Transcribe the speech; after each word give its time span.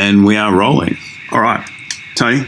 And 0.00 0.24
we 0.24 0.38
are 0.38 0.56
rolling. 0.56 0.96
All 1.30 1.42
right. 1.42 1.62
Tony, 2.14 2.46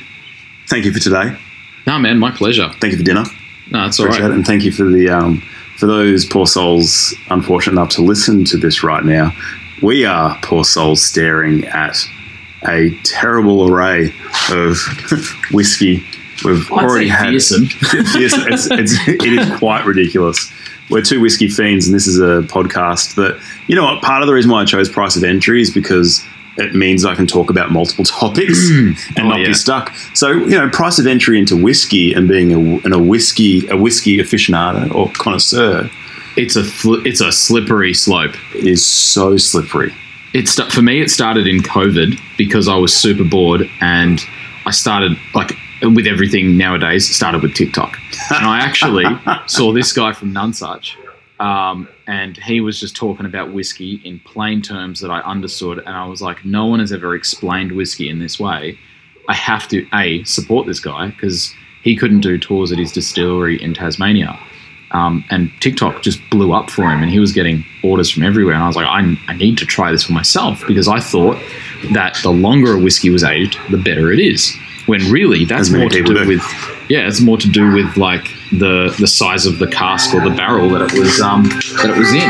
thank 0.68 0.86
you 0.86 0.92
for 0.92 1.00
today. 1.00 1.36
No, 1.86 1.98
man, 1.98 2.18
my 2.18 2.30
pleasure. 2.30 2.70
Thank 2.80 2.92
you 2.92 2.98
for 2.98 3.04
dinner. 3.04 3.24
No, 3.70 3.84
it's 3.84 4.00
all 4.00 4.06
Appreciate 4.06 4.28
right. 4.28 4.32
it. 4.32 4.36
And 4.36 4.46
thank 4.46 4.64
you 4.64 4.72
for 4.72 4.84
the 4.84 5.10
um, 5.10 5.42
for 5.76 5.86
those 5.86 6.24
poor 6.24 6.46
souls 6.46 7.14
unfortunate 7.28 7.72
enough 7.72 7.90
to 7.90 8.02
listen 8.02 8.46
to 8.46 8.56
this 8.56 8.82
right 8.82 9.04
now. 9.04 9.32
We 9.82 10.06
are 10.06 10.38
poor 10.42 10.64
souls 10.64 11.04
staring 11.04 11.66
at 11.66 11.98
a 12.66 12.98
terrible 13.04 13.70
array 13.70 14.14
of 14.50 14.78
whiskey. 15.50 16.02
We've 16.46 16.72
I'd 16.72 16.84
already 16.84 17.10
say 17.10 17.14
had 17.14 17.30
fearsome. 17.32 17.64
yes, 18.18 18.32
it's, 18.34 18.66
it's, 18.70 19.08
it 19.08 19.24
is 19.24 19.58
quite 19.58 19.84
ridiculous. 19.84 20.50
We're 20.88 21.02
two 21.02 21.20
whiskey 21.20 21.48
fiends, 21.48 21.86
and 21.86 21.94
this 21.94 22.06
is 22.06 22.18
a 22.18 22.48
podcast 22.50 23.16
that, 23.16 23.38
you 23.66 23.76
know 23.76 23.84
what, 23.84 24.02
part 24.02 24.22
of 24.22 24.26
the 24.26 24.32
reason 24.32 24.50
why 24.50 24.62
I 24.62 24.64
chose 24.64 24.88
price 24.88 25.16
of 25.16 25.24
entry 25.24 25.60
is 25.60 25.70
because 25.70 26.24
it 26.56 26.74
means 26.74 27.04
I 27.04 27.14
can 27.14 27.26
talk 27.26 27.50
about 27.50 27.70
multiple 27.72 28.04
topics 28.20 28.68
and 28.70 28.96
Oh, 29.18 29.28
not 29.28 29.40
yeah. 29.40 29.48
be 29.48 29.54
stuck. 29.54 29.92
So, 30.14 30.30
you 30.32 30.58
know, 30.58 30.68
price 30.70 30.98
of 30.98 31.06
entry 31.06 31.38
into 31.38 31.56
whiskey 31.56 32.12
and 32.12 32.28
being 32.28 32.52
a, 32.52 32.58
and 32.84 32.92
a 32.94 32.98
whiskey 32.98 33.66
a 33.68 33.76
whiskey 33.76 34.18
aficionado 34.18 34.94
or 34.94 35.10
connoisseur 35.12 35.90
It's 36.36 36.56
a 36.56 36.64
fl- 36.64 37.06
it's 37.06 37.20
a 37.20 37.30
slippery 37.32 37.94
slope. 37.94 38.34
It 38.54 38.66
is 38.66 38.84
so 38.84 39.36
slippery. 39.36 39.92
It's 40.34 40.58
for 40.74 40.80
me. 40.82 41.02
It 41.02 41.10
started 41.10 41.46
in 41.46 41.58
COVID 41.62 42.18
because 42.38 42.66
I 42.68 42.76
was 42.76 42.94
super 42.96 43.24
bored 43.24 43.68
and 43.80 44.18
I 44.64 44.70
started 44.70 45.12
like 45.34 45.52
with 45.82 46.06
everything 46.06 46.56
nowadays. 46.56 47.08
Started 47.14 47.42
with 47.42 47.54
TikTok, 47.54 47.98
and 48.30 48.46
I 48.46 48.60
actually 48.60 49.04
saw 49.46 49.72
this 49.72 49.92
guy 49.92 50.12
from 50.14 50.32
Nonesuch, 50.32 50.94
um, 51.40 51.86
and 52.06 52.36
he 52.36 52.60
was 52.60 52.80
just 52.80 52.96
talking 52.96 53.26
about 53.26 53.52
whiskey 53.52 54.00
in 54.04 54.20
plain 54.20 54.62
terms 54.62 55.00
that 55.00 55.10
I 55.10 55.20
understood, 55.20 55.78
and 55.78 55.90
I 55.90 56.06
was 56.06 56.22
like, 56.22 56.44
no 56.44 56.66
one 56.66 56.80
has 56.80 56.92
ever 56.92 57.14
explained 57.14 57.72
whiskey 57.72 58.08
in 58.08 58.18
this 58.18 58.38
way. 58.40 58.78
I 59.28 59.34
have 59.34 59.68
to 59.68 59.86
a 59.94 60.24
support 60.24 60.66
this 60.66 60.80
guy 60.80 61.08
because 61.08 61.52
he 61.82 61.96
couldn't 61.96 62.20
do 62.20 62.38
tours 62.38 62.72
at 62.72 62.78
his 62.78 62.92
distillery 62.92 63.62
in 63.62 63.74
Tasmania. 63.74 64.38
Um, 64.92 65.24
and 65.30 65.50
TikTok 65.60 66.02
just 66.02 66.20
blew 66.30 66.52
up 66.52 66.70
for 66.70 66.82
him, 66.90 67.02
and 67.02 67.10
he 67.10 67.18
was 67.18 67.32
getting 67.32 67.64
orders 67.82 68.10
from 68.10 68.22
everywhere. 68.24 68.54
And 68.54 68.62
I 68.62 68.66
was 68.66 68.76
like, 68.76 68.86
I, 68.86 69.16
I 69.28 69.34
need 69.34 69.56
to 69.58 69.66
try 69.66 69.90
this 69.90 70.04
for 70.04 70.12
myself 70.12 70.62
because 70.66 70.86
I 70.86 71.00
thought 71.00 71.38
that 71.92 72.18
the 72.22 72.30
longer 72.30 72.74
a 72.74 72.78
whiskey 72.78 73.10
was 73.10 73.24
aged, 73.24 73.58
the 73.70 73.78
better 73.78 74.12
it 74.12 74.20
is. 74.20 74.54
When 74.86 75.00
really, 75.10 75.44
that's 75.44 75.70
more 75.70 75.88
to 75.88 76.02
do 76.02 76.14
do. 76.14 76.28
with 76.28 76.42
yeah, 76.90 77.06
it's 77.06 77.20
more 77.20 77.38
to 77.38 77.48
do 77.48 77.72
with 77.72 77.96
like 77.96 78.34
the 78.52 78.94
the 78.98 79.06
size 79.06 79.46
of 79.46 79.58
the 79.58 79.66
cask 79.66 80.14
or 80.14 80.20
the 80.22 80.34
barrel 80.36 80.68
that 80.70 80.82
it 80.82 80.98
was 80.98 81.20
um, 81.20 81.44
that 81.44 81.90
it 81.90 81.96
was 81.98 82.12
in. 82.12 82.28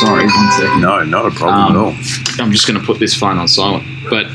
Sorry, 0.00 0.24
one 0.24 0.52
second. 0.52 0.80
No, 0.80 1.02
not 1.04 1.26
a 1.26 1.30
problem 1.30 1.64
Um, 1.64 1.70
at 1.72 1.78
all. 1.78 2.44
I'm 2.44 2.50
just 2.52 2.66
going 2.66 2.78
to 2.80 2.84
put 2.86 2.98
this 2.98 3.14
phone 3.14 3.38
on 3.38 3.46
silent. 3.48 3.84
But 4.10 4.26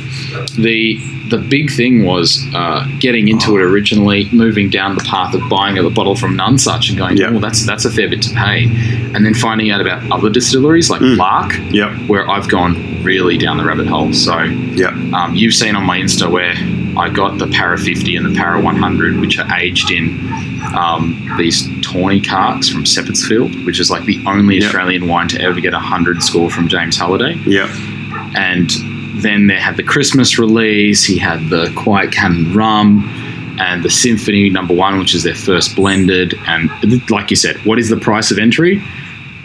the 0.56 1.00
the 1.30 1.38
big 1.38 1.70
thing 1.72 2.06
was 2.06 2.45
uh, 2.53 2.88
getting 3.00 3.28
into 3.28 3.58
it 3.58 3.61
originally, 3.61 4.30
moving 4.31 4.70
down 4.70 4.95
the 4.95 5.03
path 5.03 5.33
of 5.33 5.42
buying 5.50 5.78
a 5.78 5.89
bottle 5.89 6.16
from 6.16 6.38
Nonesuch 6.38 6.89
and 6.89 6.97
going, 6.97 7.17
Yeah. 7.17 7.31
oh, 7.33 7.39
that's 7.39 7.66
that's 7.66 7.86
a 7.86 7.92
fair 7.92 8.09
bit 8.09 8.22
to 8.23 8.33
pay, 8.33 8.64
and 9.14 9.25
then 9.25 9.33
finding 9.33 9.72
out 9.72 9.81
about 9.81 10.09
other 10.11 10.30
distilleries 10.30 10.89
like 10.89 11.02
Mm. 11.02 11.17
Lark, 11.17 11.53
Yep, 11.72 12.08
where 12.08 12.30
I've 12.30 12.48
gone 12.50 13.03
really 13.03 13.38
down 13.38 13.58
the 13.58 13.66
rabbit 13.66 13.88
hole. 13.88 14.14
So 14.14 14.39
yep, 14.42 14.94
um, 15.14 15.36
you've 15.36 15.53
seen 15.53 15.75
on 15.75 15.83
my 15.86 16.00
Insta 16.00 16.30
where 16.30 16.53
I 16.98 17.09
got 17.09 17.38
the 17.38 17.48
Para 17.48 17.78
50 17.78 18.16
and 18.16 18.25
the 18.25 18.36
Para 18.39 18.59
100, 18.61 19.20
which 19.20 19.38
are 19.38 19.48
aged 19.59 19.92
in 19.92 20.17
um, 20.75 21.33
these 21.38 21.67
tawny 21.81 22.20
carts 22.22 22.67
from 22.70 22.83
Seppeltsfield, 22.86 23.66
which 23.66 23.80
is 23.80 23.89
like 23.92 24.03
the 24.05 24.20
only 24.25 24.55
Yep. 24.55 24.66
Australian 24.66 25.08
wine 25.08 25.28
to 25.30 25.42
ever 25.42 25.59
get 25.59 25.73
a 25.73 25.78
100 25.78 26.23
score 26.23 26.50
from 26.50 26.67
James 26.67 26.98
Halliday. 26.98 27.36
yep. 27.45 27.70
And 28.36 28.70
then 29.22 29.48
they 29.48 29.56
had 29.60 29.78
the 29.78 29.84
Christmas 29.84 30.38
release, 30.40 31.04
he 31.04 31.18
had 31.18 31.50
the 31.50 31.72
Quiet 31.76 32.12
Cannon 32.12 32.54
Rum. 32.54 33.23
And 33.60 33.82
the 33.84 33.90
Symphony 33.90 34.52
Number 34.52 34.76
One, 34.76 35.00
which 35.00 35.16
is 35.16 35.23
their 35.23 35.34
first 35.34 35.76
blended, 35.76 36.36
and 36.46 36.70
like 37.10 37.32
you 37.32 37.36
said, 37.36 37.55
what 37.66 37.80
is 37.80 37.89
the 37.89 37.98
price 37.98 38.30
of 38.30 38.38
entry? 38.38 38.83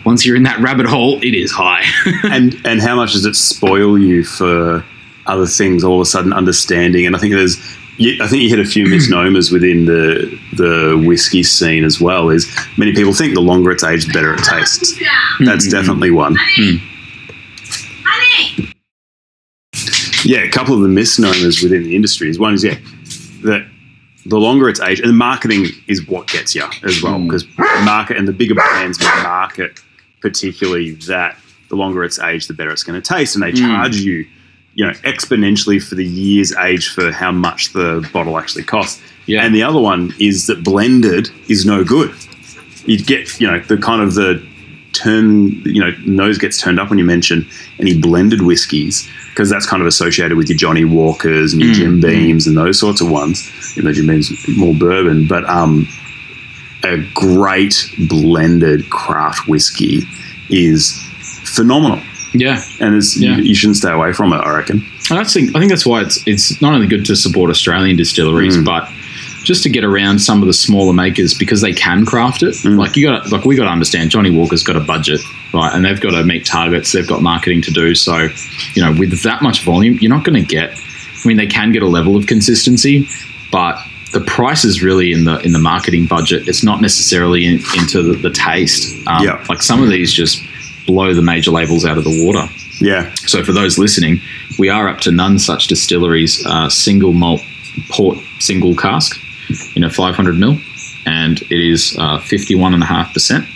Once 0.05 0.27
you're 0.27 0.37
in 0.37 0.43
that 0.43 0.59
rabbit 0.61 0.85
hole, 0.85 1.19
it 1.23 1.35
is 1.35 1.51
high. 1.51 1.83
and 2.25 2.55
and 2.67 2.83
how 2.83 2.95
much 2.95 3.13
does 3.15 3.25
it 3.25 3.35
spoil 3.35 3.99
you 3.99 4.23
for 4.23 4.85
other 5.25 5.47
things 5.47 5.83
all 5.83 5.95
of 5.95 6.03
a 6.03 6.05
sudden 6.05 6.33
understanding 6.35 7.07
and 7.07 7.15
i 7.17 7.19
think 7.19 7.33
there's 7.33 7.57
you, 7.97 8.23
i 8.23 8.27
think 8.27 8.43
you 8.43 8.49
hit 8.51 8.59
a 8.59 8.65
few 8.67 8.87
misnomers 8.97 9.51
within 9.53 9.85
the 9.87 10.39
the 10.55 11.01
whiskey 11.07 11.43
scene 11.45 11.85
as 11.85 11.99
well 12.01 12.29
is 12.29 12.55
many 12.77 12.93
people 12.93 13.15
think 13.15 13.33
the 13.33 13.41
longer 13.41 13.71
it's 13.71 13.85
aged 13.85 14.09
the 14.09 14.13
better 14.13 14.35
it 14.35 14.43
tastes 14.43 14.93
that's 15.41 15.69
Mhm. 15.69 15.71
definitely 15.71 16.11
one 16.11 16.37
yeah 20.25 20.41
a 20.41 20.51
couple 20.51 20.75
of 20.75 20.81
the 20.83 20.89
misnomers 20.89 21.63
within 21.63 21.83
the 21.83 21.95
industry 21.97 22.29
is 22.29 22.39
one 22.39 22.55
is 22.55 22.63
yeah 22.65 22.77
that 23.43 23.67
the 24.27 24.39
longer 24.39 24.69
it's 24.69 24.81
aged 24.81 25.01
and 25.01 25.09
the 25.11 25.15
marketing 25.15 25.67
is 25.89 26.07
what 26.07 26.27
gets 26.29 26.55
you 26.55 26.65
as 26.85 27.03
well 27.03 27.19
Mm. 27.19 27.27
because 27.27 27.45
market 27.85 28.17
and 28.17 28.27
the 28.29 28.33
bigger 28.33 28.55
brands 28.55 29.01
market 29.01 29.81
particularly 30.21 30.93
that 30.93 31.37
the 31.69 31.75
longer 31.77 32.05
it's 32.05 32.21
aged, 32.21 32.49
the 32.49 32.55
better 32.55 32.71
it's 32.71 32.85
going 32.85 33.01
to 33.01 33.15
taste, 33.15 33.35
and 33.35 33.43
they 33.43 33.51
Mm. 33.51 33.59
charge 33.59 33.97
you, 33.97 34.27
you 34.75 34.85
know, 34.87 34.93
exponentially 35.05 35.83
for 35.83 35.95
the 35.97 36.05
years 36.05 36.55
age 36.57 36.89
for 36.89 37.11
how 37.11 37.33
much 37.33 37.73
the 37.73 38.07
bottle 38.13 38.39
actually 38.39 38.63
costs. 38.63 39.01
Yeah. 39.27 39.43
And 39.45 39.55
the 39.55 39.63
other 39.63 39.81
one 39.81 40.15
is 40.19 40.47
that 40.47 40.63
blended 40.63 41.31
is 41.49 41.65
no 41.65 41.83
good. 41.83 42.13
You 42.85 42.99
get, 42.99 43.41
you 43.41 43.51
know, 43.51 43.59
the 43.61 43.79
kind 43.79 44.03
of 44.03 44.15
the 44.15 44.41
turn, 44.93 45.53
you 45.65 45.81
know, 45.81 45.93
nose 46.07 46.39
gets 46.39 46.61
turned 46.61 46.79
up 46.81 46.91
when 46.91 46.99
you 46.99 47.05
mention 47.05 47.47
any 47.79 47.99
blended 47.99 48.43
whiskies 48.43 49.09
because 49.31 49.49
that's 49.49 49.67
kind 49.67 49.81
of 49.81 49.87
associated 49.89 50.37
with 50.37 50.49
your 50.49 50.59
Johnnie 50.59 50.85
Walkers 50.85 51.53
and 51.55 51.63
your 51.63 51.73
Mm, 51.73 51.77
Jim 51.77 51.99
mm. 51.99 52.03
Beams 52.03 52.47
and 52.47 52.57
those 52.57 52.79
sorts 52.79 53.01
of 53.01 53.11
ones. 53.11 53.51
You 53.77 53.83
know, 53.83 53.93
Jim 53.93 54.07
Beams 54.07 54.31
more 54.57 54.75
bourbon, 54.75 55.27
but 55.27 55.49
um, 55.49 55.89
a 56.85 56.99
great 57.15 57.75
blended 58.09 58.91
craft 58.91 59.49
whiskey 59.49 60.03
is 60.51 60.99
phenomenal, 61.45 62.01
yeah, 62.35 62.61
and 62.81 62.95
it's, 62.97 63.17
Yeah. 63.17 63.37
you, 63.37 63.45
you 63.45 63.55
shouldn't 63.55 63.77
stay 63.77 63.91
away 63.91 64.13
from 64.13 64.33
it. 64.33 64.37
I 64.37 64.55
reckon. 64.55 64.85
I 65.11 65.25
think 65.25 65.55
I 65.57 65.59
think 65.61 65.71
that's 65.71 65.87
why 65.87 66.03
it's 66.03 66.23
it's 66.27 66.61
not 66.61 66.75
only 66.75 66.87
good 66.87 67.05
to 67.07 67.17
support 67.17 67.51
Australian 67.51 67.97
distilleries, 67.97 68.57
Mm. 68.57 68.65
but 68.65 68.89
just 69.43 69.63
to 69.65 69.69
get 69.69 69.85
around 69.85 70.21
some 70.21 70.43
of 70.43 70.47
the 70.47 70.53
smaller 70.53 70.93
makers 70.93 71.35
because 71.35 71.61
they 71.61 71.73
can 71.73 72.05
craft 72.07 72.43
it. 72.43 72.55
Mm. 72.57 72.79
Like 72.79 72.97
you 72.97 73.07
got 73.07 73.31
like 73.31 73.45
we 73.45 73.57
got 73.57 73.65
to 73.65 73.71
understand 73.71 74.11
Johnnie 74.11 74.31
Walker's 74.31 74.63
got 74.63 74.77
a 74.77 74.81
budget, 74.81 75.21
right? 75.53 75.73
And 75.75 75.85
they've 75.85 76.01
got 76.01 76.11
to 76.11 76.25
meet 76.25 76.47
targets. 76.47 76.93
They've 76.93 77.07
got 77.07 77.23
marketing 77.23 77.63
to 77.63 77.71
do. 77.71 77.95
So, 77.95 78.29
you 78.75 78.83
know, 78.83 78.93
with 78.99 79.23
that 79.23 79.43
much 79.43 79.63
volume, 79.65 79.99
you're 80.01 80.11
not 80.11 80.25
going 80.25 80.41
to 80.41 80.47
get. 80.47 80.71
I 81.25 81.29
mean, 81.29 81.37
they 81.37 81.47
can 81.47 81.73
get 81.73 81.83
a 81.83 81.89
level 81.89 82.17
of 82.17 82.27
consistency, 82.27 83.07
but 83.53 83.81
the 84.13 84.21
price 84.21 84.65
is 84.65 84.83
really 84.83 85.13
in 85.13 85.25
the 85.25 85.39
in 85.41 85.53
the 85.53 85.59
marketing 85.59 86.07
budget. 86.07 86.49
It's 86.49 86.65
not 86.65 86.81
necessarily 86.81 87.47
in, 87.47 87.55
into 87.79 88.03
the, 88.03 88.17
the 88.17 88.31
taste. 88.31 89.07
Um, 89.07 89.25
Yeah. 89.25 89.45
Like 89.49 89.63
some 89.63 89.83
of 89.83 89.89
these 89.89 90.13
just 90.13 90.43
blow 90.87 91.15
the 91.15 91.23
major 91.23 91.51
labels 91.51 91.85
out 91.85 91.99
of 91.99 92.05
the 92.05 92.25
water. 92.25 92.53
Yeah, 92.81 93.15
So 93.15 93.45
for 93.45 93.53
those 93.53 93.79
listening, 93.79 94.21
we 94.59 94.69
are 94.69 94.89
up 94.89 94.99
to 95.03 95.11
Nonesuch 95.11 95.69
distilleries 95.69 96.45
uh, 96.45 96.69
single 96.69 97.13
malt 97.13 97.41
port 97.91 98.19
single 98.41 98.75
cask 98.75 99.21
in 99.77 99.85
a 99.85 99.91
500 99.91 100.37
mil, 100.39 100.59
and 101.07 101.41
it 101.43 101.51
is 101.61 101.97
uh, 101.99 102.19
51.5 102.19 103.13
percent, 103.13 103.47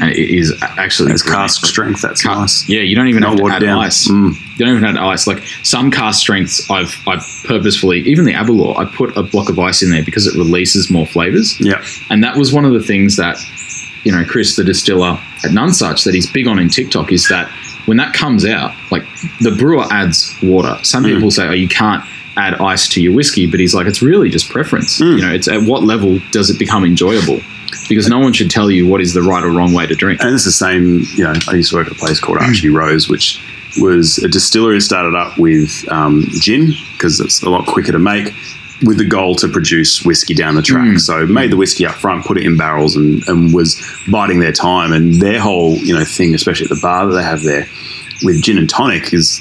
and 0.00 0.10
it 0.10 0.30
is 0.30 0.52
actually 0.62 1.12
it's 1.12 1.22
cask 1.22 1.64
strength. 1.66 2.02
That's 2.02 2.22
Ca- 2.22 2.40
nice. 2.40 2.68
Yeah, 2.68 2.80
you 2.80 2.94
don't 2.94 3.08
even 3.08 3.22
have 3.22 3.36
to 3.36 3.48
add 3.48 3.60
down. 3.60 3.78
ice. 3.78 4.08
Mm. 4.08 4.34
You 4.58 4.66
don't 4.66 4.76
even 4.76 4.84
add 4.84 4.96
ice. 4.96 5.26
Like 5.26 5.42
some 5.62 5.90
cask 5.90 6.20
strengths, 6.20 6.70
I've 6.70 6.94
I've 7.06 7.24
purposefully 7.46 8.00
even 8.00 8.24
the 8.24 8.32
Aberlour, 8.34 8.76
I 8.78 8.84
put 8.84 9.16
a 9.16 9.22
block 9.22 9.48
of 9.48 9.58
ice 9.58 9.82
in 9.82 9.90
there 9.90 10.04
because 10.04 10.26
it 10.26 10.34
releases 10.36 10.90
more 10.90 11.06
flavors. 11.06 11.58
Yeah, 11.60 11.84
And 12.10 12.22
that 12.24 12.36
was 12.36 12.52
one 12.52 12.64
of 12.64 12.72
the 12.72 12.82
things 12.82 13.16
that, 13.16 13.36
you 14.04 14.12
know, 14.12 14.24
Chris, 14.24 14.56
the 14.56 14.64
distiller 14.64 15.18
at 15.44 15.50
Nonesuch, 15.50 16.04
that 16.04 16.14
he's 16.14 16.30
big 16.30 16.46
on 16.46 16.58
in 16.58 16.68
TikTok 16.68 17.12
is 17.12 17.28
that 17.28 17.48
when 17.86 17.96
that 17.98 18.12
comes 18.14 18.44
out, 18.44 18.74
like 18.90 19.04
the 19.40 19.52
brewer 19.52 19.84
adds 19.92 20.34
water. 20.42 20.76
Some 20.82 21.04
Mm. 21.04 21.14
people 21.14 21.30
say, 21.30 21.46
oh, 21.46 21.52
you 21.52 21.68
can't 21.68 22.02
add 22.36 22.54
ice 22.60 22.88
to 22.90 23.00
your 23.02 23.14
whiskey, 23.14 23.50
but 23.50 23.60
he's 23.60 23.74
like, 23.74 23.86
it's 23.86 24.02
really 24.02 24.28
just 24.28 24.48
preference. 24.50 25.00
Mm. 25.00 25.16
You 25.16 25.22
know, 25.26 25.32
it's 25.32 25.48
at 25.48 25.62
what 25.62 25.82
level 25.82 26.18
does 26.32 26.50
it 26.50 26.58
become 26.58 26.84
enjoyable? 26.84 27.40
Because 27.88 28.08
no 28.08 28.18
one 28.18 28.32
should 28.32 28.50
tell 28.50 28.70
you 28.70 28.86
what 28.86 29.00
is 29.00 29.14
the 29.14 29.22
right 29.22 29.42
or 29.44 29.50
wrong 29.50 29.72
way 29.72 29.86
to 29.86 29.94
drink. 29.94 30.20
and 30.22 30.34
it's 30.34 30.44
the 30.44 30.52
same. 30.52 31.02
You 31.16 31.24
know, 31.24 31.34
I 31.48 31.54
used 31.54 31.70
to 31.70 31.76
work 31.76 31.86
at 31.86 31.92
a 31.92 31.96
place 31.96 32.20
called 32.20 32.38
Archie 32.38 32.68
Rose, 32.68 33.08
which 33.08 33.42
was 33.78 34.18
a 34.18 34.28
distillery 34.28 34.76
that 34.76 34.80
started 34.82 35.14
up 35.14 35.36
with 35.38 35.84
um, 35.90 36.24
gin 36.40 36.72
because 36.92 37.20
it's 37.20 37.42
a 37.42 37.50
lot 37.50 37.66
quicker 37.66 37.92
to 37.92 37.98
make. 37.98 38.34
With 38.84 38.98
the 38.98 39.06
goal 39.06 39.34
to 39.36 39.48
produce 39.48 40.04
whiskey 40.04 40.34
down 40.34 40.54
the 40.54 40.60
track, 40.62 40.86
Mm. 40.86 41.00
so 41.00 41.24
made 41.26 41.50
the 41.50 41.56
whiskey 41.56 41.86
up 41.86 41.94
front, 41.94 42.26
put 42.26 42.36
it 42.36 42.44
in 42.44 42.58
barrels, 42.58 42.94
and, 42.94 43.26
and 43.26 43.54
was 43.54 43.80
biding 44.10 44.40
their 44.40 44.52
time. 44.52 44.92
And 44.92 45.14
their 45.14 45.40
whole, 45.40 45.76
you 45.76 45.94
know, 45.94 46.04
thing, 46.04 46.34
especially 46.34 46.64
at 46.66 46.68
the 46.70 46.80
bar 46.82 47.06
that 47.06 47.14
they 47.14 47.22
have 47.22 47.42
there, 47.42 47.66
with 48.22 48.42
gin 48.42 48.58
and 48.58 48.68
tonic, 48.68 49.14
is 49.14 49.40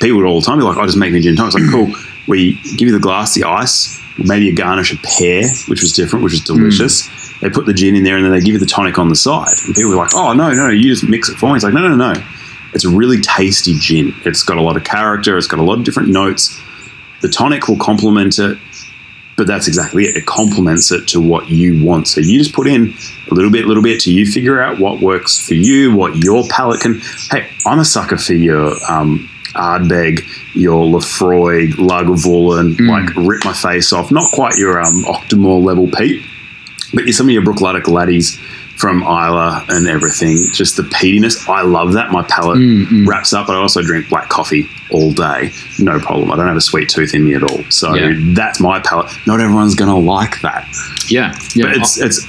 people 0.00 0.16
would 0.18 0.26
all 0.26 0.40
the 0.40 0.46
time 0.46 0.58
be 0.58 0.64
like, 0.64 0.76
I 0.76 0.82
"Oh, 0.82 0.86
just 0.86 0.98
make 0.98 1.12
me 1.12 1.20
gin 1.20 1.30
and 1.30 1.38
tonic." 1.38 1.54
It's 1.54 1.62
like, 1.62 1.70
cool. 1.94 1.94
We 2.26 2.54
give 2.76 2.88
you 2.88 2.92
the 2.92 3.00
glass, 3.00 3.34
the 3.34 3.44
ice, 3.44 4.00
maybe 4.18 4.48
a 4.48 4.54
garnish 4.54 4.92
a 4.92 4.96
pear, 5.02 5.44
which 5.68 5.82
was 5.82 5.92
different, 5.92 6.24
which 6.24 6.32
was 6.32 6.40
delicious. 6.42 7.08
They 7.40 7.50
put 7.50 7.66
the 7.66 7.74
gin 7.74 7.96
in 7.96 8.04
there, 8.04 8.16
and 8.16 8.24
then 8.24 8.32
they 8.32 8.40
give 8.40 8.54
you 8.54 8.58
the 8.58 8.66
tonic 8.66 8.98
on 8.98 9.08
the 9.08 9.16
side. 9.16 9.52
And 9.66 9.74
people 9.74 9.90
were 9.90 9.96
like, 9.96 10.14
"Oh, 10.14 10.32
no, 10.32 10.50
no, 10.52 10.68
you 10.68 10.90
just 10.90 11.06
mix 11.06 11.28
it 11.28 11.36
for 11.36 11.50
me." 11.50 11.56
It's 11.56 11.64
like, 11.64 11.74
no, 11.74 11.86
no, 11.86 11.94
no. 11.94 12.14
It's 12.72 12.84
a 12.84 12.88
really 12.88 13.20
tasty 13.20 13.74
gin. 13.78 14.14
It's 14.24 14.42
got 14.42 14.56
a 14.56 14.62
lot 14.62 14.76
of 14.76 14.84
character. 14.84 15.36
It's 15.36 15.46
got 15.46 15.60
a 15.60 15.62
lot 15.62 15.78
of 15.78 15.84
different 15.84 16.08
notes. 16.08 16.60
The 17.20 17.28
tonic 17.28 17.68
will 17.68 17.76
complement 17.76 18.38
it, 18.38 18.58
but 19.36 19.46
that's 19.46 19.68
exactly 19.68 20.04
it. 20.04 20.16
It 20.16 20.26
complements 20.26 20.90
it 20.90 21.06
to 21.08 21.20
what 21.20 21.48
you 21.48 21.84
want. 21.84 22.08
So 22.08 22.20
you 22.20 22.38
just 22.38 22.54
put 22.54 22.66
in 22.66 22.94
a 23.30 23.34
little 23.34 23.50
bit, 23.50 23.66
little 23.66 23.82
bit, 23.82 24.00
till 24.00 24.12
you 24.12 24.26
figure 24.26 24.60
out 24.60 24.78
what 24.78 25.00
works 25.00 25.38
for 25.38 25.54
you, 25.54 25.94
what 25.94 26.16
your 26.16 26.44
palate 26.48 26.80
can. 26.80 27.00
Hey, 27.30 27.48
I'm 27.66 27.78
a 27.78 27.84
sucker 27.84 28.16
for 28.16 28.34
your 28.34 28.74
um, 28.90 29.28
Ardbeg, 29.54 30.24
your 30.54 30.84
Laphroaig, 30.84 31.72
Lagavulin, 31.72 32.76
hmm. 32.76 32.88
like 32.88 33.14
rip 33.16 33.44
my 33.44 33.52
face 33.52 33.92
off. 33.92 34.10
Not 34.10 34.30
quite 34.32 34.56
your 34.56 34.80
um, 34.80 35.04
Octomore 35.04 35.62
level 35.62 35.88
peat, 35.88 36.22
but 36.92 37.08
some 37.08 37.26
of 37.28 37.32
your 37.32 37.42
Bruichladdich 37.42 37.88
laddies 37.88 38.38
from 38.76 39.02
Islay 39.02 39.64
and 39.76 39.86
everything. 39.86 40.36
Just 40.52 40.76
the 40.76 40.82
peatiness. 40.82 41.48
I 41.48 41.62
love 41.62 41.92
that. 41.94 42.10
My 42.10 42.22
palate 42.22 42.58
hmm, 42.58 42.84
hmm. 42.84 43.08
wraps 43.08 43.32
up, 43.32 43.46
but 43.46 43.56
I 43.56 43.60
also 43.60 43.82
drink 43.82 44.08
black 44.08 44.28
coffee 44.28 44.68
all 44.90 45.12
day. 45.12 45.52
No 45.78 45.98
problem. 46.00 46.30
I 46.30 46.36
don't 46.36 46.46
have 46.46 46.56
a 46.56 46.60
sweet 46.60 46.88
tooth 46.88 47.14
in 47.14 47.24
me 47.24 47.34
at 47.34 47.42
all. 47.42 47.62
So 47.70 47.94
Yeah. 47.94 48.12
that's 48.34 48.60
my 48.60 48.80
palate. 48.80 49.10
Not 49.26 49.40
everyone's 49.40 49.74
going 49.74 49.90
to 49.90 50.10
like 50.10 50.40
that. 50.42 50.68
Yeah, 51.08 51.36
yeah. 51.54 51.66
But 51.66 51.76
it's, 51.76 52.00
it's, 52.00 52.26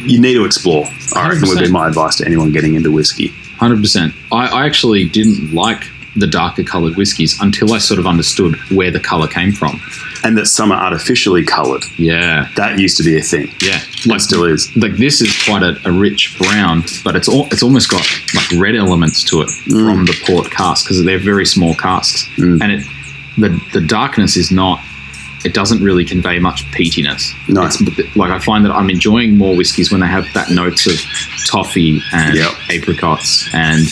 you 0.00 0.20
need 0.20 0.34
to 0.34 0.44
explore. 0.44 0.86
I 1.14 1.28
reckon 1.28 1.48
would 1.48 1.58
be 1.58 1.70
my 1.70 1.88
advice 1.88 2.16
to 2.16 2.26
anyone 2.26 2.52
getting 2.52 2.74
into 2.74 2.90
whiskey. 2.92 3.28
Hundred 3.58 3.80
percent. 3.80 4.14
I, 4.30 4.48
I 4.48 4.66
actually 4.66 5.08
didn't 5.08 5.54
like 5.54 5.90
the 6.16 6.26
darker 6.26 6.62
coloured 6.64 6.96
whiskies 6.96 7.38
until 7.40 7.72
I 7.74 7.78
sort 7.78 8.00
of 8.00 8.06
understood 8.06 8.56
where 8.70 8.90
the 8.90 9.00
colour 9.00 9.28
came 9.28 9.52
from. 9.52 9.80
And 10.24 10.36
that 10.38 10.46
some 10.46 10.72
are 10.72 10.82
artificially 10.82 11.44
coloured. 11.44 11.84
Yeah, 11.98 12.48
That 12.56 12.78
used 12.78 12.96
to 12.96 13.02
be 13.04 13.16
a 13.18 13.22
thing. 13.22 13.52
yeah. 13.60 13.80
Like 14.06 14.20
still 14.20 14.44
is. 14.44 14.74
like 14.76 14.96
this 14.96 15.20
is 15.20 15.30
quite 15.44 15.62
a, 15.62 15.76
a 15.84 15.92
rich 15.92 16.36
brown, 16.38 16.82
but 17.04 17.14
it's 17.16 17.28
all, 17.28 17.46
it's 17.52 17.62
almost 17.62 17.90
got 17.90 18.04
like 18.34 18.50
red 18.60 18.74
elements 18.76 19.22
to 19.24 19.42
it 19.42 19.48
mm. 19.48 19.84
from 19.84 20.04
the 20.06 20.16
port 20.26 20.50
cask 20.50 20.84
because 20.84 21.04
they're 21.04 21.18
very 21.18 21.44
small 21.46 21.74
casks, 21.74 22.28
mm. 22.36 22.60
and 22.62 22.72
it 22.72 22.86
the 23.36 23.50
the 23.72 23.80
darkness 23.86 24.36
is 24.36 24.50
not. 24.50 24.80
It 25.44 25.54
doesn't 25.54 25.82
really 25.82 26.04
convey 26.04 26.38
much 26.40 26.64
peatiness. 26.72 27.32
No. 27.48 27.66
It's, 27.66 27.80
like 28.16 28.30
I 28.32 28.38
find 28.40 28.64
that 28.64 28.72
I'm 28.72 28.90
enjoying 28.90 29.36
more 29.36 29.54
whiskies 29.54 29.92
when 29.92 30.00
they 30.00 30.08
have 30.08 30.26
that 30.34 30.50
notes 30.50 30.86
of 30.86 30.94
toffee 31.46 32.00
and 32.12 32.34
Yep. 32.36 32.52
apricots, 32.70 33.48
and 33.54 33.86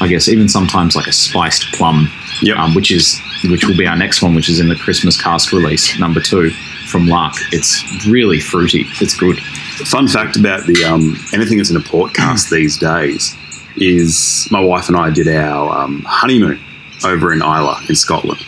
I 0.00 0.08
guess 0.08 0.28
even 0.28 0.48
sometimes 0.48 0.96
like 0.96 1.06
a 1.06 1.12
spiced 1.12 1.72
plum, 1.72 2.10
Yep. 2.42 2.56
um, 2.56 2.74
which 2.74 2.90
is 2.90 3.20
which 3.44 3.64
will 3.66 3.76
be 3.76 3.86
our 3.86 3.96
next 3.96 4.22
one, 4.22 4.34
which 4.34 4.48
is 4.48 4.58
in 4.58 4.68
the 4.68 4.74
Christmas 4.76 5.20
cask 5.20 5.52
release 5.52 5.98
number 5.98 6.20
two 6.20 6.50
from 6.86 7.06
Lark. 7.06 7.34
It's 7.52 8.06
really 8.06 8.40
fruity. 8.40 8.86
It's 9.00 9.16
good. 9.16 9.38
Fun 9.86 10.08
fact 10.08 10.36
about 10.36 10.66
the 10.66 10.84
um, 10.84 11.16
anything 11.32 11.58
that's 11.58 11.70
in 11.70 11.76
a 11.76 11.80
port 11.80 12.14
cask 12.14 12.50
these 12.50 12.78
days 12.78 13.36
is 13.76 14.46
my 14.50 14.60
wife 14.60 14.88
and 14.88 14.96
I 14.96 15.10
did 15.10 15.28
our 15.28 15.76
um, 15.76 16.02
honeymoon 16.06 16.60
over 17.04 17.32
in 17.32 17.42
Islay 17.42 17.86
in 17.88 17.94
Scotland. 17.96 18.40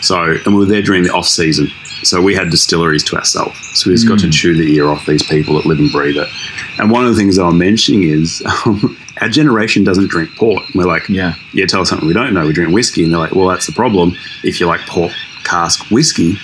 So, 0.00 0.22
and 0.44 0.54
we 0.54 0.60
were 0.60 0.64
there 0.66 0.82
during 0.82 1.02
the 1.02 1.10
off 1.12 1.26
season. 1.26 1.68
So 2.02 2.22
we 2.22 2.34
had 2.34 2.48
distilleries 2.50 3.04
to 3.04 3.16
ourselves. 3.16 3.58
So 3.78 3.90
we 3.90 3.94
just 3.94 4.08
got 4.08 4.20
to 4.20 4.30
chew 4.30 4.56
the 4.56 4.74
ear 4.74 4.88
off 4.88 5.04
these 5.06 5.22
people 5.22 5.56
that 5.56 5.66
live 5.66 5.78
and 5.78 5.92
breathe 5.92 6.16
it. 6.16 6.28
And 6.78 6.90
one 6.90 7.04
of 7.04 7.10
the 7.10 7.16
things 7.18 7.36
that 7.36 7.44
I'm 7.44 7.58
mentioning 7.58 8.04
is 8.04 8.42
um, 8.64 8.96
our 9.20 9.28
generation 9.28 9.84
doesn't 9.84 10.08
drink 10.08 10.34
port. 10.36 10.62
And 10.66 10.74
we're 10.74 10.84
like, 10.84 11.08
Yeah. 11.08 11.34
yeah, 11.52 11.66
tell 11.66 11.80
us 11.82 11.88
something 11.90 12.06
we 12.08 12.14
don't 12.14 12.32
know. 12.34 12.46
We 12.46 12.52
drink 12.52 12.72
whiskey. 12.74 13.04
And 13.04 13.12
they're 13.12 13.20
like, 13.20 13.34
well, 13.34 13.48
that's 13.48 13.66
the 13.66 13.72
problem. 13.72 14.16
If 14.44 14.60
you 14.60 14.66
like 14.66 14.80
port 14.82 15.12
cask 15.44 15.90
whiskey, 15.90 16.36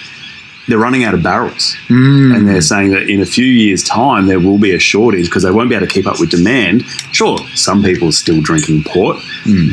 they're 0.69 0.78
running 0.78 1.05
out 1.05 1.14
of 1.14 1.23
barrels. 1.23 1.76
And 1.88 2.49
they're 2.49 2.61
saying 2.61 2.90
that 2.90 3.08
in 3.08 3.20
a 3.20 3.26
few 3.26 3.44
years' 3.46 3.84
time, 3.84 4.26
there 4.26 4.40
will 4.40 4.58
be 4.58 4.75
a 4.75 4.78
shortage 4.81 5.26
because 5.26 5.44
they 5.44 5.50
won't 5.52 5.69
be 5.69 5.76
able 5.76 5.87
to 5.87 5.93
keep 5.93 6.06
up 6.06 6.19
with 6.19 6.31
demand. 6.31 6.82
Sure, 7.12 7.38
some 7.55 7.82
people 7.84 8.08
are 8.08 8.12
still 8.12 8.40
drinking 8.40 8.82
port, 8.84 9.19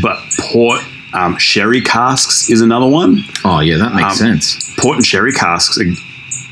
but 0.03 0.19
port 0.51 0.81
um, 1.13 1.37
sherry 1.37 1.81
casks 1.81 2.49
is 2.49 2.61
another 2.61 2.87
one. 2.87 3.23
Oh 3.43 3.59
yeah, 3.59 3.77
that 3.77 3.93
makes 3.95 4.21
Um, 4.21 4.39
sense. 4.39 4.73
Port 4.77 4.97
and 4.97 5.05
sherry 5.05 5.31
casks, 5.31 5.79
are, 5.79 5.85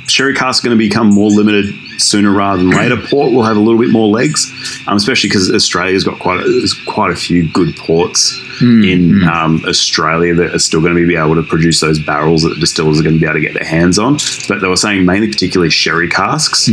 sherry 0.09 0.33
casks 0.33 0.63
are 0.65 0.69
going 0.69 0.77
to 0.77 0.83
become 0.89 1.07
more 1.07 1.29
limited 1.29 1.73
sooner 1.97 2.31
rather 2.31 2.61
than 2.63 2.71
later. 2.71 2.97
Port 2.97 3.31
will 3.31 3.43
have 3.43 3.57
a 3.57 3.59
little 3.59 3.79
bit 3.79 3.89
more 3.89 4.07
legs, 4.07 4.51
um, 4.87 4.97
especially 4.97 5.29
because 5.29 5.51
Australia's 5.51 6.03
got 6.03 6.19
quite 6.19 6.39
a, 6.39 6.67
quite 6.87 7.11
a 7.11 7.15
few 7.15 7.47
good 7.51 7.75
ports 7.75 8.39
in 8.61 9.23
um, 9.27 9.63
Australia 9.65 10.35
that 10.35 10.53
are 10.53 10.59
still 10.59 10.81
going 10.81 10.95
to 10.95 11.07
be 11.07 11.15
able 11.15 11.35
to 11.35 11.43
produce 11.43 11.79
those 11.79 11.99
barrels 11.99 12.43
that 12.43 12.49
the 12.49 12.59
distillers 12.59 12.99
are 12.99 13.03
going 13.03 13.15
to 13.15 13.19
be 13.19 13.25
able 13.25 13.35
to 13.35 13.41
get 13.41 13.53
their 13.53 13.65
hands 13.67 13.97
on. 13.97 14.17
But 14.47 14.61
they 14.61 14.67
were 14.67 14.75
saying 14.75 15.05
mainly, 15.05 15.27
particularly 15.27 15.69
sherry 15.71 16.07
casks. 16.09 16.67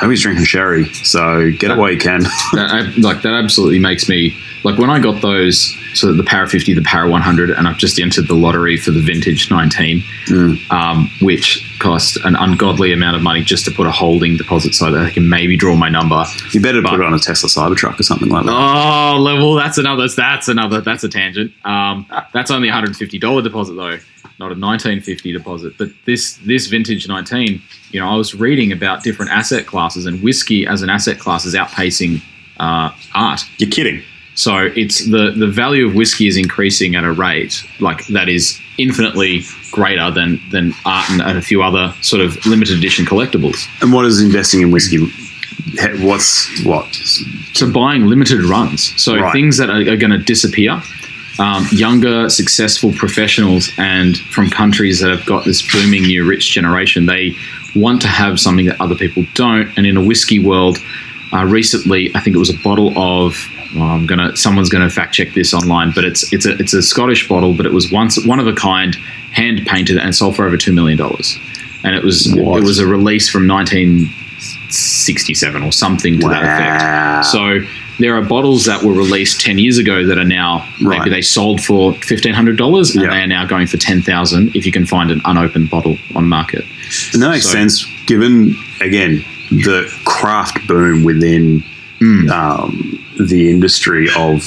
Nobody's 0.00 0.22
drinking 0.22 0.46
sherry, 0.46 0.86
so 0.92 1.50
get 1.52 1.70
it 1.70 1.76
while 1.78 1.90
you 1.90 1.98
can. 1.98 2.22
That, 2.54 2.94
like 2.98 3.22
that 3.22 3.34
absolutely 3.34 3.78
makes 3.78 4.08
me 4.08 4.36
like 4.64 4.78
when 4.78 4.90
I 4.90 4.98
got 4.98 5.20
those. 5.22 5.76
So 5.94 6.12
the 6.12 6.24
Para 6.24 6.48
50, 6.48 6.74
the 6.74 6.82
Para 6.82 7.08
100, 7.08 7.50
and 7.50 7.68
I've 7.68 7.76
just 7.78 7.98
entered 8.00 8.26
the 8.28 8.34
lottery 8.34 8.76
for 8.76 8.90
the 8.90 9.00
Vintage 9.00 9.50
19, 9.50 10.02
um, 10.70 11.08
which 11.22 11.64
cost 11.78 12.16
an 12.24 12.34
ungodly 12.36 12.92
amount 12.92 13.16
of 13.16 13.22
money 13.22 13.42
just 13.42 13.64
to 13.66 13.70
put 13.70 13.86
a 13.86 13.90
holding 13.90 14.36
deposit 14.36 14.74
so 14.74 14.90
that 14.90 15.06
I 15.06 15.10
can 15.10 15.28
maybe 15.28 15.56
draw 15.56 15.74
my 15.76 15.88
number. 15.88 16.24
you 16.52 16.60
better 16.60 16.82
put 16.82 16.94
it 16.94 17.02
on 17.02 17.14
a 17.14 17.18
Tesla 17.18 17.48
Cybertruck 17.48 17.98
or 18.00 18.02
something 18.02 18.28
like 18.28 18.44
that. 18.46 18.52
Oh, 18.52 19.22
well, 19.22 19.54
that's 19.54 19.78
another. 19.78 20.08
That's 20.08 20.48
another. 20.48 20.80
That's 20.80 21.04
a 21.04 21.08
tangent. 21.08 21.52
Um, 21.64 22.06
that's 22.32 22.50
only 22.50 22.68
a 22.68 22.72
hundred 22.72 22.96
fifty 22.96 23.18
dollar 23.18 23.42
deposit 23.42 23.74
though, 23.74 23.98
not 24.38 24.50
a 24.52 24.54
nineteen 24.54 25.00
fifty 25.00 25.32
deposit. 25.32 25.74
But 25.78 25.90
this 26.06 26.38
this 26.44 26.66
vintage 26.66 27.06
nineteen, 27.08 27.62
you 27.90 28.00
know, 28.00 28.08
I 28.08 28.16
was 28.16 28.34
reading 28.34 28.72
about 28.72 29.02
different 29.04 29.30
asset 29.30 29.66
classes, 29.66 30.06
and 30.06 30.22
whiskey 30.22 30.66
as 30.66 30.82
an 30.82 30.90
asset 30.90 31.18
class 31.18 31.44
is 31.44 31.54
outpacing 31.54 32.22
uh, 32.58 32.90
art. 33.14 33.42
You're 33.58 33.70
kidding. 33.70 34.02
So 34.34 34.70
it's 34.74 35.04
the 35.06 35.32
the 35.36 35.46
value 35.46 35.86
of 35.86 35.94
whiskey 35.94 36.26
is 36.26 36.36
increasing 36.36 36.96
at 36.96 37.04
a 37.04 37.12
rate 37.12 37.64
like 37.80 38.06
that 38.08 38.28
is 38.28 38.60
infinitely 38.78 39.42
greater 39.70 40.10
than 40.10 40.40
than 40.50 40.72
art 40.84 41.08
and, 41.10 41.20
and 41.22 41.38
a 41.38 41.42
few 41.42 41.62
other 41.62 41.94
sort 42.00 42.20
of 42.20 42.44
limited 42.46 42.76
edition 42.78 43.04
collectibles. 43.06 43.66
And 43.80 43.92
what 43.92 44.04
is 44.06 44.20
investing 44.20 44.60
in 44.62 44.70
whiskey? 44.72 44.98
What's 46.00 46.64
what? 46.64 46.92
So 47.52 47.70
buying 47.70 48.06
limited 48.06 48.42
runs, 48.44 49.00
so 49.00 49.16
Right. 49.16 49.32
things 49.32 49.56
that 49.58 49.70
are, 49.70 49.80
are 49.92 49.96
going 49.96 50.10
to 50.10 50.18
disappear. 50.18 50.82
Um, 51.38 51.66
younger, 51.72 52.28
successful 52.28 52.92
professionals, 52.92 53.68
and 53.76 54.16
from 54.18 54.50
countries 54.50 55.00
that 55.00 55.10
have 55.10 55.26
got 55.26 55.44
this 55.44 55.62
booming 55.72 56.02
new 56.02 56.24
rich 56.24 56.52
generation, 56.52 57.06
they 57.06 57.34
want 57.74 58.00
to 58.02 58.08
have 58.08 58.38
something 58.38 58.66
that 58.66 58.80
other 58.80 58.94
people 58.94 59.24
don't. 59.34 59.76
And 59.76 59.84
in 59.84 59.96
a 59.96 60.02
whiskey 60.04 60.38
world, 60.38 60.78
uh, 61.32 61.44
recently, 61.44 62.14
I 62.14 62.20
think 62.20 62.36
it 62.36 62.38
was 62.38 62.50
a 62.50 62.58
bottle 62.62 62.96
of. 62.96 63.48
Well, 63.74 63.82
I'm 63.84 64.06
gonna. 64.06 64.36
Someone's 64.36 64.68
gonna 64.68 64.88
fact 64.90 65.14
check 65.14 65.32
this 65.34 65.52
online, 65.52 65.90
but 65.94 66.04
it's 66.04 66.32
it's 66.32 66.46
a 66.46 66.52
it's 66.58 66.72
a 66.74 66.82
Scottish 66.82 67.28
bottle, 67.28 67.54
but 67.54 67.66
it 67.66 67.72
was 67.72 67.90
once 67.90 68.24
one 68.24 68.38
of 68.38 68.46
a 68.46 68.52
kind, 68.54 68.94
hand 69.32 69.66
painted, 69.66 69.96
and 69.98 70.14
sold 70.14 70.36
for 70.36 70.46
over 70.46 70.56
two 70.56 70.72
million 70.72 70.96
dollars. 70.98 71.36
And 71.82 71.94
it 71.96 72.04
was 72.04 72.32
What? 72.34 72.60
it 72.60 72.64
was 72.64 72.78
a 72.78 72.86
release 72.86 73.28
from 73.28 73.46
1967 73.48 75.62
or 75.62 75.72
something 75.72 76.20
to 76.20 76.28
that 76.28 76.44
effect. 76.44 77.26
So 77.26 77.60
there 77.98 78.16
are 78.16 78.22
bottles 78.22 78.64
that 78.64 78.82
were 78.82 78.92
released 78.94 79.40
10 79.40 79.58
years 79.58 79.78
ago 79.78 80.04
that 80.06 80.18
are 80.18 80.24
now 80.24 80.66
Right. 80.82 80.98
maybe 80.98 81.10
they 81.10 81.22
sold 81.22 81.62
for 81.62 81.92
$1500 81.94 82.94
and 82.94 83.02
Yeah. 83.04 83.10
they 83.10 83.20
are 83.20 83.26
now 83.26 83.44
going 83.46 83.66
for 83.68 83.76
10,000 83.76 84.54
if 84.56 84.66
you 84.66 84.72
can 84.72 84.84
find 84.86 85.10
an 85.12 85.20
unopened 85.24 85.70
bottle 85.70 85.96
on 86.14 86.28
market. 86.28 86.64
And 87.12 87.22
that 87.22 87.30
makes 87.30 87.44
So- 87.46 87.52
sense 87.52 87.86
given, 88.06 88.56
again, 88.80 89.24
the 89.50 89.88
craft 90.04 90.66
boom 90.66 91.04
within 91.04 91.62
Hmm. 92.00 92.28
um, 92.30 92.98
the 93.18 93.50
industry 93.50 94.08
of 94.16 94.42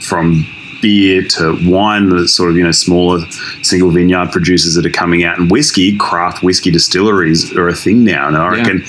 from 0.00 0.46
beer 0.82 1.22
to 1.26 1.56
wine, 1.70 2.08
the 2.10 2.28
sort 2.28 2.50
of, 2.50 2.56
you 2.56 2.62
know, 2.62 2.70
smaller 2.70 3.20
single 3.62 3.90
vineyard 3.90 4.30
producers 4.32 4.74
that 4.74 4.84
are 4.84 4.90
coming 4.90 5.24
out, 5.24 5.38
and 5.38 5.50
whiskey, 5.50 5.96
craft 5.96 6.42
whiskey 6.42 6.70
distilleries 6.70 7.56
are 7.56 7.68
a 7.68 7.74
thing 7.74 8.04
now. 8.04 8.28
And 8.28 8.36
I 8.36 8.54
Yeah. 8.54 8.60
reckon. 8.62 8.84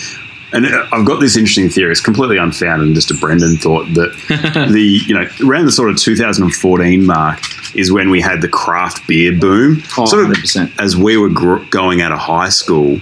And 0.54 0.66
uh, 0.68 0.86
I've 0.94 1.06
got 1.06 1.20
this 1.20 1.36
interesting 1.36 1.70
theory. 1.70 1.92
It's 1.92 2.00
completely 2.02 2.38
unfounded, 2.38 2.88
and 2.88 2.96
just 2.96 3.12
a 3.12 3.14
Brendan 3.16 3.58
thought 3.58 3.86
that 3.96 4.14
the 4.72 5.00
you 5.06 5.14
know 5.14 5.28
around 5.46 5.66
the 5.66 5.72
sort 5.72 5.90
of 5.90 5.98
2014 5.98 7.06
mark 7.06 7.40
is 7.76 7.92
when 7.92 8.10
we 8.10 8.22
had 8.22 8.42
the 8.42 8.48
craft 8.48 9.06
beer 9.08 9.34
boom. 9.38 9.82
Oh, 9.98 10.06
sort 10.06 10.24
of 10.24 10.32
100%. 10.32 10.72
as 10.80 10.96
we 10.96 11.18
were 11.18 11.30
gr- 11.30 11.64
going 11.72 12.02
out 12.02 12.12
of 12.14 12.20
high 12.20 12.48
school, 12.50 13.02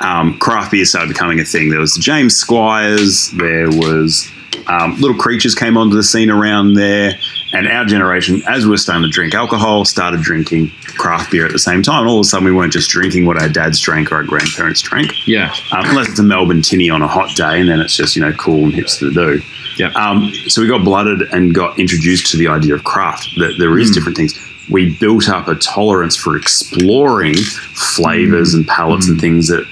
um, 0.00 0.36
craft 0.38 0.72
beer 0.72 0.84
started 0.84 1.08
becoming 1.08 1.38
a 1.38 1.44
thing. 1.44 1.70
There 1.70 1.78
was 1.78 1.94
the 1.94 2.00
James 2.00 2.34
Squires, 2.34 3.30
there 3.32 3.68
was 3.70 4.28
um, 4.66 4.94
Little 5.00 5.16
Creatures 5.16 5.54
came 5.54 5.76
onto 5.76 5.96
the 5.96 6.02
scene 6.02 6.30
around 6.30 6.74
there, 6.74 7.12
and 7.52 7.66
our 7.68 7.84
generation, 7.84 8.42
as 8.48 8.64
we 8.64 8.70
were 8.70 8.76
starting 8.76 9.02
to 9.04 9.08
drink 9.08 9.34
alcohol, 9.34 9.84
started 9.84 10.20
drinking 10.20 10.70
craft 10.98 11.30
beer 11.30 11.46
at 11.46 11.52
the 11.52 11.58
same 11.58 11.82
time. 11.82 12.00
And 12.00 12.08
All 12.10 12.18
of 12.20 12.24
a 12.26 12.28
sudden, 12.28 12.44
we 12.44 12.52
weren't 12.52 12.72
just 12.72 12.90
drinking 12.90 13.24
what 13.26 13.40
our 13.40 13.48
dads 13.48 13.78
drank 13.80 14.10
or 14.12 14.16
our 14.16 14.24
grandparents 14.24 14.80
drank, 14.82 15.26
Yeah. 15.26 15.52
um, 15.72 15.84
unless 15.86 16.08
it's 16.10 16.18
a 16.18 16.22
Melbourne 16.22 16.62
tinny 16.62 16.90
on 16.90 17.02
a 17.02 17.08
hot 17.08 17.34
day, 17.36 17.60
and 17.60 17.68
then 17.68 17.80
it's 17.80 17.94
just 17.96 18.16
you 18.16 18.22
know 18.22 18.32
cool 18.32 18.64
and 18.64 18.72
hipster 18.72 19.00
to 19.00 19.10
do. 19.12 19.42
Yeah. 19.76 19.88
Um, 19.92 20.32
so 20.48 20.60
we 20.60 20.66
got 20.68 20.82
blooded 20.84 21.22
and 21.32 21.54
got 21.54 21.78
introduced 21.78 22.26
to 22.32 22.36
the 22.36 22.48
idea 22.48 22.74
of 22.74 22.84
craft. 22.84 23.28
That 23.36 23.54
there 23.58 23.78
is 23.78 23.88
Hmm. 23.88 23.90
is 23.90 23.96
different 23.96 24.16
things. 24.16 24.38
We 24.68 24.90
built 24.96 25.28
up 25.30 25.48
a 25.48 25.54
tolerance 25.54 26.14
for 26.16 26.36
exploring 26.36 27.36
flavors 27.36 28.54
and 28.54 28.66
palates 28.66 29.06
Hmm. 29.06 29.12
and 29.12 29.20
things 29.20 29.48
that 29.48 29.64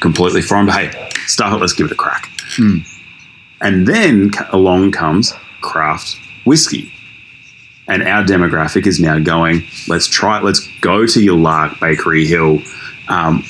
completely 0.00 0.40
foreign. 0.42 0.66
But 0.66 0.74
hey, 0.76 1.08
stuff 1.26 1.52
it. 1.52 1.56
Let's 1.60 1.72
give 1.74 1.86
it 1.86 1.92
a 1.92 1.96
crack. 1.96 2.30
Hmm. 2.56 2.78
And 3.60 3.86
then 3.86 4.30
along 4.50 4.92
comes 4.92 5.32
craft 5.60 6.16
whiskey. 6.44 6.92
And 7.86 8.02
our 8.02 8.24
demographic 8.24 8.86
is 8.86 8.98
now 8.98 9.18
going, 9.18 9.64
let's 9.88 10.06
try, 10.06 10.38
it, 10.38 10.44
let's 10.44 10.66
go 10.80 11.06
to 11.06 11.22
your 11.22 11.36
Lark 11.36 11.80
Bakery 11.80 12.24
Hill. 12.26 12.60
Um, 13.08 13.44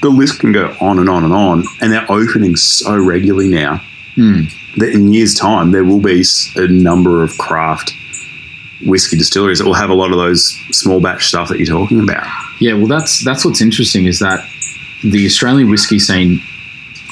the 0.00 0.08
list 0.08 0.40
can 0.40 0.52
go 0.52 0.74
on 0.80 0.98
and 0.98 1.08
on 1.08 1.24
and 1.24 1.32
on. 1.32 1.64
And 1.80 1.92
they're 1.92 2.10
opening 2.10 2.56
so 2.56 2.96
regularly 2.96 3.48
now 3.48 3.82
that 4.78 4.90
in 4.92 5.12
years' 5.12 5.34
time, 5.34 5.70
there 5.72 5.84
will 5.84 6.00
be 6.00 6.24
a 6.56 6.66
number 6.66 7.22
of 7.22 7.36
craft 7.38 7.92
whiskey 8.86 9.16
distilleries 9.16 9.58
that 9.58 9.64
will 9.64 9.74
have 9.74 9.90
a 9.90 9.94
lot 9.94 10.10
of 10.10 10.18
those 10.18 10.58
small 10.70 11.00
batch 11.00 11.28
stuff 11.28 11.48
that 11.48 11.58
you're 11.58 11.66
talking 11.66 12.00
about. 12.00 12.26
Yeah, 12.58 12.74
well, 12.74 12.86
that's 12.86 13.24
that's 13.24 13.44
what's 13.44 13.60
interesting 13.60 14.06
is 14.06 14.18
that 14.20 14.46
the 15.04 15.26
Australian 15.26 15.70
whiskey 15.70 15.98
scene, 15.98 16.42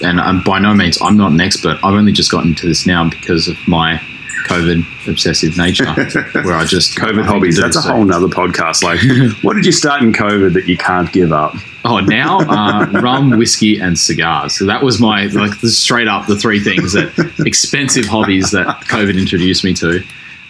and 0.02 0.20
I'm 0.20 0.42
by 0.42 0.58
no 0.58 0.74
means 0.74 1.00
I'm 1.00 1.16
not 1.16 1.32
an 1.32 1.40
expert. 1.40 1.78
I've 1.82 1.94
only 1.94 2.12
just 2.12 2.30
gotten 2.30 2.50
into 2.50 2.66
this 2.66 2.86
now 2.86 3.08
because 3.08 3.48
of 3.48 3.56
my 3.66 4.00
COVID 4.46 5.08
obsessive 5.08 5.56
nature, 5.56 5.84
where 6.42 6.54
I 6.54 6.64
just 6.64 6.96
COVID 6.96 7.24
hobbies, 7.24 7.56
that's 7.56 7.76
a 7.76 7.82
whole 7.82 8.04
nother 8.04 8.26
podcast. 8.26 8.82
Like, 8.82 9.00
what 9.44 9.54
did 9.54 9.64
you 9.64 9.72
start 9.72 10.02
in 10.02 10.12
COVID 10.12 10.54
that 10.54 10.66
you 10.66 10.76
can't 10.76 11.12
give 11.12 11.32
up? 11.32 11.54
Oh, 11.84 12.00
now 12.00 12.40
uh, 12.48 13.00
rum, 13.00 13.30
whiskey, 13.38 13.78
and 13.78 13.98
cigars. 13.98 14.58
So 14.58 14.66
that 14.66 14.82
was 14.82 15.00
my 15.00 15.26
like 15.26 15.60
the, 15.60 15.68
straight 15.68 16.08
up 16.08 16.26
the 16.26 16.36
three 16.36 16.60
things 16.60 16.92
that 16.94 17.34
expensive 17.46 18.06
hobbies 18.06 18.50
that 18.50 18.66
COVID 18.86 19.18
introduced 19.18 19.64
me 19.64 19.74
to. 19.74 20.02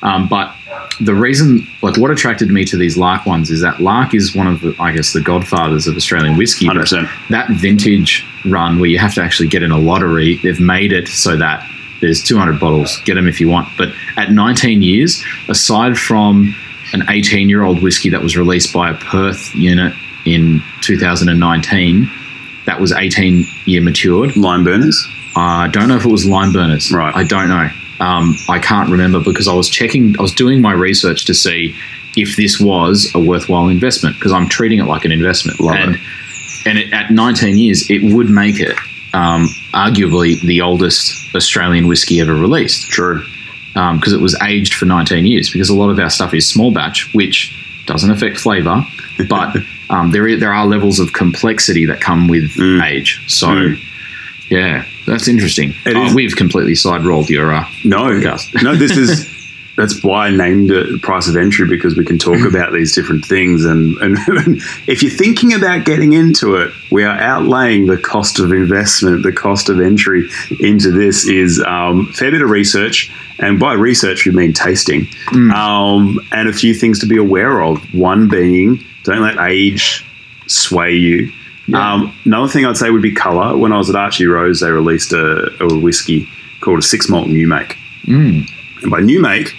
Um, 0.02 0.28
but 0.28 0.54
the 1.00 1.14
reason, 1.14 1.66
like, 1.83 1.97
what 1.97 2.11
attracted 2.11 2.50
me 2.50 2.64
to 2.66 2.76
these 2.76 2.97
Lark 2.97 3.26
ones 3.26 3.50
is 3.50 3.61
that 3.62 3.80
Lark 3.80 4.14
is 4.14 4.35
one 4.35 4.47
of 4.47 4.61
the, 4.61 4.75
I 4.78 4.92
guess, 4.92 5.12
the 5.12 5.21
godfathers 5.21 5.87
of 5.87 5.97
Australian 5.97 6.37
whiskey. 6.37 6.66
100%. 6.66 7.09
That 7.30 7.50
vintage 7.50 8.26
run 8.45 8.78
where 8.78 8.88
you 8.88 8.99
have 8.99 9.14
to 9.14 9.23
actually 9.23 9.49
get 9.49 9.62
in 9.62 9.71
a 9.71 9.78
lottery, 9.78 10.37
they've 10.42 10.61
made 10.61 10.92
it 10.92 11.09
so 11.09 11.37
that 11.37 11.66
there's 12.00 12.23
200 12.23 12.61
bottles. 12.61 13.00
Get 13.04 13.14
them 13.14 13.26
if 13.26 13.40
you 13.40 13.49
want. 13.49 13.69
But 13.76 13.88
at 14.16 14.30
19 14.30 14.83
years, 14.83 15.25
aside 15.49 15.99
from 15.99 16.54
an 16.92 17.04
18 17.09 17.49
year 17.49 17.62
old 17.62 17.83
whiskey 17.83 18.11
that 18.11 18.23
was 18.23 18.37
released 18.37 18.73
by 18.73 18.90
a 18.90 18.95
Perth 18.95 19.54
unit 19.54 19.95
in 20.26 20.62
2019, 20.83 22.11
that 22.66 22.80
was 22.80 22.92
18 22.92 23.47
year 23.64 23.80
matured. 23.80 24.30
Limeburners? 24.30 24.97
I 25.37 25.69
don't 25.69 25.88
know 25.88 25.97
if 25.97 26.04
it 26.04 26.11
was 26.11 26.26
Limeburners. 26.26 26.92
Right. 26.92 27.14
I 27.14 27.25
don't 27.25 27.49
know. 27.49 27.71
Um, 28.00 28.35
I 28.49 28.59
can't 28.59 28.90
remember 28.90 29.21
because 29.21 29.47
I 29.47 29.54
was 29.54 29.69
checking, 29.69 30.19
I 30.19 30.23
was 30.23 30.33
doing 30.33 30.61
my 30.61 30.73
research 30.73 31.26
to 31.26 31.35
see 31.35 31.76
if 32.16 32.37
this 32.37 32.59
was 32.59 33.11
a 33.14 33.21
worthwhile 33.21 33.69
investment 33.69 34.16
because 34.16 34.33
I'm 34.33 34.49
treating 34.49 34.78
it 34.78 34.85
like 34.87 35.04
an 35.04 35.12
investment. 35.12 35.61
Love 35.61 35.76
and 35.76 35.95
it. 35.97 36.00
and 36.66 36.78
it, 36.78 36.92
at 36.92 37.11
19 37.11 37.59
years, 37.59 37.88
it 37.90 38.02
would 38.14 38.30
make 38.30 38.59
it 38.59 38.76
um, 39.12 39.47
arguably 39.75 40.40
the 40.40 40.62
oldest 40.62 41.35
Australian 41.35 41.87
whiskey 41.88 42.21
ever 42.21 42.35
released 42.35 42.88
True. 42.88 43.23
because 43.75 44.12
it 44.12 44.21
was 44.21 44.35
aged 44.42 44.75
for 44.75 44.87
19 44.87 45.26
years. 45.26 45.50
Because 45.50 45.69
a 45.69 45.75
lot 45.75 45.90
of 45.90 45.99
our 45.99 46.11
stuff 46.11 46.33
is 46.35 46.49
small 46.49 46.73
batch, 46.73 47.12
which 47.14 47.54
doesn't 47.87 48.11
affect 48.11 48.38
flavour, 48.38 48.83
but 49.28 49.57
um, 49.90 50.11
there 50.11 50.37
there 50.38 50.52
are 50.54 50.66
levels 50.66 50.99
of 51.00 51.12
complexity 51.12 51.85
that 51.87 52.00
come 52.00 52.28
with 52.28 52.50
Mm. 52.54 52.83
age. 52.83 53.21
So, 53.26 53.49
Mm. 53.49 53.80
yeah, 54.49 54.85
that's 55.07 55.28
interesting. 55.28 55.75
It 55.87 55.97
Oh, 55.97 56.07
is- 56.07 56.14
We've 56.14 56.37
completely 56.37 56.75
side 56.75 57.04
rolled 57.04 57.30
your. 57.30 57.52
Uh, 57.54 57.66
No, 57.85 57.99
Podcast. 58.04 58.62
no. 58.62 58.75
This 58.76 58.97
is 58.97 59.37
that's 59.76 60.02
why 60.04 60.26
I 60.26 60.30
named 60.30 60.71
it 60.71 61.00
price 61.00 61.26
of 61.26 61.37
entry 61.37 61.66
because 61.66 61.97
we 61.97 62.04
can 62.04 62.19
talk 62.19 62.40
about 62.47 62.73
these 62.73 62.95
different 62.95 63.25
things. 63.25 63.64
And, 63.64 63.97
and 64.02 64.19
if 64.87 65.02
you're 65.02 65.11
thinking 65.12 65.54
about 65.54 65.85
getting 65.87 66.12
into 66.12 66.57
it, 66.57 66.71
we 66.90 67.02
are 67.04 67.16
outlaying 67.16 67.87
the 67.87 67.97
cost 67.97 68.38
of 68.40 68.52
investment. 68.52 69.23
The 69.23 69.33
cost 69.33 69.69
of 69.71 69.80
entry 69.80 70.28
into 70.61 70.90
this 70.90 71.26
is 71.26 71.62
um, 71.66 72.09
a 72.11 72.12
fair 72.12 72.30
bit 72.30 72.42
of 72.42 72.50
research, 72.50 73.11
and 73.38 73.59
by 73.59 73.73
research 73.73 74.26
we 74.26 74.33
mean 74.33 74.52
tasting, 74.52 75.09
um, 75.54 76.21
and 76.33 76.49
a 76.49 76.52
few 76.52 76.75
things 76.75 76.99
to 77.00 77.07
be 77.07 77.16
aware 77.16 77.62
of. 77.62 77.78
One 77.95 78.28
being, 78.28 78.85
don't 79.04 79.23
let 79.23 79.38
age 79.49 80.04
sway 80.47 80.92
you. 80.95 81.33
Yeah. 81.71 81.95
Um, 81.95 82.15
another 82.25 82.49
thing 82.49 82.65
I'd 82.67 82.77
say 82.77 82.91
would 82.91 83.03
be 83.03 83.12
color. 83.15 83.57
When 83.57 83.73
I 83.73 83.79
was 83.79 83.89
at 83.91 83.97
Archie 83.97 84.27
Rose, 84.27 84.61
they 84.61 84.71
released 84.71 85.12
a, 85.12 85.50
a 85.62 85.75
whiskey 85.79 86.29
called 86.61 86.79
a 86.79 86.83
six 86.83 87.09
malt 87.09 87.29
new 87.29 87.47
make. 87.47 87.77
mm, 88.05 88.49
And 88.83 88.91
by 88.91 89.00
new 89.00 89.21
make, 89.21 89.55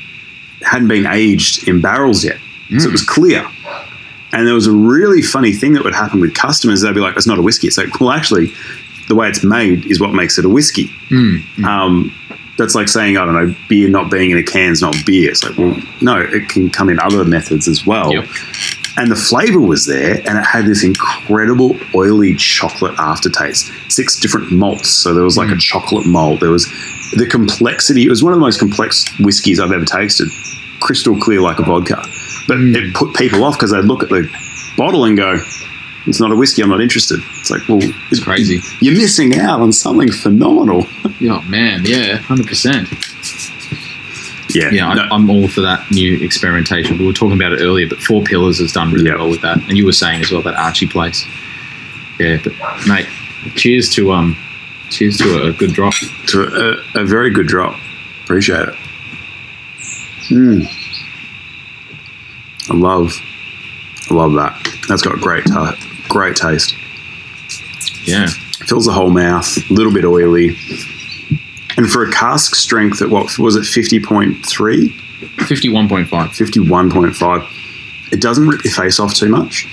it 0.60 0.68
hadn't 0.68 0.88
been 0.88 1.08
aged 1.08 1.68
in 1.68 1.82
barrels 1.82 2.24
yet. 2.24 2.38
So 2.80 2.88
it 2.88 2.92
was 2.92 3.04
clear. 3.04 3.46
And 4.34 4.48
there 4.48 4.54
was 4.54 4.68
a 4.68 4.72
really 4.72 5.22
funny 5.22 5.52
thing 5.52 5.74
that 5.74 5.84
would 5.84 5.94
happen 5.94 6.22
with 6.22 6.34
customers. 6.36 6.82
They'd 6.82 6.94
be 6.96 7.02
like, 7.02 7.18
it's 7.18 7.28
not 7.28 7.38
a 7.38 7.42
whiskey. 7.42 7.68
It's 7.68 7.78
like, 7.78 8.00
well, 8.00 8.12
actually, 8.12 8.54
the 9.10 9.16
way 9.16 9.28
it's 9.28 9.44
made 9.44 9.86
is 9.88 10.00
what 10.00 10.14
makes 10.14 10.38
it 10.38 10.46
a 10.46 10.50
whiskey. 10.50 10.88
mm, 11.10 11.64
Um, 11.66 12.16
that's 12.58 12.76
like 12.76 12.88
saying, 12.88 13.18
I 13.18 13.26
don't 13.26 13.34
know, 13.34 13.56
beer 13.68 13.90
not 13.90 14.10
being 14.12 14.32
in 14.32 14.38
a 14.38 14.44
can 14.44 14.72
is 14.72 14.82
not 14.82 14.96
beer. 15.06 15.32
It's 15.32 15.44
like, 15.44 15.58
well, 15.58 15.76
no, 16.02 16.20
it 16.22 16.48
can 16.48 16.70
come 16.70 16.90
in 16.90 17.00
other 17.00 17.26
methods 17.26 17.68
as 17.68 17.86
well. 17.86 18.14
Yep 18.14 18.26
and 18.98 19.10
the 19.10 19.16
flavor 19.16 19.60
was 19.60 19.86
there 19.86 20.16
and 20.28 20.38
it 20.38 20.46
had 20.46 20.66
this 20.66 20.84
incredible 20.84 21.78
oily 21.96 22.36
chocolate 22.36 22.94
aftertaste. 22.98 23.72
Six 23.92 24.20
different 24.20 24.52
malts. 24.52 24.90
So 24.90 25.14
there 25.14 25.24
was 25.24 25.38
like 25.38 25.50
mm. 25.50 25.56
a 25.56 25.60
chocolate 25.60 26.06
malt. 26.06 26.40
There 26.40 26.52
was 26.52 26.66
the 27.16 27.28
complexity. 27.30 28.06
It 28.06 28.10
was 28.10 28.24
one 28.24 28.34
of 28.34 28.40
the 28.40 28.46
most 28.46 28.60
complex 28.60 29.06
whiskies 29.20 29.60
i've 29.60 29.72
ever 29.72 29.86
tasted. 29.86 30.28
Crystal 30.82 31.18
clear 31.20 31.42
like 31.42 31.60
a 31.60 31.64
vodka. 31.64 31.96
But 32.48 32.58
mm. 32.58 32.76
it 32.76 32.94
put 32.94 33.16
people 33.16 33.44
off 33.44 33.56
because 33.58 33.72
they'd 33.72 33.86
look 33.86 34.04
at 34.04 34.10
the 34.10 34.30
bottle 34.78 35.06
and 35.06 35.18
go 35.18 35.38
it's 36.08 36.20
not 36.20 36.32
a 36.32 36.36
whiskey. 36.36 36.64
I'm 36.64 36.70
not 36.70 36.82
interested. 36.82 37.20
It's 37.40 37.52
like 37.52 37.68
well 37.70 37.80
it's 38.12 38.24
crazy. 38.24 38.60
you're 38.80 38.96
missing 38.96 39.40
out 39.40 39.62
on 39.62 39.72
something 39.72 40.12
phenomenal. 40.12 40.86
Oh 41.24 41.40
man. 41.44 41.82
Yeah 41.86 42.18
100% 42.18 43.61
yeah, 44.56 44.70
yeah, 44.72 44.94
no. 44.94 45.02
I, 45.04 45.16
am 45.16 45.30
all 45.30 45.48
for 45.48 45.62
that 45.62 45.90
new 45.92 46.18
experimentation. 46.20 46.98
We 46.98 47.06
were 47.06 47.14
talking 47.14 47.36
about 47.36 47.54
it 47.54 47.62
earlier, 47.62 47.88
but 47.88 48.00
Four 48.00 48.24
Pillars 48.24 48.60
has 48.60 48.72
done 48.72 48.92
really 48.92 49.10
yep. 49.10 49.18
well 49.18 49.30
with 49.30 49.42
that, 49.42 49.58
and 49.58 49.78
you 49.78 49.86
were 49.86 49.94
saying 49.94 50.22
as 50.22 50.32
well 50.32 50.42
that 50.44 50.56
Archie 50.56 50.88
place. 50.88 51.26
Yeah, 52.20 52.40
but 52.44 52.54
mate, 52.88 53.08
cheers 53.56 53.90
to 53.96 54.12
um, 54.12 54.38
cheers 54.90 55.18
to 55.18 55.48
a 55.48 55.52
good 55.54 55.74
drop. 55.74 55.94
To 56.28 56.44
a, 56.96 57.02
a 57.02 57.06
very 57.06 57.30
good 57.30 57.48
drop. 57.48 57.80
Appreciate 58.24 58.70
it. 58.70 58.76
Hmm. 60.30 60.62
I 62.70 62.76
love, 62.76 63.20
I 64.10 64.14
love 64.14 64.34
that. 64.34 64.78
That's 64.88 65.02
got 65.02 65.20
great, 65.20 65.46
ta- 65.46 65.76
great 66.08 66.36
taste. 66.36 66.76
Yeah, 68.06 68.28
fills 68.66 68.86
the 68.86 68.94
whole 68.94 69.10
mouth. 69.10 69.58
A 69.70 69.74
little 69.74 69.94
bit 69.94 70.06
oily. 70.06 70.56
And 71.78 71.90
for 71.90 72.04
a 72.04 72.12
cask 72.12 72.56
strength 72.56 73.02
at 73.02 73.10
what 73.10 73.38
was 73.38 73.56
it, 73.56 73.62
50.3, 73.64 74.92
fifty-one 75.48 75.88
point 75.90 76.08
five. 76.08 76.30
51.5, 76.32 78.12
it 78.12 78.20
doesn't 78.22 78.48
rip 78.48 78.64
your 78.64 78.74
face 78.74 79.00
off 79.00 79.14
too 79.14 79.30
much. 79.30 79.68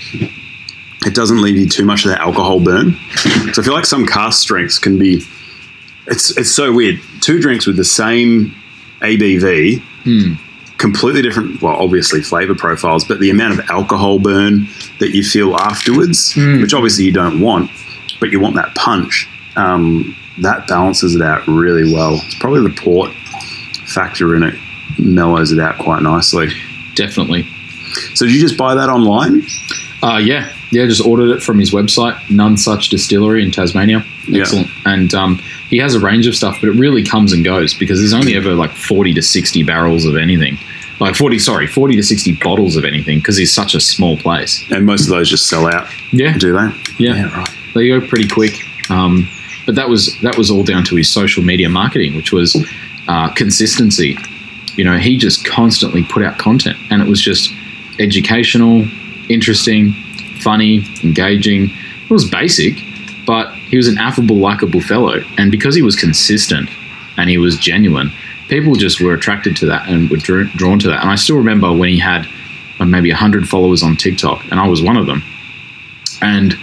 It 1.05 1.13
doesn't 1.15 1.41
leave 1.41 1.57
you 1.57 1.67
too 1.67 1.85
much 1.85 2.05
of 2.05 2.11
that 2.11 2.19
alcohol 2.21 2.59
burn. 2.59 2.93
So 3.53 3.61
I 3.61 3.65
feel 3.65 3.73
like 3.73 3.85
some 3.85 4.05
cask 4.05 4.41
strengths 4.41 4.77
can 4.79 4.97
be. 4.99 5.23
It's 6.07 6.35
it's 6.37 6.51
so 6.51 6.71
weird. 6.73 6.99
Two 7.21 7.39
drinks 7.39 7.65
with 7.67 7.77
the 7.77 7.85
same 7.85 8.53
ABV, 9.01 9.81
Hmm. 10.03 10.33
completely 10.77 11.21
different. 11.21 11.61
Well, 11.61 11.75
obviously 11.75 12.21
flavor 12.21 12.55
profiles, 12.55 13.05
but 13.05 13.19
the 13.19 13.29
amount 13.29 13.59
of 13.59 13.69
alcohol 13.69 14.19
burn 14.19 14.67
that 14.99 15.11
you 15.15 15.23
feel 15.23 15.55
afterwards, 15.55 16.33
Hmm. 16.33 16.61
which 16.61 16.73
obviously 16.73 17.05
you 17.05 17.11
don't 17.11 17.39
want, 17.39 17.69
but 18.19 18.31
you 18.31 18.39
want 18.39 18.55
that 18.55 18.73
punch. 18.75 19.27
Um, 19.55 20.15
that 20.41 20.67
balances 20.67 21.15
it 21.15 21.21
out 21.21 21.45
really 21.47 21.91
well. 21.93 22.15
It's 22.25 22.35
probably 22.39 22.67
the 22.69 22.75
port 22.81 23.11
factor 23.85 24.35
in 24.35 24.43
it 24.43 24.55
mellows 24.97 25.51
it 25.51 25.59
out 25.59 25.77
quite 25.79 26.01
nicely. 26.01 26.49
Definitely. 26.95 27.47
So 28.15 28.25
did 28.25 28.35
you 28.35 28.41
just 28.41 28.57
buy 28.57 28.75
that 28.75 28.89
online? 28.89 29.43
Uh, 30.01 30.17
yeah, 30.17 30.51
yeah. 30.71 30.85
Just 30.85 31.05
ordered 31.05 31.29
it 31.35 31.41
from 31.43 31.59
his 31.59 31.71
website, 31.71 32.15
Nonesuch 32.27 32.89
Distillery 32.89 33.43
in 33.43 33.51
Tasmania. 33.51 34.03
Yeah. 34.27 34.41
Excellent. 34.41 34.67
And 34.85 35.13
um, 35.13 35.35
he 35.69 35.77
has 35.77 35.95
a 35.95 35.99
range 35.99 36.27
of 36.27 36.35
stuff, 36.35 36.57
but 36.61 36.69
it 36.69 36.79
really 36.79 37.03
comes 37.03 37.33
and 37.33 37.43
goes 37.43 37.73
because 37.73 37.99
there's 37.99 38.13
only 38.13 38.35
ever 38.35 38.53
like 38.53 38.71
forty 38.71 39.13
to 39.15 39.21
sixty 39.21 39.63
barrels 39.63 40.05
of 40.05 40.15
anything. 40.15 40.57
Like 40.99 41.15
forty, 41.15 41.39
sorry, 41.39 41.67
forty 41.67 41.95
to 41.95 42.03
sixty 42.03 42.33
bottles 42.33 42.75
of 42.75 42.85
anything 42.85 43.19
because 43.19 43.37
he's 43.37 43.53
such 43.53 43.73
a 43.75 43.79
small 43.81 44.17
place. 44.17 44.63
And 44.71 44.85
most 44.85 45.03
of 45.03 45.09
those 45.09 45.29
just 45.29 45.47
sell 45.47 45.67
out, 45.67 45.87
Yeah, 46.11 46.37
do 46.37 46.53
they? 46.53 46.71
yeah. 46.97 47.35
right. 47.37 47.49
They 47.73 47.87
go 47.87 47.99
pretty 48.05 48.27
quick. 48.27 48.53
Um, 48.89 49.27
but 49.69 49.75
that 49.75 49.87
was 49.87 50.19
that 50.21 50.35
was 50.35 50.49
all 50.49 50.63
down 50.63 50.83
to 50.83 50.95
his 50.95 51.07
social 51.07 51.43
media 51.43 51.69
marketing, 51.69 52.15
which 52.15 52.31
was 52.31 52.57
uh, 53.07 53.31
consistency. 53.35 54.17
You 54.77 54.83
know, 54.83 54.97
he 54.97 55.15
just 55.15 55.45
constantly 55.45 56.03
put 56.03 56.23
out 56.23 56.39
content, 56.39 56.79
and 56.89 57.03
it 57.03 57.07
was 57.07 57.21
just 57.21 57.53
educational, 57.99 58.87
interesting, 59.29 59.93
funny, 60.39 60.83
engaging. 61.03 61.69
It 61.69 62.09
was 62.09 62.27
basic, 62.27 62.81
but 63.27 63.53
he 63.53 63.77
was 63.77 63.87
an 63.87 63.99
affable, 63.99 64.37
likable 64.37 64.81
fellow, 64.81 65.21
and 65.37 65.51
because 65.51 65.75
he 65.75 65.83
was 65.83 65.95
consistent 65.95 66.67
and 67.17 67.29
he 67.29 67.37
was 67.37 67.55
genuine, 67.55 68.11
people 68.47 68.73
just 68.73 68.99
were 68.99 69.13
attracted 69.13 69.55
to 69.57 69.67
that 69.67 69.87
and 69.87 70.09
were 70.09 70.17
drawn 70.17 70.79
to 70.79 70.87
that. 70.87 71.03
And 71.03 71.11
I 71.11 71.15
still 71.15 71.37
remember 71.37 71.71
when 71.71 71.89
he 71.89 71.99
had 71.99 72.27
uh, 72.79 72.85
maybe 72.85 73.11
hundred 73.11 73.47
followers 73.47 73.83
on 73.83 73.95
TikTok, 73.95 74.45
and 74.49 74.59
I 74.59 74.67
was 74.67 74.81
one 74.81 74.97
of 74.97 75.05
them, 75.05 75.21
and 76.23 76.57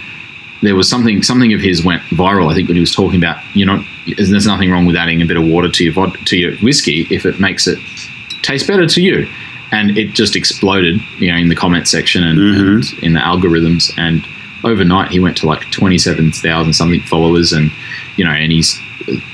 there 0.61 0.75
was 0.75 0.89
something 0.89 1.21
something 1.23 1.53
of 1.53 1.61
his 1.61 1.83
went 1.85 2.01
viral. 2.03 2.51
I 2.51 2.55
think 2.55 2.67
when 2.67 2.75
he 2.75 2.81
was 2.81 2.93
talking 2.93 3.17
about 3.19 3.37
you 3.55 3.65
know 3.65 3.83
there's 4.17 4.45
nothing 4.47 4.71
wrong 4.71 4.85
with 4.85 4.95
adding 4.95 5.21
a 5.21 5.25
bit 5.25 5.37
of 5.37 5.45
water 5.45 5.69
to 5.69 5.83
your 5.83 5.93
vod- 5.93 6.25
to 6.25 6.37
your 6.37 6.55
whiskey 6.57 7.05
if 7.11 7.25
it 7.25 7.39
makes 7.39 7.67
it 7.67 7.77
taste 8.41 8.67
better 8.67 8.85
to 8.87 9.01
you. 9.01 9.27
and 9.69 9.97
it 9.97 10.13
just 10.13 10.37
exploded, 10.37 10.95
you 11.19 11.29
know, 11.29 11.37
in 11.37 11.49
the 11.49 11.55
comment 11.55 11.85
section 11.89 12.23
and, 12.23 12.39
Mhm. 12.39 12.59
and 12.93 13.03
in 13.03 13.13
the 13.15 13.19
algorithms. 13.19 13.91
And 13.97 14.25
overnight, 14.63 15.11
he 15.11 15.19
went 15.19 15.35
to 15.37 15.45
like 15.45 15.69
twenty 15.71 15.97
seven 15.97 16.31
thousand 16.31 16.71
something 16.71 17.01
followers, 17.01 17.51
and 17.51 17.69
you 18.15 18.23
know, 18.23 18.31
and 18.31 18.49
his 18.53 18.79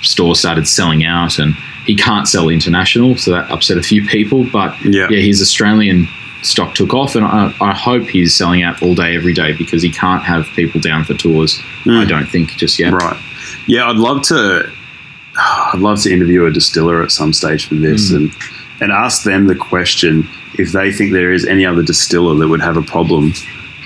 store 0.02 0.36
started 0.36 0.68
selling 0.68 1.06
out, 1.06 1.38
and 1.38 1.54
he 1.86 1.94
can't 1.96 2.28
sell 2.28 2.50
international, 2.50 3.16
so 3.16 3.30
that 3.30 3.52
upset 3.52 3.78
a 3.78 3.84
few 3.84 4.04
people. 4.08 4.44
But 4.52 4.76
Yeah. 4.84 5.08
yeah, 5.12 5.20
his 5.20 5.40
Australian 5.40 6.08
stock 6.46 6.76
took 6.76 6.94
off, 6.94 7.16
and 7.16 7.26
I, 7.26 7.54
I 7.62 7.74
hope 7.74 8.04
he's 8.08 8.36
selling 8.36 8.64
out 8.64 8.82
all 8.82 8.96
day, 8.96 9.16
every 9.16 9.34
day, 9.34 9.54
because 9.54 9.82
he 9.82 9.90
can't 9.90 10.24
have 10.24 10.46
people 10.56 10.80
down 10.82 11.04
for 11.04 11.14
tours. 11.14 11.60
I 11.86 12.06
don't 12.06 12.28
think 12.28 12.52
just 12.52 12.80
yet. 12.80 12.94
Right. 12.94 13.18
Yeah, 13.68 13.90
I'd 13.90 13.98
love 13.98 14.22
to. 14.24 14.72
I'd 15.36 15.80
love 15.80 16.02
to 16.04 16.14
interview 16.14 16.46
a 16.46 16.52
distiller 16.52 17.02
at 17.02 17.12
some 17.12 17.34
stage 17.34 17.68
for 17.68 17.76
this 17.76 18.12
Mm. 18.12 18.16
and 18.16 18.32
and 18.82 18.92
ask 18.92 19.24
them 19.24 19.48
the 19.48 19.56
question 19.56 20.28
if 20.58 20.72
they 20.74 20.92
think 20.92 21.14
there 21.14 21.32
is 21.32 21.46
any 21.46 21.66
other 21.66 21.82
distiller 21.84 22.36
that 22.36 22.48
would 22.50 22.60
have 22.62 22.76
a 22.76 22.82
problem 22.82 23.34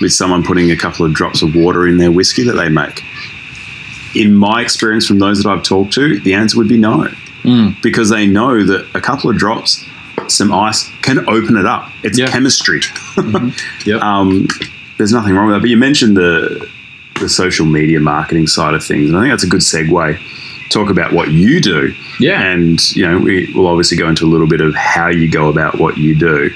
with 0.00 0.12
someone 0.12 0.42
putting 0.42 0.70
a 0.70 0.76
couple 0.76 1.06
of 1.06 1.12
drops 1.14 1.40
of 1.42 1.54
water 1.54 1.86
in 1.86 1.98
their 1.98 2.10
whiskey 2.10 2.42
that 2.42 2.54
they 2.54 2.68
make. 2.68 3.04
In 4.14 4.34
my 4.34 4.60
experience 4.62 5.06
from 5.06 5.18
those 5.18 5.42
that 5.42 5.48
I've 5.48 5.62
talked 5.62 5.92
to, 5.94 6.18
the 6.20 6.34
answer 6.34 6.56
would 6.58 6.68
be 6.68 6.78
no. 6.78 7.08
Mm. 7.44 7.80
Because 7.82 8.08
they 8.10 8.26
know 8.26 8.64
that 8.64 8.86
a 8.94 9.00
couple 9.00 9.30
of 9.30 9.36
drops, 9.36 9.84
some 10.30 10.52
ice, 10.52 10.88
can 11.02 11.28
open 11.28 11.56
it 11.56 11.66
up. 11.66 11.88
It's 12.02 12.18
Yeah. 12.18 12.26
chemistry. 12.30 12.80
Yep. 13.86 14.02
um, 14.02 14.46
there's 14.96 15.12
nothing 15.12 15.34
wrong 15.34 15.46
with 15.46 15.56
that. 15.56 15.60
But 15.60 15.70
you 15.70 15.76
mentioned 15.76 16.16
the 16.16 16.68
the 17.20 17.28
social 17.28 17.66
media 17.66 17.98
marketing 17.98 18.46
side 18.46 18.74
of 18.74 18.84
things, 18.84 19.08
and 19.10 19.18
I 19.18 19.22
think 19.22 19.32
that's 19.32 19.42
a 19.44 19.48
good 19.48 19.60
segue. 19.60 20.18
Talk 20.70 20.88
about 20.90 21.12
what 21.12 21.30
you 21.30 21.60
do, 21.60 21.94
yeah. 22.20 22.42
and 22.52 22.78
you 22.94 23.04
know 23.08 23.18
we 23.18 23.50
will 23.54 23.66
obviously 23.66 23.96
go 23.96 24.08
into 24.08 24.24
a 24.24 24.30
little 24.30 24.46
bit 24.46 24.60
of 24.60 24.74
how 24.74 25.08
you 25.08 25.28
go 25.30 25.48
about 25.48 25.78
what 25.78 25.96
you 25.96 26.14
do. 26.14 26.50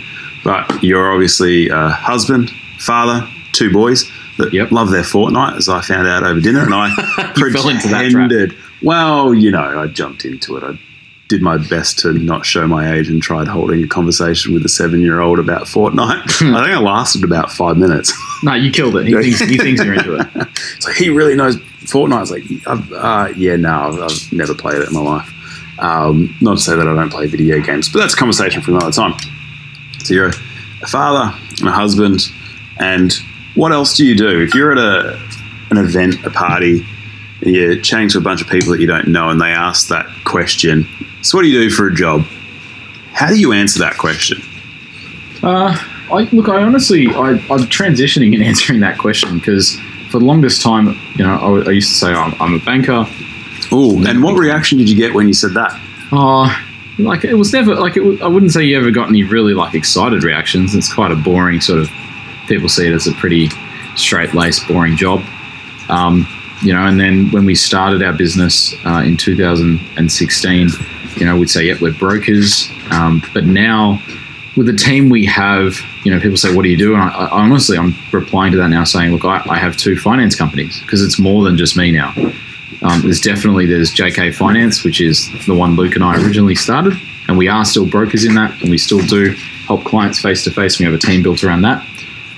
But 0.45 0.83
you're 0.85 1.13
obviously 1.13 1.69
a 1.69 1.89
husband, 1.89 2.51
father, 2.79 3.27
two 3.53 3.73
boys 3.73 4.11
that 4.39 4.53
Yep. 4.53 4.71
love 4.71 4.91
their 4.91 5.03
Fortnite, 5.03 5.57
as 5.57 5.69
I 5.69 5.81
found 5.81 6.07
out 6.07 6.23
over 6.25 6.41
dinner, 6.41 6.63
and 6.65 6.75
I 6.75 6.89
You 7.37 7.51
fell 7.53 7.69
into 7.69 7.89
that 7.89 8.11
trap. 8.11 8.29
pretended. 8.29 8.57
Well, 8.83 9.33
you 9.35 9.51
know, 9.51 9.81
I 9.81 9.87
jumped 9.87 10.25
into 10.25 10.57
it. 10.59 10.63
I 10.65 10.79
did 11.33 11.41
my 11.41 11.57
best 11.57 11.99
to 11.99 12.13
not 12.13 12.45
show 12.45 12.67
my 12.67 12.93
age 12.93 13.09
and 13.09 13.23
tried 13.23 13.49
holding 13.49 13.83
a 13.83 13.89
conversation 13.89 14.53
with 14.53 14.63
a 14.67 14.69
seven-year-old 14.69 15.39
about 15.39 15.63
Fortnite. 15.63 16.21
I 16.27 16.65
think 16.65 16.77
I 16.77 16.79
lasted 16.79 17.25
about 17.25 17.51
five 17.51 17.79
minutes. 17.79 18.13
no, 18.43 18.53
you 18.53 18.71
killed 18.71 18.97
it. 18.97 19.07
He 19.07 19.15
thinks, 19.15 19.41
he 19.41 19.57
thinks 19.57 19.83
you're 19.83 19.95
into 19.95 20.17
it. 20.17 20.49
So 20.81 20.91
he 20.93 21.09
really 21.09 21.35
knows 21.35 21.57
Fortnite. 21.57 22.23
It's 22.23 22.31
like, 22.31 22.67
I've, 22.67 22.93
uh, 22.93 23.33
yeah, 23.35 23.57
no, 23.57 23.71
I've, 23.71 24.01
I've 24.01 24.33
never 24.33 24.55
played 24.55 24.83
it 24.83 24.89
in 24.89 24.95
my 24.95 25.01
life. 25.01 25.33
Um, 25.79 26.37
not 26.43 26.59
to 26.59 26.63
say 26.63 26.77
that 26.77 26.87
I 26.87 26.95
don't 26.95 27.11
play 27.11 27.27
video 27.27 27.61
games, 27.61 27.89
but 27.89 28.01
that's 28.01 28.13
a 28.13 28.17
conversation 28.17 28.61
for 28.61 28.73
another 28.73 28.93
time. 28.93 29.15
So 30.01 30.13
you're 30.13 30.29
a, 30.29 30.33
father 30.87 31.35
and 31.61 31.69
a 31.69 31.73
husband, 31.73 32.31
and 32.79 33.11
what 33.55 33.73
else 33.73 33.97
do 33.97 34.05
you 34.05 34.17
do 34.17 34.43
if 34.43 34.55
you're 34.55 34.73
at 34.73 34.79
a 34.79 35.19
an 35.71 35.79
event, 35.79 36.23
a 36.27 36.31
party, 36.31 36.85
you're 37.47 37.81
chatting 37.81 38.09
to 38.11 38.19
a 38.19 38.21
bunch 38.21 38.41
of 38.41 38.49
people 38.49 38.73
that 38.73 38.81
you 38.81 38.87
don't 38.87 39.09
know, 39.09 39.31
and 39.31 39.41
they 39.41 39.51
ask 39.51 39.89
that 39.89 40.07
question? 40.25 40.87
So, 41.23 41.39
what 41.39 41.43
do 41.43 41.49
you 41.49 41.61
do 41.61 41.71
for 41.71 41.87
a 41.87 41.95
job? 41.95 42.23
How 43.13 43.29
do 43.29 43.39
you 43.39 43.53
answer 43.53 43.81
that 43.81 43.99
question? 43.99 44.41
Uh, 45.43 45.77
I, 46.11 46.29
look, 46.33 46.49
I 46.49 46.63
honestly, 46.63 47.09
I, 47.09 47.31
I'm 47.31 47.67
transitioning 47.69 48.35
and 48.35 48.43
answering 48.45 48.81
that 48.81 48.99
question 48.99 49.39
because 49.39 49.79
for 50.11 50.19
the 50.19 50.25
longest 50.25 50.63
time, 50.63 50.99
you 51.17 51.25
know, 51.25 51.35
I, 51.35 51.69
I 51.69 51.71
used 51.71 51.89
to 51.91 51.95
say 51.95 52.13
I'm, 52.13 52.35
I'm 52.41 52.55
a 52.55 52.59
banker. 52.59 53.07
Oh, 53.71 54.03
and 54.07 54.23
what 54.23 54.39
reaction 54.39 54.79
did 54.79 54.89
you 54.89 54.97
get 54.97 55.15
when 55.15 55.29
you 55.29 55.35
said 55.35 55.55
that? 55.55 55.79
Oh, 56.13 56.55
like 56.99 57.25
it 57.25 57.35
was 57.35 57.53
never 57.53 57.75
like 57.75 57.97
it. 57.97 58.23
I 58.23 58.29
wouldn't 58.29 58.53
say 58.53 58.65
you 58.65 58.77
ever 58.77 58.91
got 58.91 59.09
any 59.09 59.25
really 59.25 59.55
like 59.55 59.75
excited 59.75 60.25
reactions. 60.25 60.75
It's 60.75 60.93
quite 60.93 61.11
a 61.11 61.17
boring 61.17 61.61
sort 61.61 61.79
of. 61.79 61.91
People 62.49 62.69
see 62.69 62.87
it 62.87 62.93
as 62.93 63.07
a 63.07 63.13
pretty 63.13 63.49
straight 63.97 64.35
laced, 64.35 64.69
boring 64.69 64.97
job. 64.97 65.23
Um, 65.89 66.27
you 66.63 66.73
know, 66.73 66.87
and 66.87 66.99
then 66.99 67.31
when 67.31 67.45
we 67.45 67.55
started 67.55 68.03
our 68.03 68.13
business 68.13 68.75
uh, 68.87 69.03
in 69.05 69.17
2016, 69.17 70.69
you 71.17 71.27
know, 71.27 71.37
we'd 71.37 71.51
say, 71.51 71.67
"Yep, 71.67 71.81
we're 71.81 71.93
brokers." 71.93 72.71
Um, 72.91 73.23
but 73.35 73.45
now, 73.45 74.01
with 74.57 74.67
the 74.67 74.73
team 74.77 75.09
we 75.09 75.27
have, 75.27 75.81
you 76.05 76.11
know, 76.13 76.21
people 76.21 76.37
say, 76.37 76.55
"What 76.55 76.63
do 76.63 76.69
you 76.69 76.77
do?" 76.77 76.95
And 76.95 77.03
I, 77.03 77.09
I 77.09 77.43
honestly, 77.43 77.77
I'm 77.77 77.95
replying 78.13 78.53
to 78.53 78.59
that 78.59 78.69
now, 78.69 78.85
saying, 78.85 79.13
"Look, 79.13 79.25
I, 79.25 79.43
I 79.49 79.59
have 79.59 79.77
two 79.77 79.97
finance 79.97 80.35
companies 80.35 80.81
because 80.81 81.03
it's 81.03 81.19
more 81.19 81.45
than 81.45 81.57
just 81.57 81.77
me 81.77 81.91
now." 81.91 82.15
Um, 82.83 83.03
there's 83.03 83.21
definitely 83.21 83.67
there's 83.67 83.93
JK 83.93 84.35
Finance, 84.35 84.85
which 84.85 85.01
is 85.01 85.29
the 85.47 85.55
one 85.55 85.77
Luke 85.77 85.95
and 85.95 86.05
I 86.05 86.23
originally 86.23 86.55
started, 86.55 86.95
and 87.29 87.37
we 87.37 87.49
are 87.49 87.65
still 87.65 87.87
brokers 87.87 88.25
in 88.25 88.35
that, 88.35 88.61
and 88.61 88.71
we 88.71 88.79
still 88.79 89.05
do 89.07 89.35
help 89.67 89.85
clients 89.85 90.21
face 90.21 90.45
to 90.45 90.51
face. 90.51 90.79
We 90.79 90.85
have 90.85 90.95
a 90.95 90.99
team 90.99 91.23
built 91.23 91.45
around 91.45 91.63
that. 91.63 91.87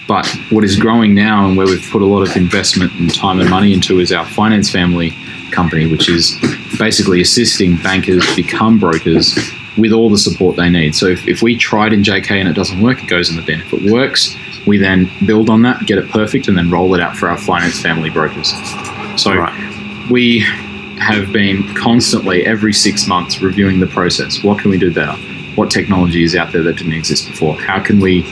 But 0.06 0.26
what 0.50 0.64
is 0.64 0.76
growing 0.76 1.14
now, 1.14 1.46
and 1.46 1.56
where 1.56 1.66
we've 1.66 1.86
put 1.90 2.02
a 2.02 2.06
lot 2.06 2.28
of 2.28 2.36
investment 2.36 2.92
and 2.94 3.12
time 3.14 3.40
and 3.40 3.48
money 3.48 3.72
into, 3.72 4.00
is 4.00 4.12
our 4.12 4.26
finance 4.26 4.70
family 4.70 5.14
company, 5.50 5.86
which 5.86 6.08
is 6.08 6.38
basically 6.78 7.20
assisting 7.20 7.76
bankers 7.78 8.22
become 8.36 8.78
brokers 8.78 9.38
with 9.78 9.92
all 9.92 10.10
the 10.10 10.18
support 10.18 10.56
they 10.56 10.68
need. 10.68 10.94
So 10.94 11.06
if, 11.06 11.26
if 11.26 11.42
we 11.42 11.56
tried 11.56 11.92
in 11.92 12.02
JK 12.02 12.30
and 12.32 12.48
it 12.48 12.52
doesn't 12.52 12.80
work, 12.80 13.02
it 13.02 13.08
goes 13.08 13.30
in 13.30 13.36
the 13.36 13.42
bin. 13.42 13.60
If 13.60 13.72
it 13.72 13.90
works, 13.90 14.36
we 14.66 14.78
then 14.78 15.10
build 15.26 15.48
on 15.50 15.62
that, 15.62 15.86
get 15.86 15.98
it 15.98 16.08
perfect, 16.10 16.48
and 16.48 16.56
then 16.56 16.70
roll 16.70 16.94
it 16.94 17.00
out 17.00 17.16
for 17.16 17.28
our 17.28 17.38
finance 17.38 17.80
family 17.80 18.10
brokers. 18.10 18.52
So 19.16 19.34
Right. 19.34 20.10
we 20.10 20.40
have 20.98 21.32
been 21.32 21.74
constantly 21.74 22.46
every 22.46 22.72
six 22.72 23.06
months 23.06 23.40
reviewing 23.40 23.80
the 23.80 23.86
process. 23.86 24.42
What 24.42 24.58
can 24.58 24.70
we 24.70 24.78
do 24.78 24.92
better? 24.92 25.12
What 25.54 25.70
technology 25.70 26.22
is 26.22 26.34
out 26.36 26.52
there 26.52 26.62
that 26.62 26.76
didn't 26.76 26.92
exist 26.92 27.26
before? 27.28 27.54
How 27.56 27.80
can 27.80 28.00
we 28.00 28.22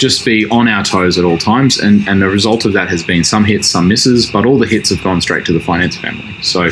just 0.00 0.24
be 0.24 0.48
on 0.50 0.66
our 0.66 0.82
toes 0.82 1.18
at 1.18 1.24
all 1.24 1.38
times? 1.38 1.78
And, 1.78 2.08
and 2.08 2.20
the 2.20 2.28
result 2.28 2.64
of 2.64 2.72
that 2.72 2.88
has 2.88 3.02
been 3.04 3.22
some 3.22 3.44
hits, 3.44 3.68
some 3.68 3.86
misses, 3.86 4.26
but 4.26 4.46
all 4.46 4.58
the 4.58 4.66
hits 4.66 4.90
have 4.90 5.02
gone 5.04 5.20
straight 5.20 5.44
to 5.46 5.52
the 5.52 5.60
finance 5.60 5.96
family. 5.96 6.34
So 6.42 6.70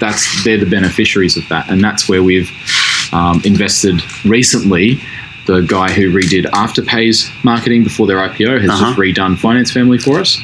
that's 0.00 0.44
they're 0.44 0.58
the 0.58 0.66
beneficiaries 0.70 1.36
of 1.36 1.46
that, 1.48 1.68
and 1.70 1.82
that's 1.82 2.08
where 2.08 2.22
we've 2.22 2.50
um, 3.12 3.42
invested 3.44 4.00
recently. 4.24 5.00
The 5.46 5.60
guy 5.62 5.90
who 5.90 6.12
redid 6.12 6.44
Afterpay's 6.52 7.30
marketing 7.42 7.82
before 7.82 8.06
their 8.06 8.18
IPO 8.18 8.60
has 8.60 8.70
Uh-huh. 8.70 8.86
just 8.94 8.98
redone 8.98 9.36
Finance 9.38 9.70
Family 9.72 9.96
for 9.98 10.20
us. 10.20 10.38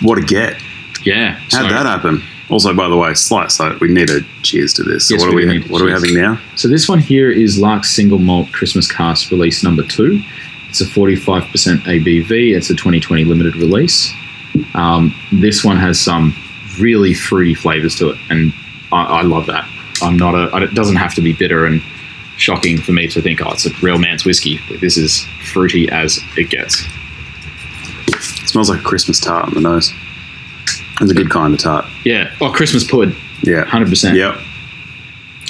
What 0.00 0.18
a 0.18 0.22
get! 0.22 0.60
Yeah, 1.04 1.34
How'd 1.50 1.50
so- 1.52 1.68
that 1.68 1.86
happen? 1.86 2.22
Also, 2.48 2.74
by 2.74 2.86
the 2.88 2.96
way, 2.96 3.14
slight 3.14 3.50
side, 3.50 3.78
we 3.80 3.88
need 3.88 4.10
a 4.10 4.20
cheers 4.42 4.74
to 4.74 4.82
this. 4.82 5.08
So 5.08 5.14
Yes, 5.14 5.22
what 5.22 5.32
are 5.32 5.36
we 5.36 5.46
we? 5.46 5.52
need 5.58 5.70
What 5.70 5.80
are 5.80 5.86
we 5.86 5.90
having 5.92 6.14
now? 6.14 6.38
So 6.54 6.68
this 6.68 6.86
one 6.86 6.98
here 6.98 7.30
is 7.30 7.58
Lark's 7.58 7.90
single 7.90 8.18
malt 8.18 8.52
Christmas 8.52 8.90
cask 8.90 9.30
release 9.30 9.62
number 9.64 9.82
two. 9.82 10.22
It's 10.72 10.80
a 10.80 10.86
45% 10.86 11.20
ABV. 11.82 12.56
It's 12.56 12.70
a 12.70 12.74
2020 12.74 13.24
limited 13.24 13.56
release. 13.56 14.10
Um, 14.72 15.14
this 15.30 15.62
one 15.62 15.76
has 15.76 16.00
some 16.00 16.34
really 16.80 17.12
fruity 17.12 17.52
flavors 17.52 17.94
to 17.96 18.08
it, 18.08 18.16
and 18.30 18.54
I, 18.90 19.18
I 19.18 19.22
love 19.22 19.44
that. 19.48 19.68
I'm 20.00 20.16
not 20.16 20.34
a. 20.34 20.62
It 20.62 20.72
doesn't 20.72 20.96
have 20.96 21.14
to 21.16 21.20
be 21.20 21.34
bitter 21.34 21.66
and 21.66 21.82
shocking 22.38 22.78
for 22.78 22.92
me 22.92 23.06
to 23.08 23.20
think, 23.20 23.42
oh, 23.44 23.50
it's 23.50 23.66
a 23.66 23.70
real 23.82 23.98
man's 23.98 24.24
whiskey. 24.24 24.60
But 24.66 24.80
this 24.80 24.96
is 24.96 25.26
fruity 25.44 25.90
as 25.90 26.18
it 26.38 26.48
gets. 26.48 26.82
It 28.08 28.48
smells 28.48 28.70
like 28.70 28.80
a 28.80 28.82
Christmas 28.82 29.20
tart 29.20 29.44
on 29.48 29.52
the 29.52 29.60
nose. 29.60 29.92
It's 31.02 31.10
a 31.10 31.14
good 31.14 31.28
kind 31.28 31.52
of 31.52 31.60
tart. 31.60 31.84
Yeah. 32.06 32.34
Oh, 32.40 32.50
Christmas 32.50 32.82
pud, 32.82 33.14
Yeah. 33.42 33.64
100%. 33.64 34.16
Yep. 34.16 34.40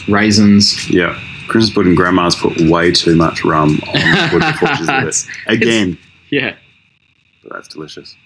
Raisins. 0.08 0.90
Yep. 0.90 1.16
Christmas 1.52 1.74
pudding. 1.74 1.94
Grandma's 1.94 2.34
put 2.34 2.60
way 2.62 2.90
too 2.90 3.14
much 3.16 3.44
rum 3.44 3.80
on 3.88 3.94
the 4.40 4.56
pudding 4.58 4.88
it. 4.88 4.98
It's- 5.02 5.26
Again, 5.46 5.98
Yeah. 6.30 6.56
but 7.42 7.52
that's 7.52 7.68
delicious. 7.68 8.16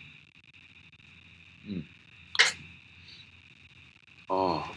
Mm. 1.68 1.82
Oh, 4.30 4.70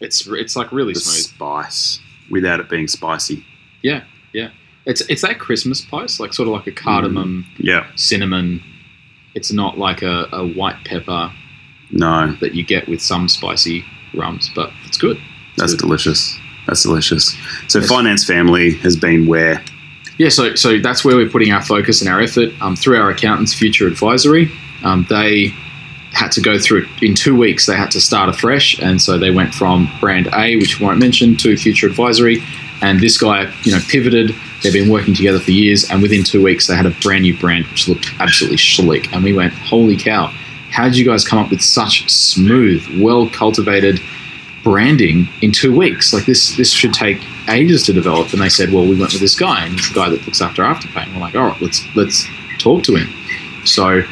It's 0.00 0.26
it's 0.26 0.56
like 0.56 0.72
really 0.72 0.94
the 0.94 1.00
smooth. 1.00 1.24
spice 1.36 2.00
without 2.30 2.58
it 2.60 2.68
being 2.68 2.88
spicy. 2.88 3.44
Yeah, 3.82 4.02
yeah. 4.32 4.50
It's 4.84 5.00
it's 5.02 5.22
that 5.22 5.38
Christmas 5.38 5.78
spice, 5.78 6.18
like 6.18 6.32
sort 6.34 6.48
of 6.48 6.54
like 6.54 6.66
a 6.66 6.72
cardamom, 6.72 7.46
Yeah. 7.58 7.86
cinnamon. 7.94 8.62
It's 9.34 9.52
not 9.52 9.78
like 9.78 10.02
a, 10.02 10.28
a 10.32 10.44
white 10.46 10.84
pepper 10.84 11.32
No, 11.90 12.32
that 12.40 12.54
you 12.54 12.64
get 12.64 12.88
with 12.88 13.00
some 13.00 13.28
spicy 13.28 13.84
rums, 14.14 14.50
but 14.54 14.72
it's 14.86 14.96
good. 14.98 15.18
that's 15.56 15.72
Good. 15.74 15.80
delicious. 15.80 16.38
That's 16.66 16.82
delicious. 16.82 17.36
So, 17.68 17.80
Yes. 17.80 17.88
finance 17.88 18.24
family 18.24 18.74
has 18.78 18.96
been 18.96 19.26
where. 19.26 19.62
Yeah, 20.18 20.28
so 20.28 20.54
so 20.54 20.78
that's 20.78 21.04
where 21.04 21.16
we're 21.16 21.28
putting 21.28 21.52
our 21.52 21.62
focus 21.62 22.00
and 22.00 22.08
our 22.10 22.20
effort 22.20 22.50
um, 22.60 22.76
through 22.76 22.98
our 22.98 23.10
accountants, 23.10 23.52
Future 23.54 23.86
Advisory. 23.86 24.50
Um, 24.84 25.06
they 25.08 25.52
had 26.12 26.30
to 26.32 26.40
go 26.40 26.58
through 26.58 26.86
in 27.00 27.14
two 27.14 27.34
weeks. 27.36 27.66
They 27.66 27.74
had 27.76 27.90
to 27.92 28.00
start 28.00 28.28
afresh, 28.28 28.78
and 28.78 29.00
so 29.00 29.18
they 29.18 29.30
went 29.30 29.54
from 29.54 29.90
brand 30.00 30.28
A, 30.34 30.56
which 30.56 30.78
we 30.78 30.86
won't 30.86 30.98
mention, 30.98 31.36
to 31.38 31.56
Future 31.56 31.86
Advisory. 31.86 32.42
And 32.82 33.00
this 33.00 33.16
guy, 33.18 33.52
you 33.64 33.72
know, 33.72 33.80
pivoted. 33.88 34.34
They've 34.62 34.72
been 34.72 34.88
working 34.90 35.14
together 35.14 35.40
for 35.40 35.50
years, 35.50 35.88
and 35.90 36.02
within 36.02 36.22
two 36.22 36.42
weeks, 36.42 36.66
they 36.68 36.76
had 36.76 36.86
a 36.86 36.90
brand 36.90 37.22
new 37.22 37.36
brand 37.36 37.66
which 37.66 37.88
looked 37.88 38.10
absolutely 38.20 38.58
slick. 38.58 39.12
And 39.12 39.24
we 39.24 39.32
went, 39.32 39.52
"Holy 39.54 39.96
cow! 39.96 40.32
How 40.72 40.84
did 40.84 40.96
you 40.96 41.04
guys 41.04 41.24
come 41.24 41.38
up 41.38 41.50
with 41.50 41.62
such 41.62 42.08
smooth, 42.10 43.00
well 43.00 43.28
cultivated, 43.28 44.00
branding 44.62 45.28
in 45.40 45.52
two 45.52 45.76
weeks. 45.76 46.12
Like 46.12 46.26
this, 46.26 46.56
this 46.56 46.70
should 46.70 46.94
take 46.94 47.26
ages 47.48 47.84
to 47.86 47.92
develop. 47.92 48.32
And 48.32 48.40
they 48.40 48.48
said, 48.48 48.72
well, 48.72 48.84
we 48.86 48.98
went 48.98 49.12
with 49.12 49.20
this 49.20 49.38
guy, 49.38 49.64
and 49.64 49.74
he's 49.74 49.88
the 49.88 49.94
guy 49.94 50.08
that 50.08 50.24
looks 50.24 50.40
after 50.40 50.62
Afterpay. 50.62 51.04
And 51.04 51.14
we're 51.14 51.20
like, 51.20 51.34
all 51.34 51.48
right, 51.48 51.60
let's 51.60 51.84
let's 51.94 52.26
talk 52.58 52.82
to 52.84 52.96
him. 52.96 53.08
So, 53.64 54.02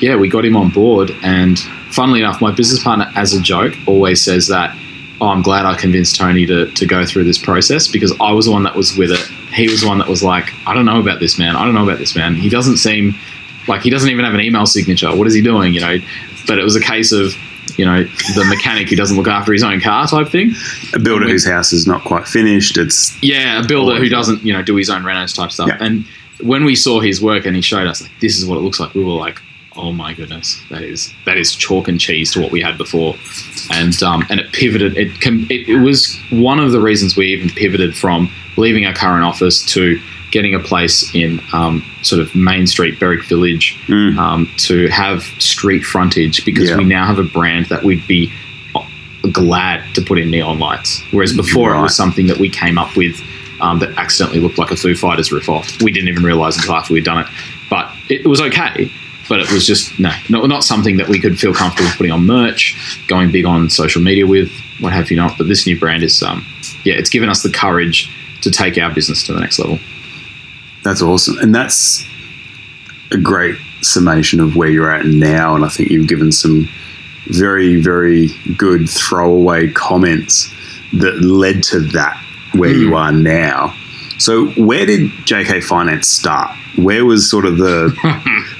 yeah, 0.00 0.16
we 0.16 0.28
got 0.28 0.44
him 0.44 0.56
on 0.56 0.70
board. 0.70 1.10
And 1.22 1.58
funnily 1.90 2.20
enough, 2.20 2.40
my 2.40 2.52
business 2.52 2.82
partner, 2.82 3.10
as 3.14 3.34
a 3.34 3.40
joke, 3.40 3.74
always 3.86 4.22
says 4.22 4.48
that, 4.48 4.76
oh, 5.20 5.28
I'm 5.28 5.42
glad 5.42 5.66
I 5.66 5.76
convinced 5.76 6.16
Tony 6.16 6.46
to, 6.46 6.70
to 6.70 6.86
go 6.86 7.04
through 7.06 7.24
this 7.24 7.38
process 7.38 7.88
because 7.88 8.12
I 8.20 8.32
was 8.32 8.46
the 8.46 8.52
one 8.52 8.64
that 8.64 8.74
was 8.74 8.96
with 8.96 9.10
it. 9.12 9.20
He 9.52 9.68
was 9.68 9.82
the 9.82 9.88
one 9.88 9.98
that 9.98 10.08
was 10.08 10.22
like, 10.22 10.52
I 10.66 10.74
don't 10.74 10.84
know 10.84 11.00
about 11.00 11.20
this 11.20 11.38
man. 11.38 11.56
I 11.56 11.64
don't 11.64 11.74
know 11.74 11.84
about 11.84 11.98
this 11.98 12.16
man. 12.16 12.34
He 12.34 12.48
doesn't 12.48 12.78
seem 12.78 13.14
like 13.68 13.82
he 13.82 13.90
doesn't 13.90 14.08
even 14.10 14.24
have 14.24 14.34
an 14.34 14.40
email 14.40 14.66
signature. 14.66 15.14
What 15.14 15.26
is 15.26 15.34
he 15.34 15.42
doing? 15.42 15.74
You 15.74 15.80
know, 15.80 15.98
but 16.46 16.58
it 16.58 16.64
was 16.64 16.76
a 16.76 16.80
case 16.80 17.12
of, 17.12 17.34
you 17.78 17.84
know, 17.84 18.02
the 18.04 18.44
mechanic 18.48 18.88
who 18.88 18.96
doesn't 18.96 19.16
look 19.16 19.28
after 19.28 19.52
his 19.52 19.62
own 19.62 19.80
car 19.80 20.06
type 20.06 20.28
thing. 20.28 20.52
A 20.94 20.98
builder 20.98 21.26
We- 21.26 21.32
whose 21.32 21.46
house 21.46 21.72
is 21.72 21.86
not 21.86 22.02
quite 22.04 22.26
finished. 22.26 22.76
It's 22.76 23.16
Yeah, 23.22 23.62
a 23.62 23.66
builder 23.66 23.96
who 23.98 24.08
doesn't, 24.08 24.44
you 24.44 24.52
know, 24.52 24.62
do 24.62 24.76
his 24.76 24.90
own 24.90 25.02
renos 25.02 25.34
type 25.34 25.52
stuff. 25.52 25.68
Yeah. 25.68 25.78
And 25.80 26.04
when 26.40 26.64
we 26.64 26.74
saw 26.74 27.00
his 27.00 27.20
work 27.22 27.46
and 27.46 27.54
he 27.54 27.62
showed 27.62 27.86
us 27.86 28.02
like 28.02 28.10
this 28.20 28.36
is 28.36 28.44
what 28.44 28.56
it 28.58 28.62
looks 28.62 28.80
like, 28.80 28.94
we 28.94 29.04
were 29.04 29.12
like, 29.12 29.40
oh 29.76 29.90
my 29.92 30.12
goodness, 30.12 30.60
that 30.70 30.82
is 30.82 31.10
that 31.24 31.38
is 31.38 31.54
chalk 31.54 31.88
and 31.88 31.98
cheese 32.00 32.32
to 32.32 32.40
what 32.40 32.50
we 32.50 32.60
had 32.60 32.76
before. 32.76 33.14
And 33.70 34.02
um, 34.02 34.24
and 34.28 34.40
it 34.40 34.52
pivoted. 34.52 34.98
It, 34.98 35.12
it 35.24 35.68
it 35.68 35.78
was 35.80 36.18
one 36.30 36.58
of 36.58 36.72
the 36.72 36.80
reasons 36.80 37.16
we 37.16 37.28
even 37.28 37.48
pivoted 37.48 37.96
from 37.96 38.30
leaving 38.56 38.84
our 38.84 38.92
current 38.92 39.24
office 39.24 39.64
to 39.72 39.98
getting 40.32 40.54
a 40.54 40.58
place 40.58 41.14
in 41.14 41.40
um, 41.52 41.84
sort 42.02 42.20
of 42.20 42.34
Main 42.34 42.66
Street, 42.66 42.98
Berwick 42.98 43.24
Village, 43.26 43.78
Mm. 43.86 44.16
um, 44.18 44.50
to 44.56 44.88
have 44.88 45.22
street 45.38 45.84
frontage 45.84 46.44
because 46.44 46.70
Yeah. 46.70 46.76
we 46.78 46.84
now 46.84 47.06
have 47.06 47.18
a 47.20 47.22
brand 47.24 47.66
that 47.66 47.84
we'd 47.84 48.04
be 48.08 48.32
glad 49.30 49.84
to 49.94 50.02
put 50.02 50.18
in 50.18 50.30
neon 50.30 50.58
lights. 50.58 51.00
Whereas 51.12 51.32
before 51.36 51.74
it 51.76 51.80
was 51.80 51.94
something 51.94 52.26
that 52.26 52.38
we 52.38 52.48
came 52.48 52.76
up 52.76 52.96
with 52.96 53.22
um, 53.60 53.78
that 53.78 53.90
accidentally 53.96 54.40
looked 54.40 54.58
like 54.58 54.72
a 54.72 54.76
Foo 54.76 54.96
Fighters 54.96 55.30
riff 55.30 55.48
off. 55.48 55.80
We 55.80 55.92
didn't 55.92 56.08
even 56.08 56.24
realize 56.24 56.56
until 56.56 56.74
after 56.74 56.92
we'd 56.94 57.04
done 57.04 57.20
it. 57.20 57.26
But 57.70 57.88
it, 58.08 58.26
was 58.26 58.40
okay. 58.40 58.90
But 59.28 59.38
it 59.38 59.52
was 59.52 59.64
just 59.64 59.96
no, 60.00 60.10
not, 60.28 60.48
not 60.48 60.64
something 60.64 60.96
that 60.96 61.06
we 61.08 61.20
could 61.20 61.38
feel 61.38 61.54
comfortable 61.54 61.90
putting 61.96 62.10
on 62.10 62.26
merch, 62.26 62.74
going 63.06 63.30
big 63.30 63.44
on 63.44 63.70
social 63.70 64.02
media 64.02 64.26
with, 64.26 64.50
what 64.80 64.92
have 64.92 65.10
you 65.12 65.16
not. 65.16 65.38
But 65.38 65.46
this 65.46 65.64
new 65.66 65.78
brand 65.78 66.02
is, 66.02 66.20
um, 66.24 66.44
yeah, 66.84 66.94
it's 66.94 67.08
given 67.08 67.28
us 67.28 67.44
the 67.44 67.50
courage 67.50 68.10
to 68.40 68.50
take 68.50 68.76
our 68.78 68.92
business 68.92 69.22
to 69.26 69.32
the 69.32 69.38
next 69.40 69.60
level. 69.60 69.78
That's 70.82 71.02
awesome. 71.02 71.38
And 71.38 71.54
that's 71.54 72.04
a 73.10 73.16
great 73.16 73.56
summation 73.82 74.40
of 74.40 74.56
where 74.56 74.68
you're 74.68 74.92
at 74.92 75.06
now. 75.06 75.54
And 75.54 75.64
I 75.64 75.68
think 75.68 75.90
you've 75.90 76.08
given 76.08 76.32
some 76.32 76.68
very, 77.26 77.80
very 77.80 78.28
good 78.56 78.88
throwaway 78.88 79.70
comments 79.70 80.52
that 80.94 81.20
led 81.22 81.62
to 81.64 81.80
that 81.80 82.22
where 82.54 82.70
you 82.70 82.88
hmm. 82.88 82.94
are 82.94 83.12
now. 83.12 83.74
So 84.18 84.48
where 84.50 84.86
did 84.86 85.10
JK 85.24 85.64
Finance 85.64 86.08
start? 86.08 86.56
Where 86.76 87.04
was 87.04 87.28
sort 87.28 87.44
of 87.44 87.58
the 87.58 87.92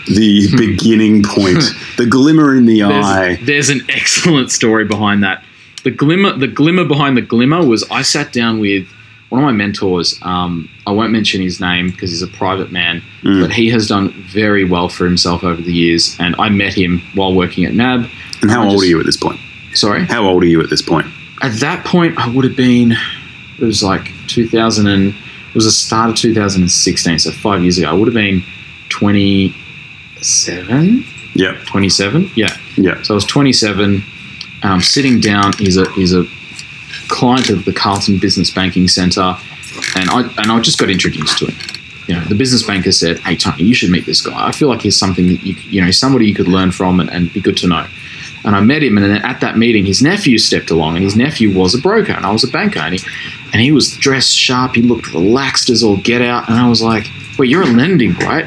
the 0.09 0.49
beginning 0.57 1.23
point, 1.23 1.63
the 1.97 2.07
glimmer 2.07 2.55
in 2.55 2.67
the 2.67 2.83
eye? 2.83 3.37
There's, 3.37 3.47
there's 3.47 3.71
an 3.71 3.83
excellent 3.89 4.51
story 4.51 4.85
behind 4.85 5.23
that. 5.23 5.45
The 5.85 5.91
glimmer, 5.91 6.37
the 6.37 6.49
glimmer 6.49 6.85
behind 6.85 7.17
the 7.17 7.23
glimmer 7.23 7.65
was 7.65 7.85
I 7.91 8.03
sat 8.03 8.33
down 8.33 8.61
with 8.61 8.89
one 9.33 9.41
of 9.41 9.47
my 9.47 9.53
mentors. 9.53 10.19
Um, 10.23 10.69
I 10.87 10.91
won't 10.91 11.11
mention 11.11 11.41
his 11.41 11.59
name 11.59 11.89
because 11.91 12.11
he's 12.11 12.21
a 12.21 12.27
private 12.27 12.71
man, 12.71 13.01
Mm. 13.23 13.41
but 13.41 13.51
he 13.51 13.71
has 13.71 13.87
done 13.89 14.11
very 14.29 14.63
well 14.65 14.91
for 14.91 15.07
himself 15.07 15.43
over 15.43 15.63
the 15.63 15.73
years. 15.73 16.15
And 16.21 16.37
I 16.39 16.51
met 16.51 16.75
him 16.75 17.01
while 17.15 17.33
working 17.35 17.65
at 17.65 17.73
NAB. 17.73 18.11
And 18.43 18.51
how 18.51 18.65
old 18.65 18.73
just- 18.73 18.85
are 18.85 18.89
you 18.91 19.01
at 19.01 19.07
this 19.07 19.17
point? 19.17 19.41
Sorry, 19.73 20.05
How 20.05 20.27
old 20.29 20.43
are 20.43 20.47
you 20.47 20.61
at 20.61 20.69
this 20.69 20.83
point? 20.83 21.07
at 21.41 21.59
that 21.61 21.83
point 21.87 22.19
I 22.19 22.29
would 22.29 22.45
have 22.45 22.57
been. 22.57 22.93
It 23.59 23.65
was 23.65 23.83
like 23.83 24.13
2000 24.27 24.87
and 24.87 25.15
it 25.15 25.55
was 25.55 25.65
the 25.65 25.71
start 25.71 26.11
of 26.11 26.17
2016, 26.17 27.19
so 27.19 27.31
five 27.31 27.63
years 27.63 27.79
ago. 27.79 27.89
I 27.89 27.95
would 27.95 28.09
have 28.09 28.15
been 28.15 28.43
27, 28.91 31.05
Yeah. 31.35 31.57
27. 31.67 32.31
Yeah. 32.35 32.55
Yeah. 32.77 33.01
So 33.03 33.15
I 33.15 33.17
was 33.17 33.25
27, 33.25 34.03
um, 34.63 34.83
sitting 34.83 35.21
down. 35.21 35.53
He's 35.59 35.79
a 35.79 35.91
he's 35.93 36.13
a 36.13 36.27
client 37.13 37.51
of 37.51 37.65
the 37.65 37.73
Carlton 37.73 38.19
Business 38.19 38.51
Banking 38.51 38.89
Centre, 38.89 39.37
and 39.97 40.11
I 40.11 40.23
and 40.39 40.51
I 40.51 40.61
just 40.61 40.79
got 40.79 40.91
introduced 40.91 41.39
to 41.39 41.47
him. 41.47 41.57
You 42.09 42.17
know, 42.17 42.25
the 42.25 42.35
business 42.35 42.63
banker 42.65 42.91
said, 42.91 43.21
"Hey 43.21 43.37
Tony, 43.37 43.63
you 43.63 43.75
should 43.75 43.91
meet 43.91 44.07
this 44.07 44.23
guy. 44.23 44.49
I 44.49 44.51
feel 44.51 44.69
like 44.69 44.81
he's 44.81 44.97
something 44.97 45.29
that 45.29 45.43
you 45.45 45.55
you 45.71 45.85
know 45.85 45.91
somebody 45.91 46.27
you 46.27 46.35
could 46.35 46.49
learn 46.49 46.73
from 46.73 46.99
and, 46.99 47.11
and 47.11 47.33
be 47.33 47.41
good 47.41 47.57
to 47.59 47.69
know." 47.69 47.87
And 48.45 48.57
I 48.57 48.61
met 48.61 48.83
him, 48.83 48.97
and 48.99 49.07
then 49.07 49.25
at 49.25 49.41
that 49.41 49.57
meeting, 49.57 49.85
his 49.87 50.03
nephew 50.03 50.37
stepped 50.37 50.73
along, 50.73 50.97
and 50.97 51.05
his 51.05 51.15
nephew 51.15 51.57
was 51.57 51.77
a 51.77 51.79
broker, 51.79 52.13
and 52.13 52.27
I 52.27 52.33
was 52.33 52.43
a 52.43 52.49
banker, 52.49 52.81
and 52.81 52.99
he 52.99 53.01
and 53.53 53.61
he 53.61 53.71
was 53.71 53.97
dressed 53.97 54.35
sharp. 54.37 54.75
He 54.75 54.83
looked 54.83 55.13
relaxed 55.13 55.71
as 55.71 55.83
all 55.85 55.99
get 55.99 56.23
out, 56.23 56.49
and 56.49 56.59
I 56.59 56.69
was 56.69 56.83
like, 56.83 57.07
"Wait, 57.39 57.51
you're 57.51 57.63
a 57.63 57.67
lending, 57.67 58.15
right? 58.15 58.47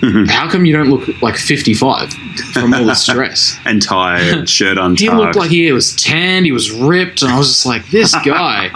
How 0.28 0.48
come 0.50 0.64
you 0.64 0.72
don't 0.72 0.90
look 0.90 1.08
like 1.22 1.36
55 1.36 2.12
from 2.52 2.72
all 2.74 2.84
the 2.84 2.94
stress?" 2.94 3.58
And 3.64 3.82
tired, 3.82 4.48
shirt 4.48 4.78
untucked. 4.78 5.00
He 5.00 5.08
looked 5.10 5.36
like 5.36 5.50
he 5.50 5.70
was 5.72 5.94
tanned, 5.96 6.46
he 6.46 6.52
was 6.52 6.70
ripped, 6.70 7.22
and 7.22 7.30
I 7.30 7.38
was 7.38 7.48
just 7.48 7.66
like, 7.66 7.88
this 7.90 8.14
guy, 8.24 8.68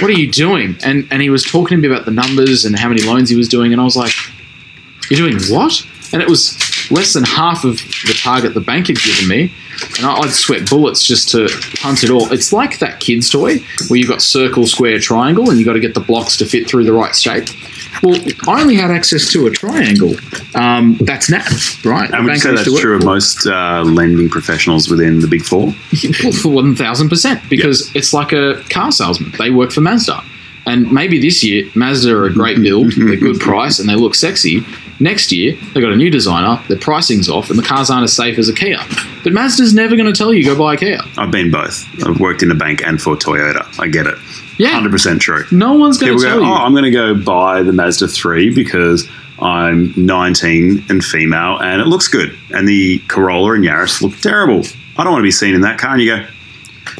what 0.00 0.04
are 0.04 0.12
you 0.12 0.30
doing? 0.30 0.76
And 0.84 1.06
and 1.10 1.20
he 1.22 1.30
was 1.30 1.44
talking 1.44 1.80
to 1.80 1.88
me 1.88 1.92
about 1.94 2.04
the 2.06 2.10
numbers 2.12 2.64
and 2.64 2.76
how 2.78 2.88
many 2.88 3.02
loans 3.02 3.28
he 3.30 3.36
was 3.36 3.48
doing, 3.48 3.72
and 3.72 3.80
I 3.80 3.84
was 3.84 3.96
like, 3.96 4.12
you're 5.10 5.18
doing 5.28 5.38
what? 5.54 5.86
And 6.12 6.22
it 6.22 6.28
was 6.28 6.56
less 6.90 7.12
than 7.12 7.24
half 7.24 7.64
of 7.64 7.78
the 8.06 8.14
target 8.22 8.54
the 8.54 8.60
bank 8.60 8.86
had 8.86 8.96
given 8.98 9.26
me, 9.28 9.52
and 9.98 10.06
I- 10.06 10.18
I'd 10.20 10.30
sweat 10.30 10.68
bullets 10.70 11.04
just 11.04 11.28
to 11.30 11.48
punt 11.80 12.04
it 12.04 12.10
all. 12.10 12.32
It's 12.32 12.52
like 12.52 12.78
that 12.78 13.00
kid's 13.00 13.28
toy 13.30 13.58
where 13.88 13.98
you've 13.98 14.08
got 14.08 14.22
circle, 14.22 14.66
square, 14.66 14.98
triangle, 14.98 15.48
and 15.50 15.58
you've 15.58 15.66
got 15.66 15.72
to 15.74 15.80
get 15.80 15.94
the 15.94 16.00
blocks 16.00 16.36
to 16.38 16.44
fit 16.46 16.68
through 16.68 16.84
the 16.84 16.92
right 16.92 17.14
shape. 17.16 17.48
Well, 18.02 18.20
I 18.48 18.60
only 18.60 18.74
had 18.74 18.90
access 18.90 19.30
to 19.32 19.46
a 19.46 19.50
triangle. 19.50 20.14
Um, 20.54 20.96
that's 21.00 21.30
NAB, 21.30 21.44
right? 21.84 22.10
I 22.12 22.20
would 22.20 22.26
bank 22.26 22.42
say 22.42 22.54
that's 22.54 22.80
true 22.80 22.96
of 22.96 23.04
most 23.04 23.46
uh, 23.46 23.82
lending 23.82 24.28
professionals 24.28 24.88
within 24.88 25.20
the 25.20 25.28
big 25.28 25.42
four. 25.42 25.72
for 26.42 26.48
one 26.50 26.74
thousand 26.74 27.08
percent 27.08 27.42
because 27.48 27.94
it's 27.94 28.12
like 28.12 28.32
a 28.32 28.62
car 28.70 28.92
salesman. 28.92 29.32
They 29.38 29.50
work 29.50 29.70
for 29.70 29.80
Mazda, 29.80 30.22
and 30.66 30.90
maybe 30.90 31.20
this 31.20 31.42
year 31.42 31.68
Mazda 31.74 32.14
are 32.14 32.24
a 32.26 32.32
great 32.32 32.60
build, 32.60 32.92
they're 32.96 33.16
good 33.16 33.40
price, 33.40 33.78
and 33.78 33.88
they 33.88 33.94
look 33.94 34.14
sexy. 34.14 34.64
Next 35.00 35.32
year 35.32 35.56
they 35.74 35.80
got 35.80 35.92
a 35.92 35.96
new 35.96 36.10
designer, 36.10 36.62
their 36.68 36.78
pricing's 36.78 37.28
off, 37.28 37.50
and 37.50 37.58
the 37.58 37.64
cars 37.64 37.90
aren't 37.90 38.04
as 38.04 38.12
safe 38.12 38.38
as 38.38 38.48
a 38.48 38.54
Kia. 38.54 38.78
But 39.24 39.32
Mazda's 39.32 39.74
never 39.74 39.96
going 39.96 40.12
to 40.12 40.16
tell 40.16 40.32
you 40.32 40.44
go 40.44 40.56
buy 40.56 40.74
a 40.74 40.76
Kia. 40.76 41.00
I've 41.18 41.30
been 41.30 41.50
both. 41.50 41.84
I've 42.06 42.20
worked 42.20 42.42
in 42.42 42.50
a 42.50 42.54
bank 42.54 42.82
and 42.86 43.00
for 43.00 43.16
Toyota. 43.16 43.66
I 43.80 43.88
get 43.88 44.06
it. 44.06 44.18
Yeah, 44.58 44.80
100% 44.80 45.20
true. 45.20 45.44
no 45.50 45.74
one's 45.74 45.98
going 45.98 46.16
to 46.16 46.22
go, 46.22 46.28
tell 46.28 46.44
oh. 46.44 46.54
I'm 46.54 46.72
going 46.72 46.84
to 46.84 46.90
go 46.90 47.14
buy 47.14 47.62
the 47.62 47.72
Mazda 47.72 48.08
3 48.08 48.54
because 48.54 49.08
I'm 49.40 49.92
19 49.96 50.86
and 50.88 51.04
female 51.04 51.58
and 51.60 51.80
it 51.80 51.86
looks 51.86 52.06
good. 52.08 52.36
And 52.50 52.68
the 52.68 53.00
Corolla 53.08 53.54
and 53.54 53.64
Yaris 53.64 54.00
look 54.00 54.16
terrible. 54.20 54.62
I 54.96 55.02
don't 55.02 55.12
want 55.12 55.22
to 55.22 55.26
be 55.26 55.32
seen 55.32 55.54
in 55.54 55.62
that 55.62 55.78
car. 55.78 55.94
And 55.94 56.02
you 56.02 56.16
go, 56.16 56.24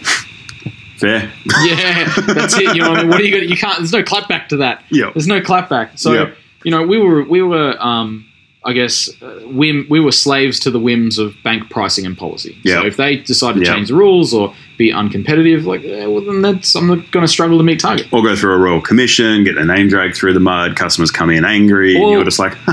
fair. 0.97 1.31
yeah, 1.65 2.13
that's 2.27 2.57
it. 2.57 2.75
You 2.75 2.83
know, 2.83 2.91
what 2.91 2.99
I 2.99 3.03
mean, 3.03 3.11
what 3.11 3.21
are 3.21 3.25
you 3.25 3.31
going? 3.31 3.45
to 3.45 3.49
You 3.51 3.57
can't. 3.57 3.79
There's 3.79 3.93
no 3.93 4.03
clapback 4.03 4.49
to 4.49 4.57
that. 4.59 4.83
Yeah. 4.91 5.11
There's 5.15 5.27
no 5.27 5.41
clapback. 5.41 5.99
So 5.99 6.13
Yeah. 6.13 6.31
you 6.65 6.71
know, 6.71 6.85
we 6.87 6.99
were 6.99 7.23
we 7.25 7.43
were 7.43 7.77
um, 7.81 8.27
I 8.67 8.73
guess 8.73 9.11
uh, 9.23 9.41
whim, 9.47 9.87
we 9.91 10.01
were 10.01 10.13
slaves 10.13 10.59
to 10.61 10.71
the 10.71 10.79
whims 10.81 11.19
of 11.19 11.35
bank 11.43 11.69
pricing 11.71 12.07
and 12.07 12.17
policy. 12.17 12.57
Yeah. 12.63 12.81
So 12.81 12.87
if 12.87 12.97
they 12.97 13.17
decide 13.19 13.55
to 13.57 13.61
Yeah. 13.61 13.75
change 13.75 13.89
the 13.89 13.95
rules 13.95 14.33
or 14.33 14.55
be 14.79 14.91
uncompetitive, 14.93 15.65
like 15.65 15.85
eh, 15.85 16.07
well, 16.07 16.23
then 16.23 16.41
that's 16.43 16.75
I'm 16.75 16.87
not 16.87 17.11
going 17.11 17.25
to 17.25 17.29
struggle 17.29 17.59
to 17.59 17.65
meet 17.65 17.81
target. 17.81 18.07
Or 18.13 18.23
go 18.23 18.35
through 18.35 18.55
a 18.55 18.59
royal 18.59 18.81
commission, 18.81 19.45
get 19.45 19.55
their 19.57 19.67
name 19.67 19.89
dragged 19.89 20.17
through 20.17 20.33
the 20.33 20.41
mud, 20.41 20.77
customers 20.77 21.11
come 21.11 21.31
in 21.31 21.45
angry, 21.45 21.95
and 21.97 22.11
you're 22.11 22.25
just 22.25 22.39
like, 22.39 22.57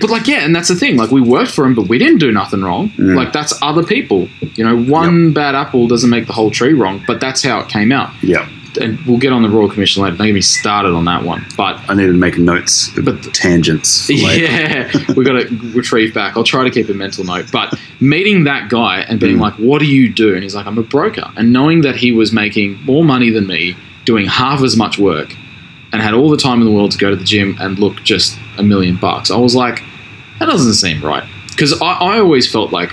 But 0.00 0.08
like, 0.08 0.28
yeah, 0.28 0.44
and 0.44 0.54
that's 0.54 0.68
the 0.68 0.76
thing. 0.76 0.96
Like, 0.96 1.10
we 1.10 1.20
worked 1.20 1.50
for 1.50 1.64
them, 1.64 1.74
but 1.74 1.88
we 1.88 1.98
didn't 1.98 2.18
do 2.18 2.30
nothing 2.30 2.62
wrong. 2.62 2.90
Mm. 2.90 3.16
Like, 3.16 3.32
that's 3.32 3.52
other 3.60 3.82
people. 3.82 4.28
You 4.54 4.62
know, 4.62 4.80
one 4.80 5.32
bad 5.32 5.56
apple 5.56 5.88
doesn't 5.88 6.10
make 6.10 6.28
the 6.28 6.32
whole 6.32 6.52
tree 6.52 6.74
wrong. 6.74 7.02
But 7.08 7.18
that's 7.20 7.42
how 7.42 7.58
it 7.58 7.68
came 7.68 7.90
out. 7.90 8.10
yeah, 8.22 8.48
And 8.78 8.98
we'll 9.06 9.18
get 9.18 9.32
on 9.32 9.42
the 9.42 9.48
royal 9.48 9.68
commission 9.70 10.02
later. 10.02 10.16
Don't 10.16 10.26
get 10.26 10.32
me 10.34 10.40
started 10.40 10.90
on 10.92 11.04
that 11.06 11.24
one. 11.24 11.44
But 11.56 11.80
I 11.88 11.94
need 11.94 12.06
to 12.06 12.12
make 12.12 12.38
notes, 12.38 12.90
But- 13.02 13.22
tangents. 13.34 14.08
Yeah, 14.10 14.90
we've 15.16 15.26
got 15.26 15.40
to 15.40 15.48
retrieve 15.74 16.14
back. 16.14 16.36
I'll 16.36 16.44
try 16.44 16.62
to 16.64 16.70
keep 16.70 16.88
a 16.88 16.94
mental 16.94 17.24
note. 17.24 17.46
But 17.50 17.74
meeting 18.00 18.44
that 18.44 18.68
guy 18.68 19.00
and 19.08 19.18
being 19.18 19.36
Mm. 19.38 19.40
like, 19.40 19.54
"What 19.54 19.80
do 19.80 19.86
you 19.86 20.08
do?" 20.12 20.34
and 20.34 20.42
he's 20.42 20.54
like, 20.54 20.66
"I'm 20.66 20.78
a 20.78 20.82
broker," 20.82 21.24
and 21.36 21.52
knowing 21.52 21.80
that 21.82 21.96
he 21.96 22.12
was 22.12 22.32
making 22.32 22.78
more 22.84 23.04
money 23.04 23.30
than 23.30 23.46
me, 23.46 23.76
doing 24.04 24.26
half 24.26 24.62
as 24.62 24.76
much 24.76 24.98
work, 24.98 25.34
and 25.92 26.00
had 26.02 26.14
all 26.14 26.30
the 26.30 26.36
time 26.36 26.58
in 26.60 26.64
the 26.64 26.70
world 26.72 26.92
to 26.92 26.98
go 26.98 27.10
to 27.10 27.16
the 27.16 27.24
gym 27.24 27.56
and 27.60 27.78
look 27.78 28.02
just 28.04 28.38
a 28.58 28.62
million 28.62 28.96
bucks, 28.96 29.30
I 29.30 29.36
was 29.36 29.54
like, 29.54 29.82
"That 30.38 30.46
doesn't 30.46 30.74
seem 30.74 31.02
right." 31.04 31.24
Because 31.50 31.80
I, 31.82 31.92
I 31.92 32.18
always 32.20 32.50
felt 32.50 32.72
like, 32.72 32.92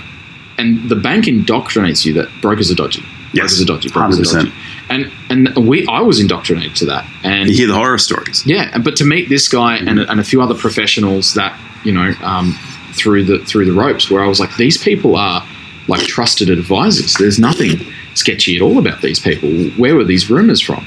and 0.58 0.88
the 0.88 0.96
bank 0.96 1.26
indoctrinates 1.26 2.04
you 2.04 2.12
that 2.14 2.28
brokers 2.42 2.70
are 2.70 2.74
dodgy. 2.74 3.04
Yes, 3.32 3.58
brokers 3.58 3.60
are 3.62 3.64
dodgy. 3.66 3.88
Brokers 3.90 4.18
100%. 4.20 4.34
are 4.34 4.42
dodgy. 4.44 4.52
And 4.90 5.12
and 5.56 5.68
we, 5.68 5.86
I 5.86 6.00
was 6.00 6.18
indoctrinated 6.20 6.74
to 6.76 6.86
that. 6.86 7.06
And 7.22 7.48
You 7.50 7.56
hear 7.56 7.66
the 7.66 7.74
horror 7.74 7.98
stories. 7.98 8.44
yeah, 8.46 8.78
but 8.78 8.96
to 8.96 9.04
meet 9.04 9.28
this 9.28 9.48
guy 9.48 9.76
and, 9.76 9.98
and 9.98 10.18
a 10.20 10.24
few 10.24 10.40
other 10.40 10.54
professionals 10.54 11.34
that 11.34 11.58
you 11.84 11.92
know 11.92 12.14
um, 12.22 12.58
through 12.94 13.24
the 13.24 13.38
through 13.44 13.66
the 13.66 13.72
ropes, 13.72 14.10
where 14.10 14.24
I 14.24 14.28
was 14.28 14.40
like, 14.40 14.56
these 14.56 14.78
people 14.78 15.14
are 15.16 15.46
like 15.88 16.00
trusted 16.06 16.48
advisors. 16.50 17.14
There's 17.14 17.38
nothing 17.38 17.80
sketchy 18.14 18.56
at 18.56 18.62
all 18.62 18.78
about 18.78 19.02
these 19.02 19.18
people. 19.20 19.50
Where 19.78 19.94
were 19.94 20.04
these 20.04 20.30
rumors 20.30 20.60
from? 20.60 20.86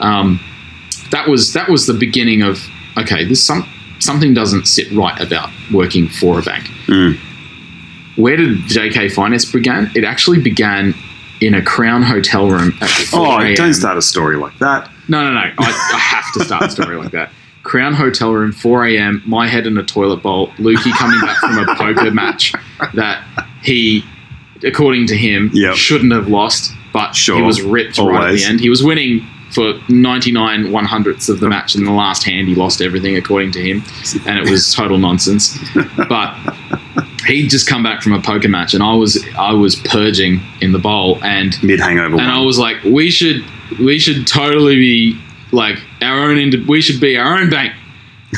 Um, 0.00 0.40
that 1.10 1.28
was 1.28 1.52
that 1.52 1.68
was 1.68 1.86
the 1.86 1.94
beginning 1.94 2.40
of 2.42 2.58
okay. 2.96 3.24
This 3.24 3.44
some 3.44 3.68
something 3.98 4.32
doesn't 4.34 4.66
sit 4.66 4.90
right 4.92 5.20
about 5.20 5.50
working 5.72 6.08
for 6.08 6.38
a 6.38 6.42
bank. 6.42 6.64
Mm. 6.86 7.18
Where 8.16 8.36
did 8.36 8.58
JK 8.60 9.12
Finance 9.12 9.44
begin? 9.50 9.90
It 9.94 10.04
actually 10.04 10.40
began 10.40 10.94
in 11.46 11.54
a 11.54 11.62
Crown 11.62 12.02
hotel 12.02 12.48
room 12.48 12.72
at 12.80 12.88
4 12.88 13.20
Oh, 13.20 13.54
don't 13.54 13.74
start 13.74 13.96
a 13.98 14.02
story 14.02 14.36
like 14.36 14.58
that. 14.58 14.90
No, 15.08 15.22
no, 15.24 15.32
no. 15.34 15.40
I, 15.40 15.90
I 15.94 15.98
have 15.98 16.32
to 16.34 16.44
start 16.44 16.62
a 16.64 16.70
story 16.70 16.96
like 16.96 17.10
that. 17.12 17.30
Crown 17.64 17.94
Hotel 17.94 18.32
Room, 18.32 18.50
4 18.50 18.86
a.m., 18.86 19.22
my 19.24 19.46
head 19.46 19.66
in 19.68 19.78
a 19.78 19.84
toilet 19.84 20.16
bowl, 20.22 20.48
Lukey 20.58 20.92
coming 20.96 21.20
back 21.20 21.36
from 21.38 21.58
a 21.58 21.74
poker 21.76 22.10
match 22.10 22.52
that 22.94 23.24
he, 23.62 24.04
according 24.64 25.06
to 25.08 25.16
him, 25.16 25.48
Yep. 25.52 25.74
shouldn't 25.76 26.12
have 26.12 26.26
lost, 26.28 26.72
but 26.92 27.16
he 27.16 27.40
was 27.40 27.62
ripped 27.62 27.98
right 27.98 28.30
at 28.30 28.36
the 28.36 28.44
end. 28.44 28.58
He 28.60 28.68
was 28.68 28.82
winning 28.82 29.24
for 29.52 29.74
99 29.88 30.72
one 30.72 30.84
hundredths 30.86 31.28
of 31.28 31.38
the 31.38 31.48
match. 31.48 31.76
In 31.76 31.84
the 31.84 31.92
last 31.92 32.24
hand, 32.24 32.48
he 32.48 32.54
lost 32.56 32.80
everything, 32.82 33.16
according 33.16 33.52
to 33.52 33.60
him, 33.62 33.84
and 34.26 34.38
it 34.40 34.50
was 34.50 34.74
total 34.74 34.98
nonsense. 34.98 35.56
But 36.08 36.34
he'd 37.26 37.48
just 37.48 37.68
come 37.68 37.82
back 37.82 38.02
from 38.02 38.12
a 38.12 38.20
poker 38.20 38.48
match, 38.48 38.74
and 38.74 38.82
I 38.82 38.94
was 38.94 39.24
I 39.38 39.52
was 39.52 39.76
purging 39.76 40.40
in 40.60 40.72
the 40.72 40.78
bowl, 40.78 41.18
and 41.24 41.60
Mid 41.62 41.80
hangover. 41.80 42.18
and 42.20 42.30
I 42.30 42.40
was 42.40 42.58
like, 42.58 42.82
we 42.84 43.10
should 43.10 43.44
we 43.78 43.98
should 43.98 44.26
totally 44.26 44.76
be 44.76 45.20
like 45.52 45.78
our 46.00 46.30
own. 46.30 46.38
Ind- 46.38 46.66
we 46.68 46.80
should 46.80 47.00
be 47.00 47.16
our 47.16 47.38
own 47.38 47.50
bank, 47.50 47.72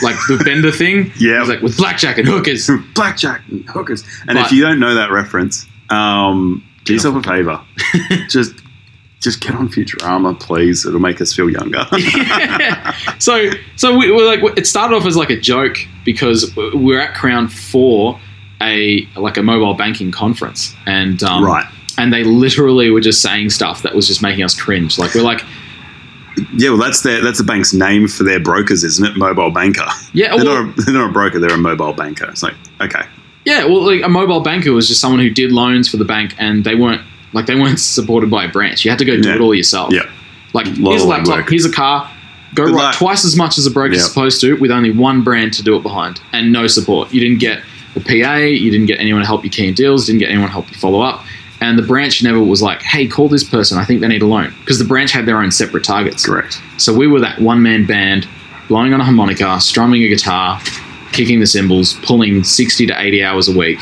like 0.02 0.16
the 0.28 0.42
Bender 0.44 0.70
thing. 0.72 1.12
Yeah. 1.18 1.42
Like 1.44 1.60
with 1.60 1.76
blackjack 1.76 2.18
and 2.18 2.26
hookers. 2.28 2.70
blackjack 2.94 3.42
and 3.50 3.64
hookers. 3.68 4.04
And 4.28 4.36
But- 4.36 4.46
if 4.46 4.52
you 4.52 4.62
don't 4.62 4.80
know 4.80 4.94
that 4.94 5.10
reference, 5.10 5.66
um, 5.90 6.62
do 6.84 6.92
yourself 6.92 7.16
a 7.16 7.22
favor. 7.22 7.60
just 8.28 8.54
just 9.20 9.40
get 9.40 9.54
on 9.54 9.68
Futurama, 9.70 10.38
please. 10.38 10.84
It'll 10.84 11.00
make 11.00 11.18
us 11.20 11.32
feel 11.32 11.48
younger. 11.48 11.86
so 13.18 13.50
so 13.76 13.96
we 13.96 14.10
were 14.10 14.24
like 14.24 14.40
it 14.58 14.66
started 14.66 14.94
off 14.94 15.06
as 15.06 15.16
like 15.16 15.30
a 15.30 15.40
joke 15.40 15.78
because 16.04 16.54
we 16.56 16.70
we're 16.74 17.00
at 17.00 17.14
Crown 17.14 17.48
for 17.48 18.20
a 18.64 19.06
like 19.16 19.36
a 19.36 19.42
mobile 19.42 19.74
banking 19.74 20.10
conference 20.10 20.74
and 20.86 21.22
um, 21.22 21.44
right. 21.44 21.66
and 21.98 22.12
they 22.12 22.24
literally 22.24 22.90
were 22.90 23.00
just 23.00 23.22
saying 23.22 23.50
stuff 23.50 23.82
that 23.82 23.94
was 23.94 24.06
just 24.06 24.22
making 24.22 24.42
us 24.44 24.58
cringe. 24.60 24.98
Like 24.98 25.14
we're 25.14 25.22
like 25.22 25.42
Yeah, 26.54 26.70
well, 26.70 26.78
that's 26.78 27.02
their 27.02 27.22
that's 27.22 27.38
the 27.38 27.44
bank's 27.44 27.72
name 27.72 28.08
for 28.08 28.24
their 28.24 28.40
brokers, 28.40 28.82
isn't 28.82 29.06
it? 29.06 29.16
Mobile 29.16 29.50
banker. 29.50 29.86
yeah 30.12 30.36
They're, 30.36 30.44
well, 30.44 30.64
not 30.64 30.78
a, 30.78 30.82
they're 30.84 30.94
not 30.94 31.10
a 31.10 31.12
broker. 31.12 31.38
They're 31.38 31.54
a 31.54 31.58
mobile 31.58 31.92
banker. 31.92 32.28
It's 32.30 32.42
like 32.42 32.54
okay, 32.80 33.02
Yeah, 33.44 33.64
well, 33.66 33.82
like 33.86 34.02
a 34.02 34.08
mobile 34.08 34.40
banker 34.40 34.72
was 34.72 34.88
just 34.88 35.00
someone 35.00 35.20
who 35.20 35.30
did 35.30 35.52
loans 35.52 35.88
for 35.88 35.96
the 35.96 36.04
bank, 36.04 36.34
and 36.38 36.64
they 36.64 36.74
weren't 36.74 37.02
like 37.32 37.46
they 37.46 37.54
weren't 37.54 37.78
supported 37.80 38.30
by 38.30 38.44
a 38.44 38.48
branch. 38.48 38.84
You 38.84 38.90
had 38.90 38.98
to 38.98 39.04
go 39.04 39.20
do 39.20 39.28
Yeah. 39.28 39.36
it 39.36 39.40
all 39.40 39.54
yourself. 39.54 39.92
Yeah. 39.92 40.10
Like 40.52 40.66
here's 40.66 41.02
a 41.02 41.06
laptop, 41.06 41.38
work. 41.38 41.50
here's 41.50 41.64
a 41.64 41.72
car. 41.72 42.10
Go 42.54 42.66
Good 42.66 42.74
write 42.76 42.82
luck. 42.82 42.94
twice 42.96 43.24
as 43.24 43.34
much 43.36 43.58
as 43.58 43.66
a 43.66 43.70
broker's 43.72 43.98
Yeah. 43.98 44.04
supposed 44.04 44.40
to, 44.42 44.54
with 44.58 44.70
only 44.70 44.92
one 44.92 45.22
brand 45.24 45.52
to 45.54 45.62
do 45.64 45.74
it 45.76 45.82
behind, 45.82 46.20
and 46.32 46.52
no 46.52 46.68
support. 46.68 47.12
You 47.12 47.20
didn't 47.20 47.40
get 47.40 47.60
the 47.94 48.00
PA, 48.00 48.36
you 48.36 48.70
didn't 48.70 48.86
get 48.86 49.00
anyone 49.00 49.20
to 49.22 49.26
help 49.26 49.44
you 49.44 49.50
key 49.50 49.68
in 49.68 49.74
deals, 49.74 50.06
didn't 50.06 50.18
get 50.20 50.28
anyone 50.30 50.48
to 50.48 50.52
help 50.52 50.70
you 50.70 50.76
follow 50.76 51.00
up, 51.00 51.24
and 51.60 51.78
the 51.78 51.82
branch 51.82 52.22
never 52.22 52.40
was 52.42 52.60
like, 52.62 52.82
"Hey, 52.82 53.06
call 53.06 53.28
this 53.28 53.44
person. 53.44 53.78
I 53.78 53.84
think 53.84 54.00
they 54.00 54.08
need 54.08 54.22
a 54.22 54.26
loan," 54.26 54.52
because 54.60 54.78
the 54.78 54.84
branch 54.84 55.12
had 55.12 55.26
their 55.26 55.38
own 55.40 55.50
separate 55.50 55.84
targets. 55.84 56.24
correct. 56.26 56.60
So 56.76 56.92
we 56.92 57.06
were 57.06 57.20
that 57.20 57.40
one 57.40 57.62
man 57.62 57.84
band, 57.86 58.26
blowing 58.68 58.92
on 58.94 59.00
a 59.00 59.04
harmonica, 59.04 59.60
strumming 59.60 60.02
a 60.02 60.08
guitar, 60.08 60.60
kicking 61.12 61.38
the 61.40 61.46
cymbals, 61.46 61.94
pulling 62.02 62.42
60 62.44 62.86
to 62.86 63.00
80 63.00 63.22
hours 63.22 63.48
a 63.48 63.56
week. 63.56 63.78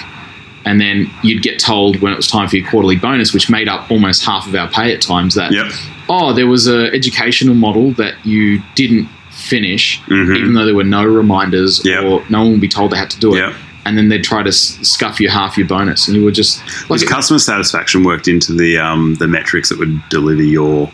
And 0.64 0.80
then 0.80 1.10
you'd 1.22 1.42
get 1.42 1.58
told 1.58 2.00
when 2.00 2.12
it 2.12 2.16
was 2.16 2.28
time 2.28 2.46
for 2.46 2.56
your 2.56 2.68
quarterly 2.68 2.94
bonus, 2.96 3.32
which 3.34 3.50
made 3.50 3.68
up 3.68 3.90
almost 3.90 4.24
half 4.24 4.46
of 4.46 4.54
our 4.54 4.68
pay 4.68 4.92
at 4.92 5.00
times, 5.00 5.34
that, 5.34 5.50
Yep. 5.52 5.72
oh, 6.08 6.32
there 6.32 6.46
was 6.46 6.66
an 6.68 6.86
educational 6.94 7.54
model 7.56 7.90
that 7.92 8.14
you 8.24 8.62
didn't 8.76 9.08
finish, 9.30 10.00
Mhm. 10.08 10.36
even 10.36 10.54
though 10.54 10.64
there 10.64 10.74
were 10.74 10.84
no 10.84 11.04
reminders 11.04 11.80
Yep. 11.84 12.04
or 12.04 12.22
no 12.28 12.42
one 12.42 12.52
would 12.52 12.60
be 12.60 12.68
told 12.68 12.92
they 12.92 12.96
had 12.96 13.10
to 13.10 13.18
do 13.18 13.34
it. 13.34 13.38
Yep. 13.38 13.54
And 13.84 13.98
then 13.98 14.08
they'd 14.08 14.22
try 14.24 14.42
to 14.44 14.52
scuff 14.52 15.20
you 15.20 15.28
half 15.28 15.58
your 15.58 15.66
bonus. 15.66 16.06
And 16.06 16.16
you 16.16 16.24
were 16.24 16.30
just 16.30 16.58
like, 16.82 16.90
Was 16.90 17.04
customer 17.04 17.38
satisfaction 17.40 18.04
worked 18.04 18.28
into 18.28 18.52
the 18.54 18.78
um, 18.78 19.16
the 19.16 19.26
metrics 19.26 19.68
that 19.70 19.78
would 19.78 20.00
deliver 20.08 20.42
your 20.42 20.90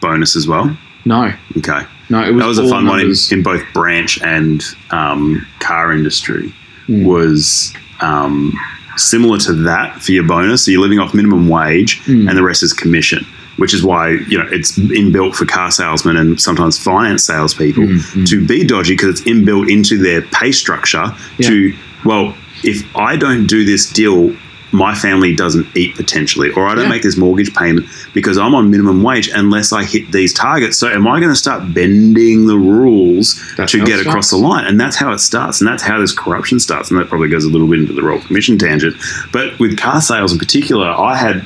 bonus 0.00 0.36
as 0.36 0.46
well? 0.48 0.76
no, 1.06 1.32
Okay. 1.58 1.82
no, 2.08 2.24
it 2.26 2.32
was 2.32 2.40
that 2.42 2.48
was 2.48 2.58
a 2.58 2.68
fun 2.68 2.86
one 2.86 3.00
in, 3.00 3.12
in 3.30 3.42
both 3.42 3.62
branch 3.72 4.20
and 4.22 4.62
um, 4.90 5.46
car 5.60 5.92
industry 5.92 6.52
Mm. 6.88 7.04
was 7.06 7.72
um, 8.00 8.52
similar 8.98 9.38
to 9.38 9.52
that 9.54 10.02
for 10.02 10.12
your 10.12 10.24
bonus 10.24 10.64
so 10.66 10.70
you're 10.70 10.82
living 10.82 10.98
off 10.98 11.14
minimum 11.14 11.48
wage 11.48 12.00
Mm. 12.02 12.28
and 12.28 12.36
the 12.36 12.42
rest 12.42 12.62
is 12.62 12.72
commission 12.74 13.24
which 13.56 13.72
is 13.72 13.82
why 13.82 14.10
you 14.28 14.36
know 14.36 14.46
it's 14.50 14.76
inbuilt 14.78 15.34
for 15.34 15.46
car 15.46 15.70
salesmen 15.70 16.16
and 16.18 16.38
sometimes 16.40 16.78
finance 16.78 17.24
salespeople 17.24 17.84
Mm, 17.84 17.98
mm. 18.22 18.28
to 18.28 18.44
be 18.46 18.64
dodgy 18.64 18.92
because 18.94 19.08
it's 19.08 19.22
inbuilt 19.22 19.70
into 19.72 19.96
their 19.96 20.20
pay 20.20 20.52
structure 20.52 21.06
to 21.42 21.74
well 22.04 22.34
if 22.62 22.84
i 22.96 23.16
don't 23.16 23.46
do 23.46 23.64
this 23.64 23.90
deal 23.90 24.34
my 24.72 24.92
family 24.92 25.32
doesn't 25.36 25.66
eat 25.76 25.94
potentially 25.94 26.50
or 26.50 26.66
i 26.66 26.74
don't 26.74 26.84
Yeah. 26.84 26.90
make 26.90 27.02
this 27.02 27.16
mortgage 27.16 27.54
payment 27.54 27.86
because 28.12 28.36
i'm 28.38 28.54
on 28.56 28.70
minimum 28.70 29.02
wage 29.04 29.28
unless 29.32 29.72
i 29.72 29.84
hit 29.84 30.10
these 30.10 30.32
targets. 30.32 30.76
So 30.78 30.88
am 30.88 31.06
i 31.06 31.20
going 31.20 31.30
to 31.32 31.36
start 31.38 31.72
bending 31.72 32.46
the 32.46 32.58
rules 32.58 33.40
That's 33.56 33.70
to 33.72 33.84
get 33.84 34.04
across 34.04 34.30
the 34.30 34.36
line? 34.36 34.64
And 34.66 34.80
that's 34.80 34.96
how 34.96 35.12
it 35.12 35.18
starts 35.20 35.60
and 35.60 35.68
that's 35.68 35.82
how 35.82 36.00
this 36.00 36.12
corruption 36.12 36.58
starts 36.58 36.90
and 36.90 36.98
that 36.98 37.08
probably 37.08 37.28
goes 37.28 37.44
a 37.44 37.48
little 37.48 37.68
bit 37.68 37.78
into 37.80 37.92
the 37.92 38.02
royal 38.02 38.20
commission 38.20 38.58
tangent. 38.58 38.96
But 39.32 39.56
with 39.60 39.78
car 39.78 40.00
sales 40.00 40.32
in 40.32 40.38
particular 40.40 40.88
i 40.88 41.14
had 41.14 41.44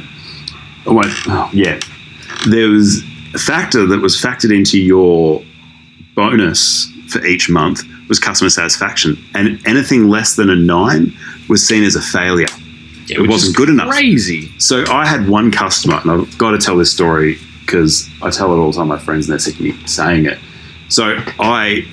oh, 0.86 0.94
wait, 0.94 1.06
oh, 1.26 1.50
yeah. 1.52 1.78
There 2.48 2.68
was 2.70 3.02
a 3.34 3.38
factor 3.38 3.84
that 3.86 4.00
was 4.00 4.16
factored 4.16 4.54
into 4.56 4.78
your 4.80 5.42
bonus 6.14 6.90
for 7.08 7.22
each 7.26 7.50
month 7.50 7.82
was 8.08 8.18
customer 8.18 8.50
satisfaction 8.50 9.22
and 9.34 9.64
anything 9.66 10.08
less 10.08 10.36
than 10.36 10.50
a 10.50 10.56
nine 10.56 11.12
was 11.48 11.66
seen 11.66 11.82
as 11.84 11.94
a 11.96 12.00
failure 12.02 12.46
Yeah, 13.06 13.22
it 13.22 13.28
wasn't 13.28 13.56
good 13.56 13.68
enough. 13.68 13.88
Crazy. 13.90 14.50
so 14.58 14.84
I 14.90 15.06
had 15.06 15.28
one 15.28 15.50
customer, 15.50 16.00
and 16.02 16.10
I've 16.10 16.38
got 16.38 16.52
to 16.52 16.58
tell 16.58 16.76
this 16.76 16.92
story 16.92 17.38
because 17.60 18.08
I 18.22 18.30
tell 18.30 18.52
it 18.52 18.56
all 18.58 18.70
the 18.70 18.76
time 18.78 18.88
to 18.88 18.94
my 18.96 18.98
friends, 18.98 19.26
and 19.26 19.32
they're 19.32 19.38
sick 19.38 19.54
of 19.54 19.60
me 19.60 19.72
saying 19.86 20.26
it. 20.26 20.38
So 20.88 21.16
I 21.38 21.84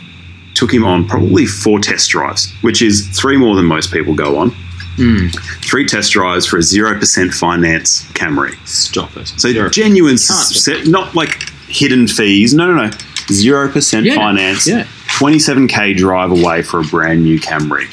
took 0.54 0.73
him 0.73 0.86
on 0.86 1.06
probably 1.08 1.45
four 1.45 1.80
test 1.80 2.10
drives, 2.10 2.54
which 2.62 2.82
is 2.82 3.08
three 3.10 3.36
more 3.38 3.56
than 3.58 3.65
most 3.65 3.91
people 3.91 4.13
go 4.15 4.38
on. 4.38 4.51
Mm. 4.95 5.30
Three 5.69 5.86
test 5.86 6.13
drives 6.13 6.45
for 6.45 6.58
a 6.58 6.62
zero 6.62 6.97
percent 6.97 7.34
finance 7.34 8.06
Camry. 8.13 8.56
Stop 8.65 9.17
it. 9.17 9.28
So 9.28 9.51
Zero. 9.51 9.69
genuine, 9.69 10.15
Can't. 10.17 10.88
not 10.88 11.13
like 11.13 11.49
hidden 11.67 12.08
fees. 12.08 12.54
No, 12.54 12.73
no, 12.73 12.86
no. 12.86 12.91
Zero 13.30 13.69
percent 13.69 14.06
Yeah, 14.06 14.15
finance. 14.15 14.65
yeah. 14.65 14.88
Twenty-seven 15.08 15.68
k 15.68 15.94
drive 15.94 16.32
away 16.32 16.62
for 16.62 16.80
a 16.80 16.84
brand 16.84 17.24
new 17.24 17.39
Camry. 17.39 17.88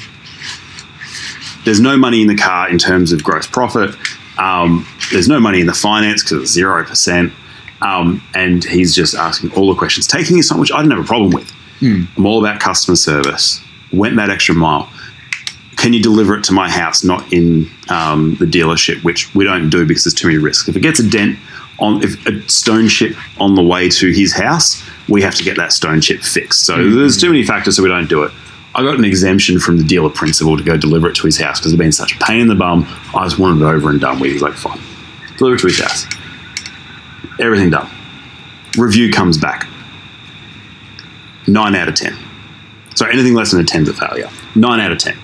There's 1.65 1.81
no 1.81 1.97
money 1.97 2.23
in 2.23 2.29
the 2.29 2.37
car 2.37 2.69
in 2.69 2.79
terms 2.79 3.13
of 3.13 3.23
gross 3.23 3.47
profit. 3.47 3.95
Um, 4.39 4.87
there's 5.13 5.29
no 5.29 5.39
money 5.39 5.61
in 5.61 5.67
the 5.67 5.75
finance 5.75 6.23
because 6.23 6.43
it's 6.43 6.51
zero 6.51 6.85
percent. 6.85 7.33
Um, 7.81 8.23
and 8.35 8.65
he's 8.65 8.95
just 8.95 9.15
asking 9.15 9.53
all 9.55 9.69
the 9.73 9.79
questions, 9.79 10.07
taking 10.07 10.37
his 10.37 10.49
time, 10.49 10.61
which 10.61 10.73
I 10.73 10.79
didn't 10.79 10.93
have 10.93 11.05
a 11.05 11.07
problem 11.07 11.31
with. 11.31 11.51
Hmm. 11.81 12.05
I'm 12.17 12.27
all 12.27 12.39
about 12.45 12.61
customer 12.61 12.97
service. 12.97 13.61
Went 13.93 14.17
that 14.17 14.31
extra 14.31 14.55
mile. 14.55 14.89
Can 15.77 15.93
you 15.93 16.01
deliver 16.01 16.37
it 16.37 16.45
to 16.45 16.53
my 16.53 16.71
house, 16.71 17.03
not 17.03 17.33
in 17.33 17.69
um, 17.89 18.37
the 18.37 18.47
dealership, 18.47 19.03
which 19.03 19.35
we 19.35 19.45
don't 19.45 19.69
do 19.69 19.85
because 19.85 20.05
there's 20.05 20.15
too 20.15 20.29
many 20.29 20.39
risks. 20.39 20.69
If 20.69 20.77
it 20.77 20.81
gets 20.81 21.01
a 21.01 21.09
dent 21.09 21.39
on, 21.81 22.03
if 22.05 22.25
a 22.25 22.49
stone 22.49 22.87
chip 22.89 23.17
on 23.41 23.57
the 23.57 23.63
way 23.63 23.89
to 23.89 24.13
his 24.13 24.33
house, 24.33 24.81
we 25.09 25.23
have 25.23 25.35
to 25.37 25.45
get 25.45 25.57
that 25.57 25.73
stone 25.73 26.01
chip 26.01 26.23
fixed. 26.23 26.65
So 26.65 26.77
mm-hmm. 26.77 26.97
there's 26.97 27.21
too 27.21 27.31
many 27.31 27.45
factors, 27.45 27.77
so 27.77 27.83
we 27.83 27.89
don't 27.89 28.09
do 28.09 28.23
it. 28.23 28.33
I 28.75 28.83
got 28.83 28.97
an 28.97 29.05
exemption 29.05 29.59
from 29.59 29.77
the 29.77 29.85
dealer 29.85 30.09
principal 30.09 30.57
to 30.57 30.63
go 30.63 30.77
deliver 30.77 31.09
it 31.09 31.15
to 31.17 31.27
his 31.27 31.39
house 31.39 31.61
because 31.61 31.73
it'd 31.73 31.79
been 31.79 31.93
such 31.93 32.17
a 32.17 32.19
pain 32.19 32.41
in 32.41 32.49
the 32.49 32.55
bum. 32.55 32.87
I 33.15 33.25
just 33.25 33.39
wanted 33.39 33.63
it 33.63 33.67
over 33.67 33.91
and 33.91 34.01
done 34.01 34.19
with. 34.19 34.33
He's 34.33 34.43
like, 34.43 34.55
fine, 34.55 34.81
deliver 35.37 35.57
it 35.57 35.61
to 35.61 35.67
his 35.67 35.81
house. 35.81 36.07
Everything 37.39 37.71
done. 37.71 37.91
Review 38.79 39.13
comes 39.13 39.37
back. 39.37 39.69
Nine 41.47 41.75
out 41.75 41.89
of 41.89 41.95
ten. 41.95 42.17
So 42.95 43.07
anything 43.07 43.35
less 43.35 43.51
than 43.51 43.61
a 43.61 43.65
10's 43.65 43.89
a 43.89 43.95
failure. 43.95 44.31
Nine 44.55 44.81
out 44.81 44.93
of 44.93 44.99
ten. 44.99 45.19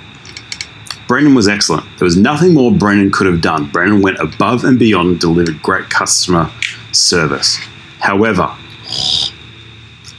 Brendan 1.07 1.35
was 1.35 1.49
excellent. 1.49 1.87
There 1.99 2.05
was 2.05 2.19
nothing 2.19 2.53
more 2.53 2.71
Brendan 2.71 3.11
could 3.11 3.27
have 3.27 3.41
done. 3.41 3.71
Brendan 3.71 4.03
went 4.03 4.19
above 4.19 4.65
and 4.65 4.79
beyond 4.79 5.09
and 5.09 5.21
delivered 5.21 5.63
great 5.63 5.89
customer 5.89 6.51
service. 6.93 7.57
However, 8.01 8.55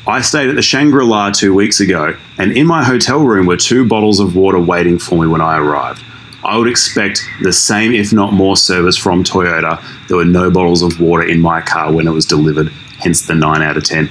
I 0.07 0.21
stayed 0.21 0.49
at 0.49 0.55
the 0.55 0.61
Shangri 0.61 1.03
La 1.05 1.31
two 1.31 1.53
weeks 1.53 1.79
ago, 1.79 2.17
and 2.37 2.51
in 2.51 2.65
my 2.65 2.83
hotel 2.83 3.19
room 3.19 3.45
were 3.45 3.57
two 3.57 3.87
bottles 3.87 4.19
of 4.19 4.35
water 4.35 4.59
waiting 4.59 4.97
for 4.97 5.21
me 5.21 5.27
when 5.27 5.41
I 5.41 5.57
arrived. 5.57 6.03
I 6.43 6.57
would 6.57 6.69
expect 6.69 7.21
the 7.41 7.51
same, 7.51 7.93
if 7.93 8.13
not 8.13 8.33
more, 8.33 8.55
service 8.55 8.95
from 8.97 9.23
Toyota. 9.23 9.81
There 10.07 10.17
were 10.17 10.25
no 10.25 10.49
bottles 10.49 10.81
of 10.81 10.99
water 10.99 11.23
in 11.23 11.41
my 11.41 11.61
car 11.61 11.91
when 11.91 12.07
it 12.07 12.11
was 12.11 12.25
delivered, 12.25 12.69
hence 12.99 13.27
the 13.27 13.35
9 13.35 13.61
out 13.61 13.77
of 13.77 13.83
10. 13.83 14.09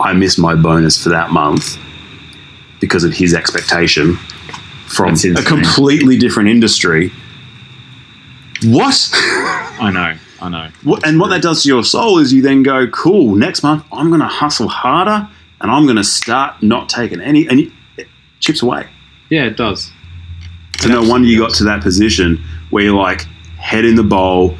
I 0.00 0.12
missed 0.12 0.38
my 0.38 0.54
bonus 0.54 1.02
for 1.02 1.08
that 1.10 1.30
month 1.30 1.78
because 2.80 3.04
of 3.04 3.12
his 3.12 3.34
expectation 3.34 4.16
from 4.86 5.14
a 5.14 5.42
completely 5.42 6.16
different 6.16 6.48
industry. 6.48 7.10
What? 8.62 9.10
I 9.12 9.90
know, 9.92 10.18
I 10.44 10.50
know. 10.50 10.68
What, 10.82 11.06
and 11.06 11.18
what 11.18 11.28
that 11.28 11.40
does 11.40 11.62
to 11.62 11.68
your 11.70 11.82
soul 11.82 12.18
is 12.18 12.30
you 12.30 12.42
then 12.42 12.62
go, 12.62 12.86
cool, 12.88 13.34
next 13.34 13.62
month 13.62 13.82
I'm 13.90 14.08
going 14.08 14.20
to 14.20 14.26
hustle 14.26 14.68
harder 14.68 15.26
and 15.62 15.70
I'm 15.70 15.84
going 15.84 15.96
to 15.96 16.04
start 16.04 16.62
not 16.62 16.90
taking 16.90 17.22
any, 17.22 17.48
and 17.48 17.60
you, 17.60 17.72
it 17.96 18.06
chips 18.40 18.60
away. 18.60 18.86
Yeah, 19.30 19.44
it 19.44 19.56
does. 19.56 19.90
So 20.80 20.88
no 20.88 21.02
wonder 21.02 21.26
you 21.26 21.38
got 21.38 21.54
to 21.54 21.64
that 21.64 21.82
position 21.82 22.44
where 22.68 22.84
you're 22.84 22.94
like, 22.94 23.22
head 23.56 23.86
in 23.86 23.94
the 23.94 24.02
bowl, 24.02 24.58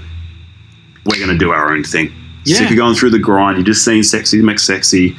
we're 1.05 1.19
going 1.19 1.29
to 1.29 1.37
do 1.37 1.51
our 1.51 1.71
own 1.71 1.85
thing. 1.85 2.11
Yeah. 2.47 2.57
Sick 2.57 2.71
of 2.71 2.77
going 2.77 2.95
through 2.95 3.11
the 3.11 3.19
grind. 3.19 3.59
You're 3.59 3.67
just 3.67 3.85
seeing 3.85 4.03
sexy 4.03 4.41
make 4.41 4.59
sexy, 4.59 5.15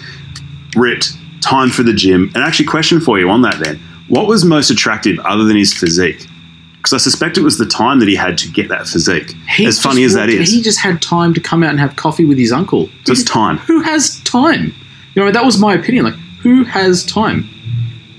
ripped, 0.76 1.14
time 1.42 1.70
for 1.70 1.84
the 1.84 1.94
gym. 1.94 2.32
And 2.34 2.38
actually, 2.44 2.66
question 2.66 3.00
for 3.00 3.20
you 3.20 3.30
on 3.30 3.44
that 3.44 3.60
then. 3.64 3.80
What 4.08 4.26
was 4.26 4.44
most 4.44 4.72
attractive 4.72 5.20
other 5.20 5.44
than 5.44 5.58
his 5.58 5.74
physique? 5.74 6.26
Because 6.86 7.02
I 7.02 7.04
suspect 7.04 7.36
it 7.40 7.42
was 7.42 7.58
the 7.58 7.66
time 7.66 7.98
that 7.98 8.08
he 8.08 8.16
had 8.16 8.38
to 8.38 8.48
get 8.52 8.70
that 8.70 8.88
physique. 8.88 9.34
He 9.50 9.66
as 9.66 9.82
funny 9.82 10.04
as 10.04 10.14
that 10.14 10.30
is, 10.30 10.52
he 10.52 10.62
just 10.62 10.80
had 10.80 11.02
time 11.02 11.34
to 11.34 11.42
come 11.42 11.64
out 11.64 11.72
and 11.72 11.80
have 11.80 11.96
coffee 11.96 12.26
with 12.26 12.38
his 12.38 12.52
uncle. 12.52 12.90
just 13.06 13.26
time. 13.26 13.58
who 13.58 13.82
has 13.82 14.20
time? 14.22 14.72
You 15.16 15.26
know, 15.26 15.32
that 15.32 15.44
was 15.44 15.58
my 15.58 15.74
opinion. 15.74 16.06
Like, 16.06 16.14
who 16.44 16.64
has 16.64 17.04
time? 17.04 17.50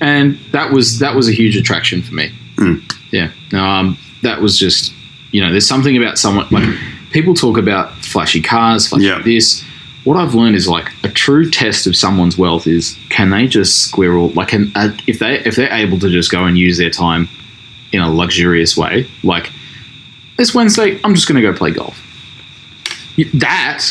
And 0.00 0.36
that 0.50 0.72
was 0.72 0.98
that 0.98 1.14
was 1.14 1.28
a 1.28 1.32
huge 1.32 1.56
attraction 1.56 2.02
for 2.02 2.12
me. 2.14 2.32
Mm. 2.56 2.92
Yeah, 3.12 3.30
um, 3.52 3.96
that 4.22 4.40
was 4.40 4.58
just 4.58 4.92
you 5.30 5.40
know, 5.40 5.52
there's 5.52 5.68
something 5.68 5.96
about 5.96 6.18
someone 6.18 6.48
like 6.50 6.68
people 7.12 7.34
talk 7.34 7.58
about 7.58 7.92
flashy 7.98 8.42
cars, 8.42 8.88
flashy 8.88 9.04
Yeah. 9.04 9.22
this. 9.22 9.62
What 10.02 10.16
I've 10.16 10.34
learned 10.34 10.56
is 10.56 10.66
like 10.66 10.90
a 11.04 11.08
true 11.08 11.48
test 11.48 11.86
of 11.86 11.94
someone's 11.94 12.36
wealth 12.36 12.66
is 12.66 12.98
can 13.10 13.30
they 13.30 13.46
just 13.46 13.82
squirrel 13.82 14.30
like 14.30 14.48
can 14.48 14.72
uh, 14.74 14.90
if 15.06 15.20
they 15.20 15.38
if 15.44 15.54
they're 15.54 15.72
able 15.72 16.00
to 16.00 16.10
just 16.10 16.32
go 16.32 16.46
and 16.46 16.58
use 16.58 16.78
their 16.78 16.90
time 16.90 17.28
in 17.92 18.00
a 18.00 18.10
luxurious 18.12 18.76
way, 18.76 19.06
like 19.22 19.50
this 20.36 20.54
Wednesday, 20.54 21.00
I'm 21.04 21.14
just 21.14 21.28
going 21.28 21.40
to 21.40 21.42
go 21.52 21.56
play 21.56 21.70
golf. 21.70 21.98
That 23.34 23.84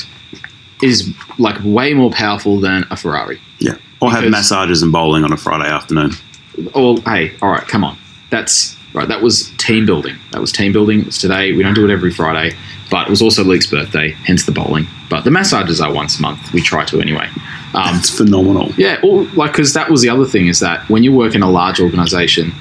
is 0.83 1.11
like 1.39 1.57
way 1.63 1.93
more 1.93 2.11
powerful 2.11 2.59
than 2.59 2.85
a 2.91 2.97
Ferrari. 2.97 3.39
Yeah. 3.59 3.75
Or 4.01 4.11
have 4.11 4.29
massages 4.29 4.83
and 4.83 4.91
bowling 4.91 5.23
on 5.23 5.31
a 5.33 5.37
Friday 5.37 5.67
afternoon. 5.69 6.11
Well, 6.75 6.97
hey, 6.97 7.33
all 7.41 7.49
right, 7.49 7.65
come 7.67 7.83
on. 7.83 7.97
That's 8.29 8.75
right. 8.93 9.07
That 9.07 9.21
was 9.21 9.49
team 9.57 9.85
building. 9.85 10.15
That 10.31 10.41
was 10.41 10.51
team 10.51 10.71
building. 10.73 11.01
It's 11.07 11.19
today. 11.19 11.53
We 11.53 11.63
don't 11.63 11.73
do 11.73 11.85
it 11.85 11.91
every 11.91 12.11
Friday, 12.11 12.55
but 12.91 13.07
it 13.07 13.09
was 13.09 13.21
also 13.21 13.43
Luke's 13.43 13.65
birthday, 13.67 14.11
hence 14.11 14.45
the 14.45 14.51
bowling. 14.51 14.85
But 15.09 15.23
the 15.23 15.31
massages 15.31 15.81
are 15.81 15.91
once 15.93 16.19
a 16.19 16.21
month. 16.21 16.53
We 16.53 16.61
try 16.61 16.85
to 16.85 17.01
anyway. 17.01 17.27
Um, 17.73 17.95
It's 17.95 18.09
phenomenal. 18.15 18.71
yeah, 18.77 18.99
or 19.03 19.23
like 19.33 19.51
because 19.53 19.73
that 19.73 19.89
was 19.89 20.01
the 20.01 20.09
other 20.09 20.25
thing 20.25 20.47
is 20.47 20.59
that 20.59 20.87
when 20.89 21.03
you 21.03 21.11
work 21.13 21.33
in 21.35 21.41
a 21.41 21.49
large 21.49 21.79
organization, 21.79 22.53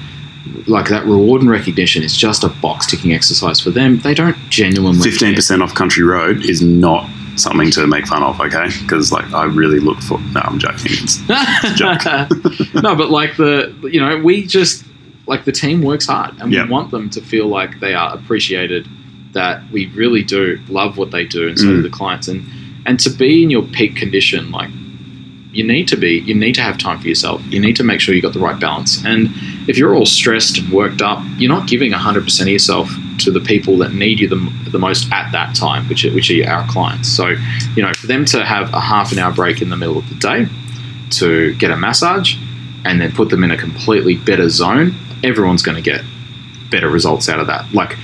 like 0.67 0.89
that 0.89 1.05
reward 1.05 1.41
and 1.41 1.49
recognition 1.49 2.03
is 2.03 2.15
just 2.15 2.43
a 2.43 2.49
box 2.49 2.85
ticking 2.85 3.13
exercise 3.13 3.59
for 3.59 3.71
them. 3.71 3.99
They 3.99 4.13
don't 4.13 4.37
genuinely 4.49 5.01
Fifteen 5.09 5.33
percent 5.35 5.61
off 5.61 5.73
country 5.73 6.03
road 6.03 6.43
is 6.45 6.61
not 6.61 7.09
something 7.35 7.69
to 7.71 7.85
make 7.87 8.05
fun 8.07 8.23
of. 8.23 8.39
Okay, 8.39 8.67
because 8.81 9.11
like 9.11 9.31
I 9.33 9.45
really 9.45 9.79
look 9.79 9.99
for. 10.01 10.19
No, 10.19 10.41
I'm 10.43 10.59
joking. 10.59 10.91
It's, 10.91 11.19
no, 12.73 12.95
but 12.95 13.09
like 13.09 13.37
the 13.37 13.73
you 13.91 13.99
know 13.99 14.17
we 14.21 14.45
just 14.45 14.85
like 15.27 15.45
the 15.45 15.51
team 15.51 15.81
works 15.81 16.05
hard 16.05 16.35
and 16.39 16.51
Yeah. 16.53 16.65
we 16.65 16.69
want 16.69 16.91
them 16.91 17.09
to 17.11 17.21
feel 17.21 17.47
like 17.47 17.79
they 17.79 17.93
are 17.95 18.13
appreciated, 18.13 18.87
that 19.33 19.63
we 19.71 19.87
really 19.87 20.21
do 20.23 20.59
love 20.69 20.97
what 20.97 21.09
they 21.11 21.25
do, 21.25 21.47
and 21.47 21.57
so 21.57 21.65
do 21.65 21.79
Mm. 21.79 21.83
the 21.83 21.89
clients. 21.89 22.27
And 22.27 22.45
and 22.85 22.99
to 22.99 23.09
be 23.09 23.41
in 23.43 23.49
your 23.49 23.63
peak 23.63 23.95
condition, 23.95 24.51
like 24.51 24.69
you 25.55 25.65
need 25.65 25.87
to 25.87 25.95
be, 25.95 26.19
you 26.19 26.35
need 26.35 26.53
to 26.53 26.61
have 26.61 26.77
time 26.77 26.99
for 26.99 27.07
yourself. 27.07 27.41
You 27.45 27.61
need 27.61 27.77
to 27.77 27.83
make 27.83 28.01
sure 28.01 28.13
you 28.13 28.21
got 28.21 28.33
the 28.33 28.39
right 28.39 28.59
balance. 28.59 29.03
And 29.05 29.29
if 29.69 29.77
you're 29.77 29.95
all 29.95 30.05
stressed 30.05 30.57
and 30.57 30.69
worked 30.69 31.01
up, 31.01 31.23
you're 31.37 31.51
not 31.51 31.65
giving 31.65 31.93
100% 31.93 32.41
of 32.41 32.47
yourself 32.49 32.91
to 33.19 33.31
the 33.31 33.39
people 33.39 33.77
that 33.77 33.93
need 33.93 34.19
you 34.19 34.27
the, 34.27 34.53
the 34.71 34.77
most 34.77 35.09
at 35.13 35.31
that 35.31 35.55
time, 35.55 35.87
which 35.87 36.03
are, 36.03 36.11
which 36.11 36.29
are 36.29 36.45
our 36.45 36.67
clients. 36.67 37.07
So, 37.07 37.35
you 37.73 37.81
know, 37.81 37.93
for 37.93 38.07
them 38.07 38.25
to 38.25 38.43
have 38.43 38.73
a 38.73 38.81
half 38.81 39.13
an 39.13 39.19
hour 39.19 39.31
break 39.31 39.61
in 39.61 39.69
the 39.69 39.77
middle 39.77 39.97
of 39.97 40.09
the 40.09 40.15
day 40.15 40.47
to 41.11 41.55
get 41.55 41.71
a 41.71 41.77
massage 41.77 42.35
and 42.83 42.99
then 42.99 43.13
put 43.13 43.29
them 43.29 43.41
in 43.41 43.51
a 43.51 43.57
completely 43.57 44.17
better 44.17 44.49
zone, 44.49 44.93
everyone's 45.23 45.63
going 45.63 45.81
to 45.81 45.81
get 45.81 46.03
better 46.69 46.89
results 46.89 47.29
out 47.29 47.39
of 47.39 47.47
that. 47.47 47.73
Like, 47.73 47.97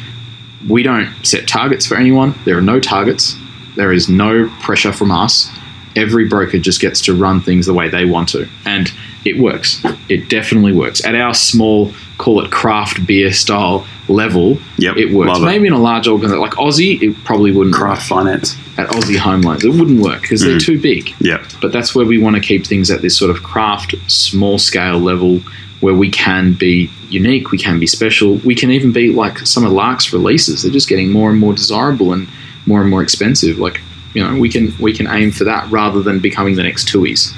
we 0.70 0.84
don't 0.84 1.14
set 1.26 1.50
targets 1.50 1.86
for 1.86 1.98
anyone. 1.98 2.34
There 2.46 2.58
are 2.58 2.62
no 2.62 2.80
targets. 2.80 3.36
There 3.76 3.92
is 3.92 4.08
no 4.08 4.50
pressure 4.62 4.94
from 4.94 5.12
us. 5.12 5.50
Every 5.96 6.26
broker 6.28 6.58
just 6.60 6.80
gets 6.82 7.02
to 7.02 7.14
run 7.14 7.42
things 7.42 7.66
the 7.66 7.74
way 7.74 7.90
they 7.90 8.06
want 8.06 8.30
to. 8.30 8.48
And 8.66 8.92
it 9.26 9.38
works. 9.40 9.82
It 10.10 10.30
definitely 10.30 10.74
works. 10.74 11.04
At 11.06 11.16
our 11.16 11.34
small, 11.34 11.92
call 12.18 12.44
it 12.44 12.52
craft 12.52 13.06
beer 13.06 13.32
style 13.34 13.86
level, 14.08 14.58
Yep, 14.78 14.98
it 14.98 15.12
works. 15.14 15.30
love 15.30 15.44
it. 15.44 15.46
Maybe 15.46 15.68
in 15.68 15.74
a 15.74 15.80
large 15.80 16.08
organization 16.08 16.42
like 16.42 16.54
Aussie, 16.54 17.02
it 17.02 17.16
probably 17.24 17.52
wouldn't 17.52 17.76
craft 17.76 18.08
finance. 18.08 18.56
At 18.78 18.88
Aussie 18.90 19.18
Home 19.18 19.42
Loans, 19.42 19.64
it 19.64 19.70
wouldn't 19.74 20.02
work 20.02 20.22
because 20.22 20.42
they're 20.42 20.58
Mm. 20.58 20.62
too 20.66 20.80
big. 20.80 21.14
Yep. 21.20 21.46
But 21.62 21.72
that's 21.72 21.94
where 21.94 22.06
we 22.06 22.18
want 22.18 22.36
to 22.36 22.42
keep 22.42 22.66
things 22.66 22.90
at 22.90 23.02
this 23.02 23.16
sort 23.18 23.30
of 23.32 23.44
craft, 23.44 23.94
small 24.08 24.58
scale 24.58 24.98
level 25.00 25.42
where 25.82 25.94
we 25.96 26.10
can 26.10 26.54
be 26.54 26.90
unique, 27.10 27.52
we 27.52 27.58
can 27.58 27.80
be 27.80 27.88
special, 27.88 28.36
we 28.46 28.54
can 28.56 28.72
even 28.72 28.92
be 28.92 29.12
like 29.12 29.40
some 29.40 29.66
of 29.66 29.72
Lark's 29.72 30.14
releases. 30.14 30.62
They're 30.64 30.72
just 30.72 30.88
getting 30.88 31.12
more 31.12 31.30
and 31.32 31.40
more 31.40 31.54
desirable 31.54 32.14
and 32.14 32.28
more 32.68 32.82
and 32.82 32.90
more 32.90 33.02
expensive. 33.02 33.58
Like, 33.60 33.82
you 34.14 34.24
know, 34.24 34.40
we 34.40 34.50
can 34.50 34.76
we 34.80 34.94
can 34.94 35.08
aim 35.08 35.32
for 35.32 35.44
that 35.46 35.70
rather 35.72 36.02
than 36.02 36.20
becoming 36.20 36.56
the 36.56 36.64
next 36.64 36.88
Tui's 36.88 37.34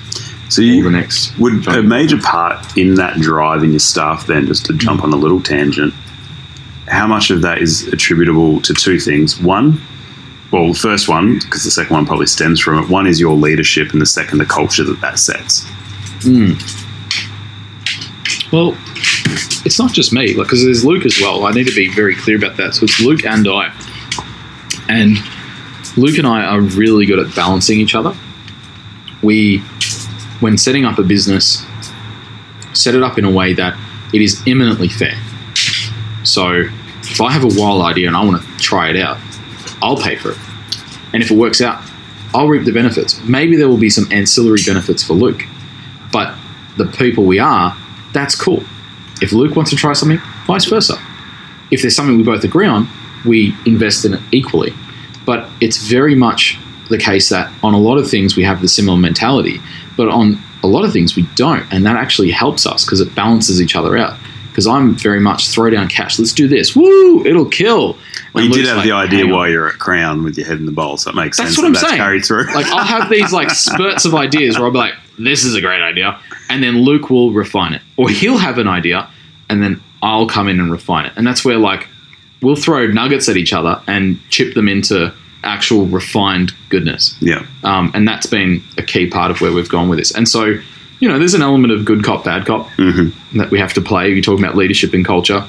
So 0.50 0.62
or 0.62 0.84
the 0.84 0.90
next. 0.90 1.38
would 1.38 1.68
a 1.68 1.84
major 1.84 2.18
part 2.18 2.78
in 2.78 2.96
that 2.96 3.20
drive 3.20 3.64
in 3.64 3.72
your 3.72 3.80
staff 3.80 4.28
then, 4.28 4.48
just 4.48 4.66
to 4.68 4.74
mm. 4.74 4.80
jump 4.80 5.04
on 5.04 5.14
a 5.14 5.16
little 5.16 5.42
tangent. 5.42 5.94
How 6.88 7.08
much 7.08 7.32
of 7.32 7.42
that 7.42 7.60
is 7.60 7.88
attributable 7.88 8.62
to 8.62 8.74
two 8.74 9.00
things? 9.00 9.40
One, 9.40 9.82
well, 10.52 10.74
the 10.74 10.80
first 10.80 11.08
one, 11.08 11.40
because 11.40 11.64
the 11.64 11.72
second 11.72 11.96
one 11.96 12.06
probably 12.06 12.28
stems 12.28 12.60
from 12.60 12.84
it. 12.84 12.90
One 12.90 13.08
is 13.08 13.20
your 13.20 13.36
leadership, 13.36 13.92
and 13.92 14.02
the 14.02 14.06
second, 14.06 14.40
the 14.40 14.46
culture 14.46 14.84
that 14.84 15.00
that 15.02 15.18
sets. 15.18 15.66
Hmm. 16.24 16.54
Well, 18.52 18.78
it's 19.66 19.80
not 19.80 19.94
just 19.94 20.14
me, 20.14 20.34
like 20.34 20.48
because 20.48 20.64
there's 20.64 20.86
Luke 20.86 21.06
as 21.06 21.18
well. 21.20 21.46
I 21.46 21.52
need 21.52 21.68
to 21.68 21.76
be 21.76 21.92
very 21.94 22.16
clear 22.16 22.38
about 22.38 22.58
that. 22.58 22.76
So 22.76 22.84
it's 22.84 23.00
Luke 23.00 23.26
and 23.26 23.48
I, 23.48 23.74
and 24.90 25.18
Luke 25.96 26.18
and 26.18 26.28
I 26.28 26.44
are 26.44 26.62
really 26.62 27.06
good 27.06 27.20
at 27.20 27.36
balancing 27.36 27.80
each 27.80 27.96
other. 27.96 28.16
We, 29.22 29.60
when 30.40 30.58
setting 30.58 30.86
up 30.86 30.98
a 30.98 31.04
business, 31.04 31.66
set 32.74 32.96
it 32.96 33.04
up 33.04 33.18
in 33.18 33.26
a 33.26 33.32
way 33.32 33.54
that 33.54 33.78
it 34.14 34.22
is 34.22 34.42
eminently 34.48 34.90
fair. 34.90 35.16
So 36.24 36.68
if 37.04 37.22
I 37.22 37.32
have 37.32 37.44
a 37.44 37.60
wild 37.60 37.84
idea 37.84 38.08
and 38.08 38.16
I 38.16 38.24
want 38.24 38.42
to 38.42 38.48
try 38.58 38.90
it 38.90 38.98
out, 38.98 39.18
I'll 39.82 39.98
pay 39.98 40.16
for 40.16 40.32
it, 40.32 40.38
and 41.14 41.22
if 41.22 41.30
it 41.30 41.38
works 41.38 41.62
out, 41.62 41.84
I'll 42.34 42.48
reap 42.48 42.66
the 42.66 42.72
benefits. 42.72 43.22
Maybe 43.24 43.56
there 43.56 43.68
will 43.68 43.78
be 43.78 43.90
some 43.90 44.12
ancillary 44.12 44.62
benefits 44.66 45.04
for 45.04 45.14
Luke, 45.14 45.44
but 46.12 46.36
the 46.78 46.86
people 46.86 47.26
we 47.26 47.38
are, 47.40 47.78
that's 48.14 48.34
cool. 48.34 48.64
If 49.22 49.32
Luke 49.32 49.56
wants 49.56 49.72
to 49.72 49.78
try 49.78 49.94
something, 49.94 50.20
vice 50.48 50.66
versa. 50.66 50.96
If 51.70 51.82
there's 51.82 51.96
something 51.96 52.18
we 52.18 52.24
both 52.24 52.44
agree 52.44 52.66
on, 52.66 52.88
we 53.26 53.56
invest 53.66 54.06
in 54.06 54.16
it 54.16 54.22
equally. 54.32 54.74
But 55.26 55.50
it's 55.62 55.78
very 55.78 56.16
much 56.16 56.58
the 56.90 56.98
case 56.98 57.30
that 57.30 57.52
on 57.64 57.74
a 57.74 57.80
lot 57.80 57.98
of 57.98 58.10
things 58.10 58.36
we 58.36 58.44
have 58.44 58.62
the 58.62 58.68
similar 58.68 58.98
mentality, 58.98 59.60
but 59.98 60.10
on 60.10 60.38
a 60.64 60.68
lot 60.68 60.84
of 60.86 60.92
things 60.94 61.16
we 61.16 61.24
don't. 61.36 61.66
And 61.74 61.86
that 61.86 61.96
actually 61.96 62.32
helps 62.32 62.66
us 62.66 62.86
because 62.86 63.00
it 63.02 63.14
balances 63.16 63.62
each 63.62 63.76
other 63.76 63.98
out. 63.98 64.18
Because 64.50 64.68
I'm 64.68 64.94
very 64.94 65.20
much 65.20 65.50
throw 65.50 65.72
down 65.72 65.88
cash, 65.88 66.20
let's 66.20 66.32
do 66.32 66.48
this. 66.48 66.76
Woo, 66.76 67.26
it'll 67.26 67.48
kill. 67.50 67.98
Well, 68.34 68.44
And 68.44 68.54
you 68.54 68.62
did 68.62 68.68
have 68.68 68.78
like, 68.78 68.86
the 68.86 68.92
idea 68.92 69.20
"Hang 69.26 69.32
while 69.32 69.50
you're 69.50 69.68
at 69.70 69.80
Crown 69.80 70.24
with 70.24 70.38
your 70.38 70.46
head 70.46 70.58
in 70.60 70.68
the 70.68 70.72
bowl, 70.72 70.98
so 70.98 71.10
it 71.10 71.16
makes 71.16 71.38
That's 71.38 71.56
sense. 71.56 71.58
what 71.58 71.64
that 71.64 71.68
I'm 71.68 71.74
that's 71.74 71.88
saying. 71.88 71.98
carried 71.98 72.26
through. 72.26 72.54
Like 72.54 72.68
I'll 72.68 72.84
have 72.86 73.10
these 73.10 73.32
like 73.34 73.50
spurts 73.68 74.06
of 74.06 74.14
ideas 74.14 74.56
where 74.58 74.66
I'll 74.68 74.72
be 74.72 74.78
like, 74.78 74.94
"This 75.18 75.44
is 75.44 75.56
a 75.56 75.62
great 75.62 75.82
idea," 75.82 76.20
and 76.50 76.62
then 76.62 76.78
Luke 76.82 77.10
will 77.10 77.32
refine 77.34 77.74
it, 77.74 77.82
or 77.98 78.10
he'll 78.10 78.38
have 78.38 78.60
an 78.60 78.68
idea, 78.68 79.10
and 79.50 79.62
then 79.64 79.82
I'll 80.04 80.28
come 80.28 80.48
in 80.48 80.60
and 80.60 80.72
refine 80.72 81.06
it. 81.08 81.14
And 81.16 81.26
that's 81.26 81.44
where 81.44 81.58
like 81.58 81.88
we'll 82.44 82.56
throw 82.56 82.88
nuggets 82.88 83.28
at 83.30 83.38
each 83.38 83.54
other 83.54 83.82
and 83.88 84.20
chip 84.30 84.54
them 84.54 84.68
into 84.68 85.14
actual 85.44 85.86
refined 85.88 86.54
goodness. 86.70 87.16
yeah, 87.20 87.46
Um, 87.64 87.92
and 87.94 88.08
that's 88.08 88.28
been 88.28 88.64
a 88.78 88.84
key 88.84 89.10
part 89.10 89.32
of 89.32 89.42
where 89.42 89.52
we've 89.52 89.70
gone 89.70 89.90
with 89.90 90.00
this. 90.00 90.12
And 90.16 90.28
so, 90.28 90.56
you 91.00 91.10
know, 91.10 91.20
there's 91.20 91.34
an 91.34 91.42
element 91.42 91.74
of 91.74 91.84
good 91.84 92.04
cop, 92.04 92.24
bad 92.24 92.46
cop 92.46 92.70
hmm 92.78 93.10
that 93.38 93.50
we 93.50 93.60
have 93.60 93.74
to 93.74 93.82
play. 93.82 94.10
You're 94.10 94.22
talking 94.22 94.44
about 94.46 94.56
leadership 94.56 94.94
and 94.94 95.04
culture. 95.04 95.44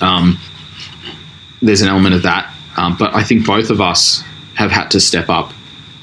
Um, 0.00 0.38
there's 1.62 1.80
an 1.82 1.88
element 1.88 2.14
of 2.14 2.22
that, 2.22 2.52
um, 2.76 2.96
but 2.98 3.14
I 3.14 3.24
think 3.24 3.46
both 3.46 3.70
of 3.70 3.80
us 3.80 4.22
have 4.54 4.70
had 4.70 4.90
to 4.90 5.00
step 5.00 5.28
up 5.28 5.52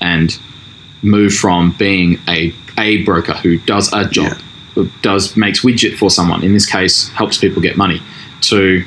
and 0.01 0.37
move 1.03 1.33
from 1.33 1.71
being 1.77 2.19
a 2.27 2.53
a 2.77 3.03
broker 3.03 3.33
who 3.33 3.59
does 3.59 3.91
a 3.93 4.05
job, 4.09 4.33
who 4.75 4.89
does 5.01 5.35
makes 5.37 5.61
widget 5.61 5.97
for 5.97 6.09
someone. 6.09 6.43
In 6.43 6.53
this 6.53 6.65
case, 6.65 7.09
helps 7.09 7.37
people 7.37 7.61
get 7.61 7.77
money, 7.77 8.01
to 8.41 8.83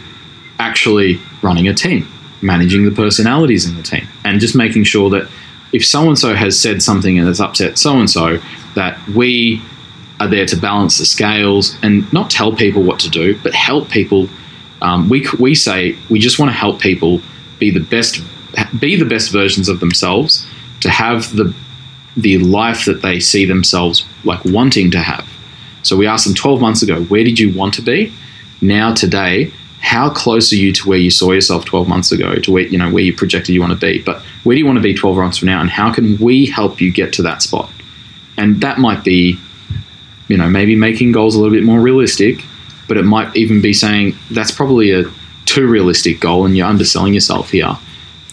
actually 0.62 1.20
running 1.42 1.66
a 1.68 1.74
team, 1.74 2.06
managing 2.40 2.84
the 2.84 2.90
personalities 2.92 3.66
in 3.68 3.76
the 3.76 3.82
team, 3.82 4.06
and 4.24 4.40
just 4.40 4.54
making 4.54 4.84
sure 4.84 5.10
that 5.10 5.28
if 5.72 5.84
so 5.84 6.08
and 6.08 6.18
so 6.18 6.34
has 6.34 6.58
said 6.58 6.82
something 6.82 7.18
and 7.18 7.26
has 7.26 7.40
upset 7.40 7.78
so 7.78 7.98
and 7.98 8.08
so, 8.08 8.38
that 8.74 8.98
we 9.08 9.60
are 10.20 10.28
there 10.28 10.46
to 10.46 10.56
balance 10.56 10.98
the 10.98 11.04
scales 11.04 11.76
and 11.82 12.10
not 12.12 12.30
tell 12.30 12.52
people 12.52 12.82
what 12.82 13.00
to 13.00 13.10
do, 13.10 13.38
but 13.42 13.52
help 13.54 13.88
people. 13.90 14.28
Um, 14.80 15.08
we 15.08 15.26
we 15.38 15.54
say 15.54 15.96
we 16.10 16.18
just 16.18 16.38
want 16.38 16.50
to 16.50 16.56
help 16.56 16.80
people 16.80 17.20
be 17.58 17.70
the 17.70 17.80
best 17.80 18.20
be 18.78 18.96
the 18.96 19.04
best 19.04 19.32
versions 19.32 19.68
of 19.68 19.80
themselves, 19.80 20.46
to 20.80 20.90
have 20.90 21.34
the 21.36 21.54
the 22.16 22.38
life 22.38 22.84
that 22.84 23.02
they 23.02 23.18
see 23.20 23.44
themselves 23.46 24.06
like 24.24 24.44
wanting 24.44 24.90
to 24.90 24.98
have. 24.98 25.26
So 25.82 25.96
we 25.96 26.06
asked 26.06 26.26
them 26.26 26.34
12 26.34 26.60
months 26.60 26.82
ago, 26.82 27.02
where 27.04 27.24
did 27.24 27.38
you 27.38 27.52
want 27.56 27.74
to 27.74 27.82
be? 27.82 28.12
Now 28.60 28.94
today, 28.94 29.50
how 29.82 30.08
close 30.08 30.52
are 30.52 30.56
you 30.56 30.72
to 30.72 30.88
where 30.88 30.96
you 30.96 31.10
saw 31.10 31.32
yourself 31.32 31.64
12 31.64 31.88
months 31.88 32.12
ago 32.12 32.36
to 32.36 32.52
where 32.52 32.62
you 32.62 32.78
know 32.78 32.88
where 32.88 33.02
you 33.02 33.14
projected 33.14 33.52
you 33.52 33.60
want 33.60 33.72
to 33.72 33.78
be? 33.78 34.00
But 34.00 34.22
where 34.44 34.54
do 34.54 34.58
you 34.60 34.64
want 34.64 34.78
to 34.78 34.82
be 34.82 34.94
12 34.94 35.16
months 35.16 35.38
from 35.38 35.46
now 35.46 35.60
and 35.60 35.68
how 35.68 35.92
can 35.92 36.16
we 36.18 36.46
help 36.46 36.80
you 36.80 36.92
get 36.92 37.12
to 37.14 37.22
that 37.22 37.42
spot? 37.42 37.68
And 38.38 38.60
that 38.62 38.78
might 38.78 39.02
be 39.02 39.38
you 40.28 40.36
know 40.36 40.48
maybe 40.48 40.76
making 40.76 41.10
goals 41.12 41.34
a 41.34 41.38
little 41.38 41.52
bit 41.52 41.64
more 41.64 41.80
realistic 41.80 42.44
but 42.86 42.96
it 42.96 43.02
might 43.02 43.34
even 43.36 43.60
be 43.60 43.72
saying 43.72 44.16
that's 44.30 44.52
probably 44.52 44.92
a 44.92 45.04
too 45.46 45.66
realistic 45.66 46.20
goal 46.20 46.46
and 46.46 46.56
you're 46.56 46.66
underselling 46.66 47.12
yourself 47.12 47.50
here. 47.50 47.76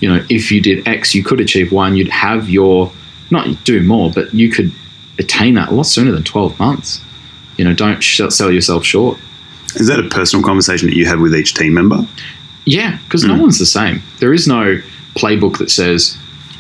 You 0.02 0.10
know 0.10 0.26
if 0.30 0.52
you 0.52 0.62
did 0.62 0.88
x 0.88 1.16
you 1.16 1.24
could 1.24 1.42
achieve 1.42 1.72
y 1.72 1.88
and 1.88 1.98
you'd 1.98 2.10
have 2.10 2.48
your 2.48 2.92
not 3.32 3.64
do 3.64 3.82
more 3.82 4.12
but 4.12 4.32
you 4.36 4.52
could 4.52 4.72
attain 5.18 5.56
that 5.56 5.70
a 5.70 5.74
lot 5.74 5.88
sooner 5.88 6.12
than 6.12 6.24
12 6.24 6.60
months. 6.60 7.02
You 7.58 7.66
know 7.66 7.74
don't 7.74 8.04
sell 8.04 8.52
yourself 8.52 8.86
short 8.86 9.18
Is 9.76 9.88
that 9.88 10.00
a 10.00 10.08
personal 10.10 10.44
conversation 10.44 10.88
that 10.90 10.96
you 10.96 11.06
have 11.06 11.20
with 11.20 11.36
each 11.36 11.54
team 11.54 11.74
member? 11.74 12.06
Yeah, 12.66 12.98
because 13.06 13.24
no 13.24 13.36
one's 13.36 13.58
the 13.60 13.66
same. 13.66 14.02
There 14.20 14.34
is 14.34 14.48
no 14.48 14.82
playbook 15.16 15.58
that 15.58 15.72
says 15.72 16.18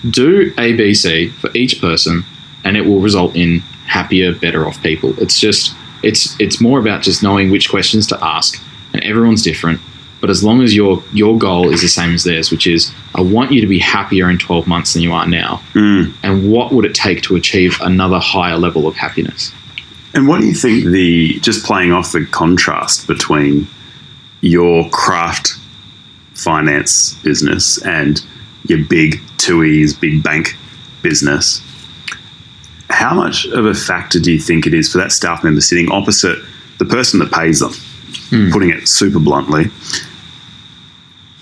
do 0.10 0.53
A, 0.57 0.74
B, 0.74 0.93
C 0.93 1.30
for 1.30 1.49
each 1.55 1.80
person, 1.82 2.24
and 2.64 2.76
it 2.78 2.86
will 2.86 2.99
result 2.99 3.36
in 3.36 3.60
happier, 3.86 4.34
better 4.34 4.68
off 4.68 4.82
people. 4.82 5.14
It's 5.22 5.39
just 5.39 5.76
it's 6.03 6.39
it's 6.39 6.60
more 6.62 6.80
about 6.80 7.01
just 7.03 7.22
knowing 7.22 7.51
which 7.51 7.70
questions 7.70 8.07
to 8.07 8.24
ask, 8.24 8.60
and 8.93 9.03
everyone's 9.03 9.43
different. 9.43 9.80
But 10.22 10.30
as 10.30 10.43
long 10.43 10.62
as 10.62 10.76
your 10.76 11.03
your 11.14 11.38
goal 11.38 11.70
is 11.72 11.82
the 11.82 11.88
same 11.88 12.14
as 12.16 12.24
theirs, 12.24 12.49
which 12.51 12.66
is 12.68 12.91
I 13.16 13.22
want 13.22 13.51
you 13.51 13.62
to 13.62 13.68
be 13.68 13.80
happier 13.80 14.30
in 14.30 14.38
12 14.38 14.68
months 14.68 14.93
than 14.93 15.01
you 15.01 15.14
are 15.14 15.28
now, 15.28 15.62
Mm. 15.74 16.14
and 16.24 16.51
what 16.51 16.72
would 16.74 16.86
it 16.86 16.93
take 16.95 17.22
to 17.24 17.36
achieve 17.36 17.78
another 17.82 18.20
higher 18.20 18.57
level 18.57 18.88
of 18.88 18.95
happiness? 18.95 19.51
And 20.14 20.28
what 20.28 20.41
do 20.41 20.47
you 20.47 20.53
think 20.53 20.86
the 20.86 21.39
just 21.39 21.66
playing 21.66 21.91
off 21.91 22.12
the 22.12 22.26
contrast 22.26 23.07
between 23.07 23.68
your 24.41 24.89
craft 24.89 25.57
finance 26.34 27.14
business 27.16 27.84
and 27.86 28.24
your 28.64 28.84
big 28.86 29.22
TUI's 29.38 29.93
big 29.93 30.24
bank 30.24 30.55
business? 31.01 31.62
How 32.89 33.14
much 33.14 33.45
of 33.47 33.66
a 33.66 33.74
factor 33.76 34.20
do 34.20 34.32
you 34.32 34.39
think 34.39 34.66
it 34.66 34.74
is 34.74 34.91
for 34.91 34.97
that 34.97 35.12
staff 35.12 35.43
member 35.43 35.62
sitting 35.62 35.91
opposite 35.91 36.39
the 36.80 36.86
person 36.86 37.20
that 37.20 37.32
pays 37.32 37.60
them, 37.60 37.72
hmm. 38.30 38.51
putting 38.51 38.72
it 38.72 38.88
super 38.88 39.20
bluntly, 39.20 39.66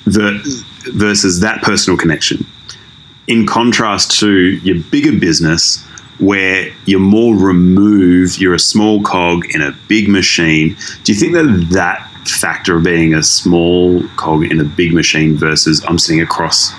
ver- 0.05 0.41
versus 0.93 1.39
that 1.39 1.61
personal 1.61 1.97
connection? 1.97 2.45
In 3.27 3.45
contrast 3.45 4.19
to 4.19 4.29
your 4.29 4.83
bigger 4.91 5.17
business, 5.17 5.85
where 6.19 6.73
you're 6.85 6.99
more 6.99 7.35
removed, 7.35 8.39
you're 8.39 8.53
a 8.55 8.59
small 8.59 9.01
cog 9.03 9.45
in 9.53 9.61
a 9.61 9.71
big 9.87 10.07
machine. 10.09 10.75
Do 11.03 11.11
you 11.13 11.17
think 11.19 11.33
that 11.33 11.67
that 11.71 12.09
factor 12.27 12.77
of 12.77 12.83
being 12.83 13.13
a 13.13 13.23
small 13.23 14.03
cog 14.17 14.43
in 14.43 14.59
a 14.59 14.63
big 14.63 14.93
machine 14.93 15.35
versus 15.37 15.83
I'm 15.87 15.97
sitting 15.99 16.21
across 16.21 16.71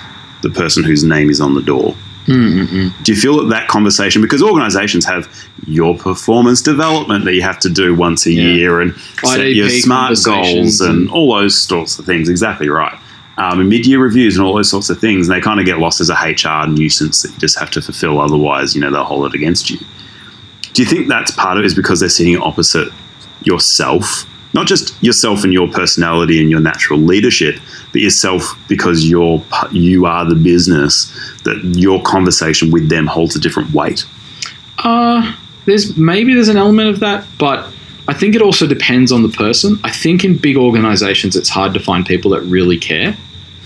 the 0.43 0.49
person 0.49 0.83
whose 0.83 1.03
name 1.03 1.29
is 1.29 1.39
on 1.41 1.53
the 1.55 1.61
door? 1.61 1.95
Mm-mm-mm. 2.27 2.93
Do 3.03 3.11
you 3.11 3.17
feel 3.17 3.37
that 3.37 3.49
that 3.49 3.67
conversation, 3.69 4.21
because 4.21 4.43
organizations 4.43 5.03
have 5.05 5.27
your 5.65 5.97
performance 5.97 6.61
development 6.61 7.25
that 7.25 7.33
you 7.33 7.41
have 7.41 7.59
to 7.61 7.69
do 7.69 7.95
once 7.95 8.25
a 8.27 8.31
Yeah. 8.31 8.43
year 8.43 8.81
and 8.81 8.93
set 9.23 9.53
your 9.55 9.69
smart 9.69 10.15
goals 10.23 10.79
and, 10.81 10.91
and- 11.03 11.09
all 11.09 11.35
those 11.35 11.59
sorts 11.59 11.97
of 11.97 12.05
things, 12.05 12.29
exactly 12.29 12.69
right. 12.69 12.95
Um, 13.39 13.69
mid-year 13.69 13.99
reviews 13.99 14.35
and 14.35 14.45
all 14.45 14.53
those 14.53 14.69
sorts 14.69 14.89
of 14.89 14.99
things, 14.99 15.29
and 15.29 15.35
they 15.35 15.39
kind 15.39 15.61
of 15.61 15.65
get 15.65 15.79
lost 15.79 16.01
as 16.01 16.09
a 16.09 16.13
HR 16.13 16.67
nuisance 16.67 17.21
that 17.21 17.31
you 17.31 17.39
just 17.39 17.57
have 17.57 17.71
to 17.71 17.81
fulfill. 17.81 18.19
Otherwise, 18.19 18.75
you 18.75 18.81
know, 18.81 18.91
they'll 18.91 19.05
hold 19.05 19.25
it 19.27 19.33
against 19.33 19.69
you. 19.69 19.79
Do 20.73 20.81
you 20.81 20.87
think 20.87 21.07
that's 21.07 21.31
part 21.31 21.57
of 21.57 21.63
it 21.63 21.65
is 21.65 21.73
because 21.73 22.01
they're 22.01 22.09
sitting 22.09 22.37
opposite 22.37 22.89
yourself, 23.43 24.25
not 24.53 24.67
just 24.67 25.01
yourself 25.01 25.45
and 25.45 25.53
your 25.53 25.69
personality 25.69 26.41
and 26.41 26.49
your 26.49 26.59
natural 26.59 26.99
leadership, 26.99 27.55
but 27.91 28.01
yourself 28.01 28.55
because 28.67 29.09
you're 29.09 29.41
you 29.71 30.05
are 30.05 30.27
the 30.27 30.35
business 30.35 31.09
that 31.43 31.59
your 31.75 32.01
conversation 32.03 32.71
with 32.71 32.89
them 32.89 33.07
holds 33.07 33.35
a 33.35 33.39
different 33.39 33.73
weight. 33.73 34.05
Uh, 34.79 35.35
there's 35.65 35.97
maybe 35.97 36.33
there's 36.33 36.49
an 36.49 36.57
element 36.57 36.89
of 36.89 36.99
that, 36.99 37.25
but 37.37 37.71
I 38.07 38.13
think 38.13 38.35
it 38.35 38.41
also 38.41 38.65
depends 38.65 39.11
on 39.11 39.21
the 39.21 39.29
person. 39.29 39.79
I 39.83 39.91
think 39.91 40.25
in 40.25 40.37
big 40.37 40.57
organizations, 40.57 41.35
it's 41.35 41.49
hard 41.49 41.73
to 41.73 41.79
find 41.79 42.05
people 42.05 42.31
that 42.31 42.41
really 42.41 42.77
care. 42.77 43.15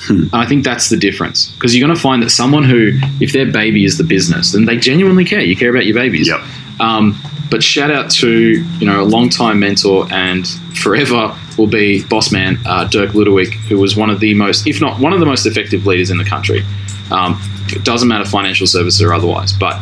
And 0.09 0.29
I 0.33 0.45
think 0.45 0.63
that's 0.63 0.89
the 0.89 0.97
difference 0.97 1.51
because 1.51 1.75
you're 1.75 1.85
going 1.85 1.95
to 1.95 2.01
find 2.01 2.21
that 2.23 2.29
someone 2.29 2.63
who, 2.63 2.91
if 3.19 3.33
their 3.33 3.51
baby 3.51 3.85
is 3.85 3.97
the 3.97 4.03
business, 4.03 4.51
then 4.53 4.65
they 4.65 4.77
genuinely 4.77 5.25
care. 5.25 5.41
You 5.41 5.55
care 5.55 5.69
about 5.69 5.85
your 5.85 5.95
babies. 5.95 6.27
Yep. 6.27 6.41
Um, 6.79 7.17
but 7.49 7.61
shout 7.63 7.91
out 7.91 8.09
to 8.11 8.63
you 8.79 8.85
know 8.85 9.01
a 9.01 9.05
long-time 9.05 9.59
mentor 9.59 10.07
and 10.11 10.47
forever 10.81 11.37
will 11.57 11.67
be 11.67 12.03
boss 12.05 12.31
man 12.31 12.57
uh, 12.65 12.85
Dirk 12.85 13.11
Ludowick, 13.11 13.53
who 13.67 13.77
was 13.77 13.95
one 13.95 14.09
of 14.09 14.19
the 14.19 14.33
most, 14.33 14.65
if 14.67 14.81
not 14.81 14.99
one 14.99 15.13
of 15.13 15.19
the 15.19 15.25
most 15.25 15.45
effective 15.45 15.85
leaders 15.85 16.09
in 16.09 16.17
the 16.17 16.25
country. 16.25 16.63
Um, 17.11 17.39
it 17.67 17.83
doesn't 17.83 18.07
matter 18.07 18.25
financial 18.25 18.65
services 18.67 19.01
or 19.01 19.13
otherwise, 19.13 19.53
but 19.53 19.79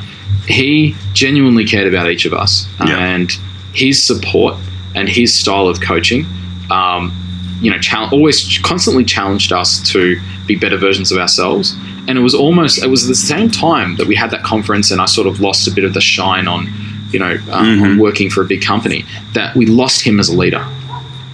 he 0.48 0.96
genuinely 1.14 1.66
cared 1.66 1.88
about 1.88 2.10
each 2.10 2.26
of 2.26 2.34
us 2.34 2.68
Yeah. 2.80 2.98
and 2.98 3.32
his 3.74 4.04
support 4.04 4.58
and 4.96 5.08
his 5.08 5.34
style 5.34 5.68
of 5.68 5.80
coaching. 5.82 6.26
Um, 6.70 7.14
you 7.62 7.70
know, 7.70 7.80
chal- 7.80 8.10
always 8.12 8.60
constantly 8.60 9.06
challenged 9.06 9.54
us 9.54 9.80
to 9.92 10.20
be 10.48 10.56
better 10.56 10.78
versions 10.78 11.12
of 11.12 11.18
ourselves. 11.18 11.76
And 12.08 12.18
it 12.18 12.22
was 12.22 12.34
almost, 12.34 12.84
it 12.84 12.88
was 12.88 13.08
the 13.08 13.16
same 13.16 13.50
time 13.50 13.96
that 13.98 14.08
we 14.08 14.16
had 14.16 14.32
that 14.32 14.44
conference 14.44 14.92
and 14.92 15.00
I 15.00 15.06
sort 15.06 15.28
of 15.28 15.40
lost 15.40 15.68
a 15.68 15.72
bit 15.72 15.84
of 15.84 15.94
the 15.94 16.02
shine 16.02 16.48
on, 16.48 16.68
you 17.12 17.20
know, 17.20 17.38
um, 17.52 17.84
on 17.84 18.00
working 18.00 18.30
for 18.30 18.42
a 18.42 18.46
big 18.46 18.64
company, 18.64 19.06
that 19.34 19.56
we 19.56 19.68
lost 19.68 20.02
him 20.02 20.20
as 20.20 20.28
a 20.28 20.36
leader. 20.36 20.66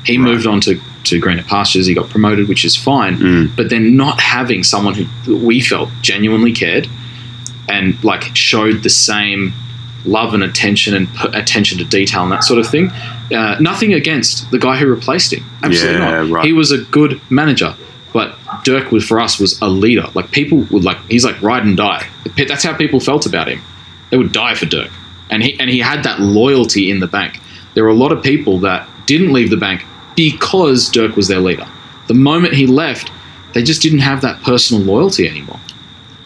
He 0.06 0.18
moved 0.18 0.46
on 0.46 0.60
to, 0.62 0.80
to 1.06 1.20
greener 1.20 1.44
pastures, 1.44 1.88
he 1.88 1.94
got 1.94 2.10
promoted, 2.10 2.50
which 2.50 2.66
is 2.66 2.76
fine. 2.76 3.18
Mm. 3.18 3.56
But 3.56 3.70
then 3.70 3.96
not 3.96 4.20
having 4.20 4.64
someone 4.64 4.94
who 4.96 5.38
we 5.38 5.62
felt 5.62 5.90
genuinely 6.02 6.52
cared 6.52 6.88
and 7.70 8.02
like 8.04 8.36
showed 8.36 8.84
the 8.84 8.90
same 8.90 9.54
love 10.08 10.34
and 10.34 10.44
attention 10.44 10.94
and 10.96 11.08
attention 11.36 11.78
to 11.80 11.84
detail 11.86 12.24
and 12.24 12.32
that 12.32 12.44
sort 12.44 12.60
of 12.60 12.68
thing. 12.68 12.90
Uh, 13.32 13.58
nothing 13.60 13.94
against 13.94 14.50
the 14.52 14.60
guy 14.60 14.78
who 14.78 14.88
replaced 14.88 15.34
him. 15.34 15.44
Absolutely 15.64 16.00
Yeah, 16.00 16.22
not. 16.24 16.30
right. 16.30 16.46
He 16.46 16.54
was 16.54 16.72
a 16.72 16.80
good 16.86 17.20
manager, 17.30 17.76
but 18.14 18.36
Dirk 18.64 18.92
was 18.92 19.06
for 19.06 19.20
us 19.20 19.40
was 19.40 19.60
a 19.62 19.68
leader. 19.68 20.06
Like 20.14 20.32
people 20.32 20.60
would 20.72 20.84
like 20.84 20.98
he's 21.10 21.26
like 21.26 21.42
ride 21.42 21.64
and 21.66 21.76
die. 21.76 22.08
That's 22.48 22.64
how 22.64 22.76
people 22.76 23.00
felt 23.00 23.26
about 23.26 23.48
him. 23.48 23.62
They 24.10 24.18
would 24.18 24.32
die 24.32 24.56
for 24.56 24.66
Dirk, 24.66 24.92
and 25.30 25.44
he 25.44 25.60
and 25.60 25.70
he 25.70 25.80
had 25.80 26.04
that 26.04 26.20
loyalty 26.22 26.90
in 26.90 27.00
the 27.00 27.08
bank. 27.08 27.40
There 27.74 27.84
were 27.84 27.90
a 27.90 27.96
lot 27.96 28.12
of 28.12 28.24
people 28.24 28.60
that 28.60 28.88
didn't 29.06 29.34
leave 29.34 29.50
the 29.50 29.58
bank 29.58 29.84
because 30.16 30.90
Dirk 30.90 31.16
was 31.16 31.28
their 31.28 31.40
leader. 31.40 31.68
The 32.08 32.14
moment 32.14 32.54
he 32.54 32.66
left, 32.66 33.12
they 33.54 33.62
just 33.64 33.82
didn't 33.82 34.00
have 34.00 34.22
that 34.22 34.42
personal 34.44 34.82
loyalty 34.84 35.28
anymore. 35.28 35.60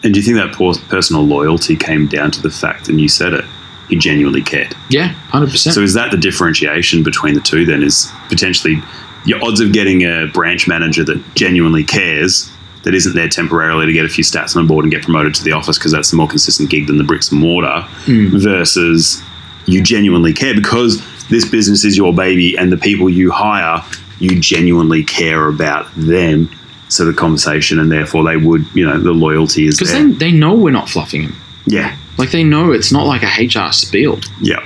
And 0.04 0.14
do 0.14 0.20
you 0.20 0.24
think 0.24 0.36
that 0.36 0.88
personal 0.88 1.22
loyalty 1.24 1.76
came 1.76 2.06
down 2.06 2.30
to 2.32 2.40
the 2.42 2.50
fact, 2.50 2.88
and 2.88 3.00
you 3.00 3.08
said 3.08 3.34
it, 3.34 3.44
he 3.92 3.98
genuinely 3.98 4.42
cared? 4.42 4.74
Yeah, 4.88 5.08
hundred 5.08 5.50
percent. 5.50 5.74
So 5.74 5.82
is 5.82 5.94
that 5.94 6.10
the 6.10 6.16
differentiation 6.16 7.02
between 7.02 7.34
the 7.34 7.40
two? 7.40 7.64
Then 7.64 7.82
is 7.82 8.10
potentially 8.28 8.82
your 9.24 9.44
odds 9.44 9.60
of 9.60 9.72
getting 9.72 10.02
a 10.02 10.26
branch 10.32 10.66
manager 10.66 11.04
that 11.04 11.22
genuinely 11.34 11.84
cares, 11.84 12.50
that 12.82 12.94
isn't 12.94 13.14
there 13.14 13.28
temporarily 13.28 13.86
to 13.86 13.92
get 13.92 14.04
a 14.04 14.08
few 14.08 14.24
stats 14.24 14.56
on 14.56 14.64
the 14.64 14.68
board 14.68 14.84
and 14.84 14.92
get 14.92 15.02
promoted 15.02 15.34
to 15.34 15.44
the 15.44 15.52
office 15.52 15.78
because 15.78 15.92
that's 15.92 16.10
the 16.10 16.16
more 16.16 16.26
consistent 16.26 16.70
gig 16.70 16.86
than 16.86 16.98
the 16.98 17.04
bricks 17.04 17.30
and 17.30 17.40
mortar, 17.40 17.82
hmm. 18.04 18.36
versus 18.36 19.22
you 19.66 19.82
genuinely 19.82 20.32
care 20.32 20.54
because 20.54 21.00
this 21.28 21.48
business 21.48 21.84
is 21.84 21.96
your 21.96 22.12
baby 22.12 22.56
and 22.56 22.72
the 22.72 22.76
people 22.76 23.08
you 23.08 23.30
hire, 23.30 23.84
you 24.18 24.40
genuinely 24.40 25.04
care 25.04 25.48
about 25.48 25.86
them. 25.96 26.50
Sort 26.88 27.08
of 27.08 27.16
conversation, 27.16 27.78
and 27.78 27.90
therefore 27.90 28.22
they 28.22 28.36
would, 28.36 28.66
you 28.74 28.84
know, 28.84 29.00
the 29.00 29.12
loyalty 29.12 29.66
is 29.66 29.78
Because 29.78 30.18
they 30.18 30.30
know 30.30 30.54
we're 30.54 30.72
not 30.72 30.90
fluffing 30.90 31.22
them 31.22 31.42
yeah, 31.66 31.96
Like 32.18 32.30
they 32.30 32.44
know 32.44 32.72
it's 32.72 32.92
not 32.92 33.06
like 33.06 33.22
a 33.22 33.44
HR 33.46 33.72
spiel. 33.72 34.20
yeah, 34.40 34.60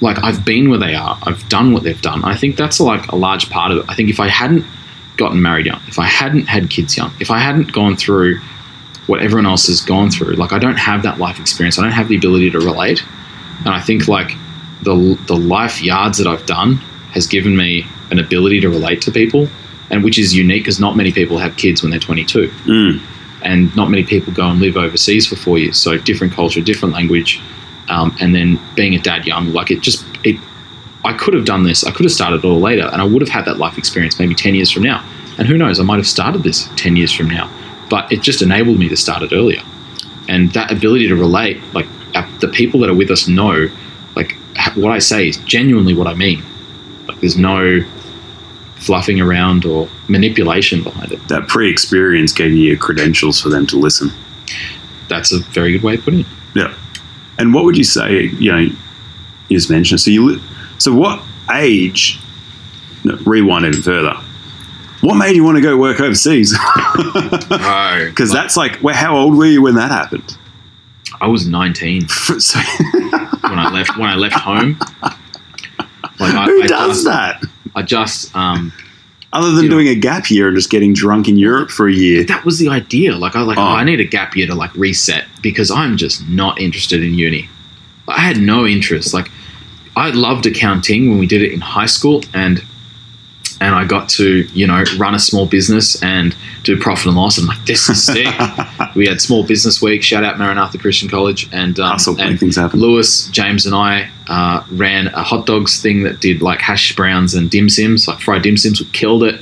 Like 0.00 0.18
I've 0.22 0.44
been 0.44 0.68
where 0.70 0.78
they 0.78 0.94
are. 0.94 1.18
I've 1.22 1.48
done 1.48 1.72
what 1.72 1.82
they've 1.82 2.00
done. 2.02 2.24
I 2.24 2.36
think 2.36 2.56
that's 2.56 2.78
like 2.80 3.10
a 3.10 3.16
large 3.16 3.48
part 3.50 3.72
of 3.72 3.78
it. 3.78 3.84
I 3.88 3.94
think 3.94 4.10
if 4.10 4.20
I 4.20 4.28
hadn't 4.28 4.64
gotten 5.16 5.40
married 5.42 5.66
young, 5.66 5.80
if 5.88 5.98
I 5.98 6.06
hadn't 6.06 6.46
had 6.48 6.70
kids 6.70 6.96
young, 6.96 7.12
if 7.20 7.30
I 7.30 7.38
hadn't 7.38 7.72
gone 7.72 7.96
through 7.96 8.40
what 9.06 9.22
everyone 9.22 9.46
else 9.46 9.66
has 9.66 9.80
gone 9.80 10.10
through, 10.10 10.34
like 10.34 10.52
I 10.52 10.58
don't 10.58 10.76
have 10.78 11.02
that 11.02 11.18
life 11.18 11.40
experience. 11.40 11.78
I 11.78 11.82
don't 11.82 11.92
have 11.92 12.08
the 12.08 12.16
ability 12.16 12.50
to 12.50 12.58
relate. 12.60 13.02
And 13.60 13.68
I 13.68 13.80
think 13.80 14.08
like 14.08 14.32
the 14.82 15.18
the 15.26 15.36
life 15.36 15.82
yards 15.82 16.18
that 16.18 16.26
I've 16.26 16.46
done 16.46 16.76
has 17.12 17.26
given 17.26 17.56
me 17.56 17.86
an 18.10 18.18
ability 18.18 18.60
to 18.60 18.68
relate 18.68 19.02
to 19.02 19.10
people, 19.10 19.48
and 19.90 20.04
which 20.04 20.18
is 20.18 20.34
unique 20.34 20.62
because 20.64 20.78
not 20.80 20.96
many 20.96 21.12
people 21.12 21.38
have 21.38 21.56
kids 21.56 21.82
when 21.82 21.90
they're 21.90 22.00
22 22.00 22.48
mm, 22.48 23.00
and 23.42 23.74
not 23.76 23.90
many 23.90 24.04
people 24.04 24.32
go 24.32 24.46
and 24.46 24.60
live 24.60 24.76
overseas 24.76 25.26
for 25.26 25.36
four 25.36 25.58
years. 25.58 25.76
So 25.78 25.98
different 25.98 26.32
culture, 26.32 26.60
different 26.60 26.94
language, 26.94 27.40
um, 27.88 28.16
and 28.20 28.34
then 28.34 28.58
being 28.74 28.94
a 28.94 28.98
dad 28.98 29.26
young, 29.26 29.52
like 29.52 29.70
it 29.70 29.80
just 29.80 30.04
it. 30.24 30.36
I 31.04 31.14
could 31.14 31.34
have 31.34 31.46
done 31.46 31.62
this. 31.64 31.84
I 31.84 31.90
could 31.90 32.04
have 32.04 32.12
started 32.12 32.44
a 32.44 32.46
little 32.46 32.60
later, 32.60 32.88
and 32.92 33.00
I 33.00 33.04
would 33.04 33.22
have 33.22 33.30
had 33.30 33.44
that 33.46 33.58
life 33.58 33.78
experience 33.78 34.18
maybe 34.18 34.34
ten 34.34 34.54
years 34.54 34.70
from 34.70 34.82
now. 34.82 35.04
And 35.38 35.48
who 35.48 35.56
knows? 35.56 35.80
I 35.80 35.82
might 35.82 35.96
have 35.96 36.06
started 36.06 36.42
this 36.42 36.68
ten 36.76 36.96
years 36.96 37.12
from 37.12 37.28
now. 37.28 37.50
but 37.90 38.10
it 38.10 38.22
just 38.22 38.40
enabled 38.40 38.78
me 38.78 38.88
to 38.88 38.96
start 38.96 39.22
it 39.22 39.32
earlier. 39.34 39.60
And 40.28 40.50
that 40.52 40.72
ability 40.72 41.08
to 41.08 41.16
relate, 41.16 41.60
like 41.74 41.86
uh, 42.14 42.26
the 42.38 42.48
people 42.48 42.80
that 42.80 42.88
are 42.88 42.94
with 42.94 43.10
us 43.10 43.28
know, 43.28 43.68
like 44.14 44.36
what 44.76 44.92
I 44.92 45.00
say 45.00 45.28
is 45.28 45.36
genuinely 45.38 45.92
what 45.92 46.06
I 46.06 46.14
mean. 46.14 46.42
Like 47.08 47.20
there's 47.20 47.36
no 47.36 47.84
fluffing 48.80 49.20
around 49.20 49.64
or 49.64 49.88
manipulation 50.08 50.82
behind 50.82 51.12
it. 51.12 51.28
That 51.28 51.46
pre-experience 51.48 52.32
gave 52.32 52.52
you 52.52 52.64
your 52.64 52.78
credentials 52.78 53.40
for 53.40 53.48
them 53.48 53.66
to 53.68 53.76
listen. 53.76 54.10
That's 55.08 55.32
a 55.32 55.40
very 55.40 55.72
good 55.72 55.82
way 55.82 55.94
of 55.94 56.04
putting 56.04 56.20
it. 56.20 56.26
Yeah. 56.54 56.74
And 57.38 57.54
what 57.54 57.64
would 57.64 57.76
you 57.76 57.84
say? 57.84 58.24
You 58.38 58.52
know, 58.52 58.58
you 58.58 58.76
just 59.50 59.70
mentioned. 59.70 60.00
So 60.00 60.10
you. 60.10 60.40
So 60.78 60.94
what 60.94 61.22
age? 61.52 62.18
No, 63.04 63.16
rewind 63.26 63.66
even 63.66 63.82
further. 63.82 64.14
What 65.02 65.14
made 65.14 65.34
you 65.34 65.44
want 65.44 65.56
to 65.56 65.62
go 65.62 65.76
work 65.76 66.00
overseas? 66.00 66.56
Because 68.10 68.32
that's 68.32 68.56
like, 68.56 68.82
well, 68.82 68.94
how 68.94 69.16
old 69.16 69.36
were 69.36 69.46
you 69.46 69.62
when 69.62 69.74
that 69.76 69.90
happened? 69.90 70.36
I 71.20 71.26
was 71.26 71.46
19 71.46 72.08
So, 72.08 72.58
when 72.58 73.58
I 73.58 73.70
left 73.72 73.96
when 73.96 74.08
I 74.08 74.16
left 74.16 74.36
home. 74.36 74.78
Like 76.18 76.34
I, 76.34 76.44
who 76.44 76.62
I 76.62 76.66
does 76.66 77.04
that? 77.04 77.42
I 77.74 77.82
just 77.82 78.34
um, 78.36 78.72
Other 79.32 79.52
than 79.52 79.64
You 79.64 79.68
know- 79.70 79.76
doing 79.76 79.88
a 79.88 79.94
gap 79.94 80.30
year 80.30 80.48
and 80.48 80.56
just 80.56 80.70
getting 80.70 80.92
drunk 80.92 81.28
in 81.28 81.36
Europe 81.36 81.70
for 81.70 81.88
a 81.88 81.92
year. 81.92 82.24
that 82.24 82.44
was 82.44 82.58
the 82.58 82.68
idea. 82.68 83.16
Like 83.16 83.36
I 83.36 83.38
was 83.40 83.48
like, 83.48 83.58
Oh. 83.58 83.62
oh, 83.62 83.64
I 83.80 83.84
need 83.84 84.00
a 84.00 84.04
gap 84.04 84.34
year 84.36 84.46
to 84.48 84.54
like 84.54 84.74
reset 84.74 85.26
because 85.42 85.70
I'm 85.70 85.96
just 85.96 86.28
not 86.28 86.60
interested 86.60 87.02
in 87.02 87.14
uni. 87.14 87.48
I 88.08 88.20
had 88.20 88.38
no 88.38 88.66
interest. 88.66 89.14
Like 89.14 89.30
I 89.96 90.10
loved 90.10 90.46
accounting 90.46 91.10
when 91.10 91.18
we 91.18 91.26
did 91.26 91.42
it 91.42 91.52
in 91.52 91.60
high 91.60 91.86
school 91.86 92.24
and 92.34 92.62
and 93.60 93.74
I 93.74 93.84
got 93.84 94.08
to, 94.10 94.48
you 94.54 94.66
know, 94.66 94.82
run 94.98 95.14
a 95.14 95.18
small 95.18 95.46
business 95.46 96.02
and 96.02 96.34
do 96.62 96.78
profit 96.78 97.06
and 97.06 97.16
loss. 97.16 97.36
I'm 97.38 97.46
like, 97.46 97.64
this 97.66 97.90
is 97.90 98.02
sick. 98.02 98.26
we 98.96 99.06
had 99.06 99.20
small 99.20 99.44
business 99.44 99.82
week. 99.82 100.02
Shout 100.02 100.24
out 100.24 100.38
Maranatha 100.38 100.78
Christian 100.78 101.10
College 101.10 101.48
and 101.52 101.78
um, 101.78 101.92
Hustle, 101.92 102.18
and 102.18 102.40
things 102.40 102.56
happen. 102.56 102.80
Lewis, 102.80 103.28
James, 103.28 103.66
and 103.66 103.74
I 103.74 104.10
uh, 104.28 104.64
ran 104.70 105.08
a 105.08 105.22
hot 105.22 105.44
dogs 105.44 105.80
thing 105.80 106.04
that 106.04 106.20
did 106.20 106.40
like 106.40 106.60
hash 106.60 106.96
browns 106.96 107.34
and 107.34 107.50
dim 107.50 107.68
sims, 107.68 108.08
like 108.08 108.20
fried 108.20 108.42
dim 108.42 108.56
sims. 108.56 108.80
We 108.80 108.86
killed 108.92 109.24
it. 109.24 109.40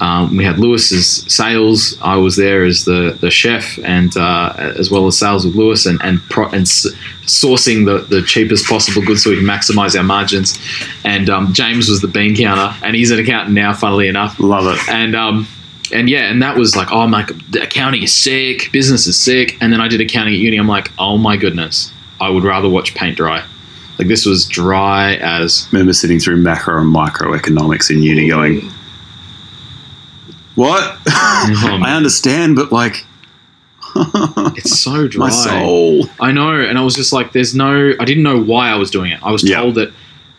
Um, 0.00 0.36
we 0.36 0.44
had 0.44 0.58
Lewis's 0.58 1.06
sales. 1.32 1.96
I 2.02 2.16
was 2.16 2.36
there 2.36 2.64
as 2.64 2.84
the, 2.84 3.16
the 3.20 3.30
chef, 3.30 3.78
and 3.84 4.14
uh, 4.16 4.52
as 4.78 4.90
well 4.90 5.06
as 5.06 5.18
sales 5.18 5.46
with 5.46 5.54
Lewis, 5.54 5.86
and 5.86 5.98
and, 6.02 6.20
pro- 6.28 6.48
and 6.50 6.62
s- 6.62 6.86
sourcing 7.22 7.86
the, 7.86 7.98
the 8.14 8.22
cheapest 8.22 8.66
possible 8.66 9.02
goods 9.02 9.22
so 9.24 9.30
we 9.30 9.36
can 9.36 9.46
maximize 9.46 9.96
our 9.96 10.04
margins. 10.04 10.58
And 11.04 11.30
um, 11.30 11.52
James 11.54 11.88
was 11.88 12.00
the 12.02 12.08
bean 12.08 12.36
counter, 12.36 12.76
and 12.84 12.94
he's 12.94 13.10
an 13.10 13.18
accountant 13.18 13.54
now, 13.54 13.72
funnily 13.72 14.08
enough 14.08 14.38
Love 14.38 14.66
it. 14.76 14.88
and 14.88 15.16
um 15.16 15.48
and 15.92 16.10
yeah 16.10 16.30
and 16.30 16.42
that 16.42 16.56
was 16.56 16.74
like 16.74 16.90
oh 16.90 17.06
my 17.06 17.22
the 17.50 17.62
accounting 17.62 18.02
is 18.02 18.12
sick 18.12 18.70
business 18.72 19.06
is 19.06 19.16
sick 19.16 19.56
and 19.60 19.72
then 19.72 19.80
i 19.80 19.86
did 19.86 20.00
accounting 20.00 20.34
at 20.34 20.40
uni 20.40 20.56
i'm 20.56 20.66
like 20.66 20.90
oh 20.98 21.16
my 21.16 21.36
goodness 21.36 21.92
i 22.20 22.28
would 22.28 22.42
rather 22.42 22.68
watch 22.68 22.92
paint 22.96 23.16
dry 23.16 23.40
like 23.96 24.08
this 24.08 24.26
was 24.26 24.44
dry 24.46 25.14
as 25.22 25.68
I 25.68 25.76
remember 25.76 25.92
sitting 25.92 26.18
through 26.18 26.38
macro 26.38 26.80
and 26.82 26.92
microeconomics 26.92 27.88
in 27.88 28.02
uni 28.02 28.26
going, 28.28 28.68
what? 30.56 30.98
Oh, 31.08 31.80
I 31.84 31.94
understand, 31.94 32.56
but 32.56 32.72
like, 32.72 33.06
it's 34.56 34.78
so 34.80 35.08
dry. 35.08 35.28
my 35.28 35.30
soul. 35.30 36.04
i 36.20 36.30
know 36.30 36.50
and 36.54 36.76
i 36.76 36.82
was 36.82 36.94
just 36.94 37.14
like 37.14 37.32
there's 37.32 37.54
no 37.54 37.94
i 37.98 38.04
didn't 38.04 38.22
know 38.22 38.38
why 38.42 38.68
i 38.68 38.74
was 38.74 38.90
doing 38.90 39.10
it. 39.10 39.18
I 39.22 39.30
was 39.30 39.42
told 39.42 39.76
that 39.76 39.90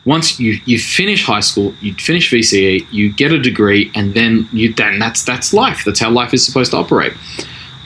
once 0.05 0.39
you 0.39 0.59
you 0.65 0.77
finish 0.77 1.25
high 1.25 1.39
school 1.39 1.73
you 1.81 1.93
finish 1.95 2.31
vce 2.31 2.85
you 2.91 3.11
get 3.11 3.31
a 3.31 3.39
degree 3.39 3.91
and 3.95 4.13
then 4.13 4.47
you 4.51 4.73
then 4.73 4.99
that's 4.99 5.23
that's 5.23 5.53
life. 5.53 5.83
That's 5.85 5.99
how 5.99 6.11
life 6.11 6.33
is 6.33 6.45
supposed 6.45 6.71
to 6.71 6.77
operate. 6.77 7.13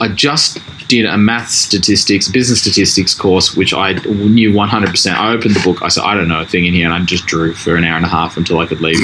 I 0.00 0.08
just 0.08 0.58
did 1.00 1.06
a 1.06 1.16
math 1.16 1.48
statistics, 1.50 2.28
business 2.28 2.60
statistics 2.60 3.14
course, 3.14 3.56
which 3.56 3.72
I 3.72 3.92
knew 3.92 4.52
100%. 4.52 5.12
I 5.14 5.32
opened 5.32 5.54
the 5.54 5.60
book. 5.64 5.82
I 5.82 5.88
said, 5.88 6.02
I 6.04 6.14
don't 6.14 6.28
know 6.28 6.40
a 6.40 6.46
thing 6.46 6.66
in 6.66 6.74
here. 6.74 6.84
And 6.84 6.94
I 6.94 7.04
just 7.04 7.24
drew 7.26 7.54
for 7.54 7.76
an 7.76 7.84
hour 7.84 7.96
and 7.96 8.04
a 8.04 8.08
half 8.08 8.36
until 8.36 8.58
I 8.58 8.66
could 8.66 8.80
leave. 8.80 8.98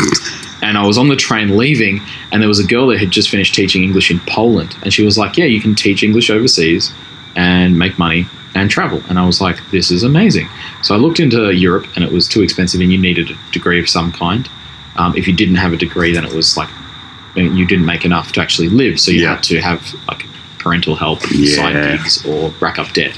And 0.63 0.77
I 0.77 0.85
was 0.87 0.99
on 0.99 1.09
the 1.09 1.17
train 1.17 1.57
leaving, 1.57 2.01
and 2.31 2.43
there 2.43 2.49
was 2.49 2.59
a 2.59 2.67
girl 2.67 2.89
that 2.89 2.99
had 2.99 3.11
just 3.11 3.31
finished 3.31 3.55
teaching 3.55 3.83
English 3.85 4.11
in 4.11 4.21
Poland. 4.29 4.77
And 4.83 4.93
she 4.93 5.03
was 5.05 5.17
like, 5.17 5.37
Yeah, 5.37 5.47
you 5.47 5.61
can 5.61 5.75
teach 5.75 6.03
English 6.03 6.29
overseas 6.31 6.93
and 7.37 7.79
make 7.79 7.99
money 7.99 8.27
and 8.55 8.69
travel. 8.71 9.03
And 9.09 9.19
I 9.19 9.25
was 9.27 9.41
like, 9.41 9.57
This 9.71 9.91
is 9.91 10.03
amazing. 10.03 10.49
So 10.83 10.95
I 10.95 10.99
looked 10.99 11.21
into 11.21 11.53
Europe, 11.53 11.87
and 11.95 12.05
it 12.05 12.13
was 12.13 12.29
too 12.29 12.43
expensive, 12.43 12.81
and 12.81 12.93
you 12.93 12.99
needed 12.99 13.31
a 13.31 13.39
degree 13.53 13.81
of 13.81 13.89
some 13.89 14.13
kind. 14.13 14.49
Um, 14.97 15.17
if 15.17 15.27
you 15.29 15.33
didn't 15.35 15.57
have 15.57 15.73
a 15.73 15.77
degree, 15.77 16.13
then 16.13 16.25
it 16.27 16.33
was 16.33 16.57
like 16.57 16.69
you 17.37 17.65
didn't 17.67 17.87
make 17.87 18.05
enough 18.05 18.33
to 18.33 18.41
actually 18.41 18.69
live. 18.69 18.99
So 18.99 19.11
you 19.13 19.23
Yeah. 19.23 19.35
had 19.37 19.45
to 19.45 19.61
have 19.61 19.95
like 20.09 20.27
parental 20.59 20.95
help, 20.97 21.21
Yeah. 21.31 21.57
side 21.57 21.99
gigs, 21.99 22.25
or 22.27 22.53
rack 22.61 22.79
up 22.79 22.93
debt. 22.93 23.17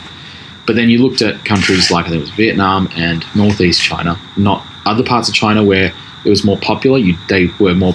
But 0.67 0.77
then 0.77 0.89
you 0.91 0.99
looked 1.03 1.23
at 1.23 1.45
countries 1.45 1.91
like 1.91 2.07
I 2.07 2.09
think 2.11 2.19
it 2.21 2.23
was 2.23 2.31
Vietnam 2.31 2.89
and 2.97 3.25
Northeast 3.35 3.83
China, 3.83 4.19
not 4.37 4.65
other 4.87 5.03
parts 5.03 5.29
of 5.29 5.35
China 5.35 5.63
where 5.65 5.93
it 6.25 6.29
was 6.31 6.45
more 6.45 6.59
popular. 6.59 6.99
You, 6.99 7.17
they 7.29 7.47
were 7.59 7.75
more 7.75 7.95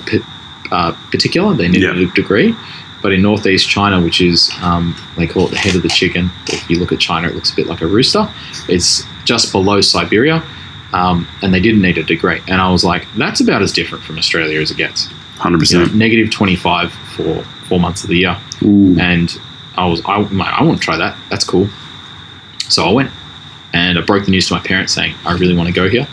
uh, 0.71 0.91
particular. 1.11 1.53
They 1.53 1.67
needed 1.67 1.95
Yeah. 1.97 2.03
a 2.09 2.13
degree. 2.13 2.55
But 3.01 3.13
in 3.13 3.21
Northeast 3.21 3.69
China, 3.69 4.01
which 4.01 4.19
is 4.19 4.51
um, 4.63 4.95
they 5.15 5.27
call 5.27 5.45
it 5.45 5.51
the 5.51 5.57
head 5.57 5.75
of 5.75 5.83
the 5.83 5.89
chicken. 5.89 6.31
If 6.47 6.67
you 6.69 6.79
look 6.79 6.91
at 6.91 6.99
China, 6.99 7.27
it 7.27 7.35
looks 7.35 7.51
a 7.51 7.55
bit 7.55 7.67
like 7.67 7.81
a 7.81 7.87
rooster. 7.87 8.27
It's 8.67 9.03
just 9.25 9.51
below 9.51 9.79
Siberia, 9.81 10.41
um, 10.91 11.27
and 11.43 11.53
they 11.53 11.59
didn't 11.59 11.81
need 11.83 11.99
a 11.99 12.03
degree. 12.03 12.41
And 12.47 12.59
I 12.59 12.71
was 12.71 12.83
like, 12.83 13.05
that's 13.15 13.41
about 13.41 13.61
as 13.61 13.71
different 13.71 14.03
from 14.03 14.17
Australia 14.17 14.59
as 14.59 14.71
it 14.71 14.77
gets. 14.77 15.07
Hundred 15.37 15.69
You 15.69 15.77
know, 15.77 15.83
percent. 15.83 15.95
negative 15.99 16.31
twenty 16.31 16.55
five 16.55 16.91
for 17.15 17.45
four 17.67 17.79
months 17.79 18.03
of 18.03 18.09
the 18.09 18.17
year 18.17 18.37
and 18.61 19.39
I 19.77 19.85
was 19.87 20.01
I, 20.05 20.19
my, 20.29 20.49
I 20.49 20.63
want 20.63 20.79
to 20.79 20.83
try 20.83 20.97
that. 20.97 21.17
That's 21.29 21.43
cool. 21.43 21.67
So 22.69 22.85
I 22.85 22.91
went 22.91 23.11
and 23.73 23.97
I 23.97 24.01
broke 24.01 24.25
the 24.25 24.31
news 24.31 24.47
to 24.47 24.53
my 24.53 24.61
parents 24.61 24.93
saying 24.93 25.15
I 25.25 25.37
really 25.37 25.55
want 25.55 25.67
to 25.67 25.73
go 25.73 25.89
here. 25.89 26.07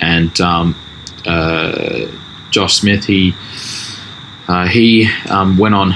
And 0.00 0.38
um, 0.40 0.76
uh, 1.26 2.06
Josh 2.50 2.74
Smith 2.74 3.04
he 3.04 3.34
uh, 4.48 4.66
he 4.66 5.08
um, 5.28 5.58
went 5.58 5.74
on 5.74 5.92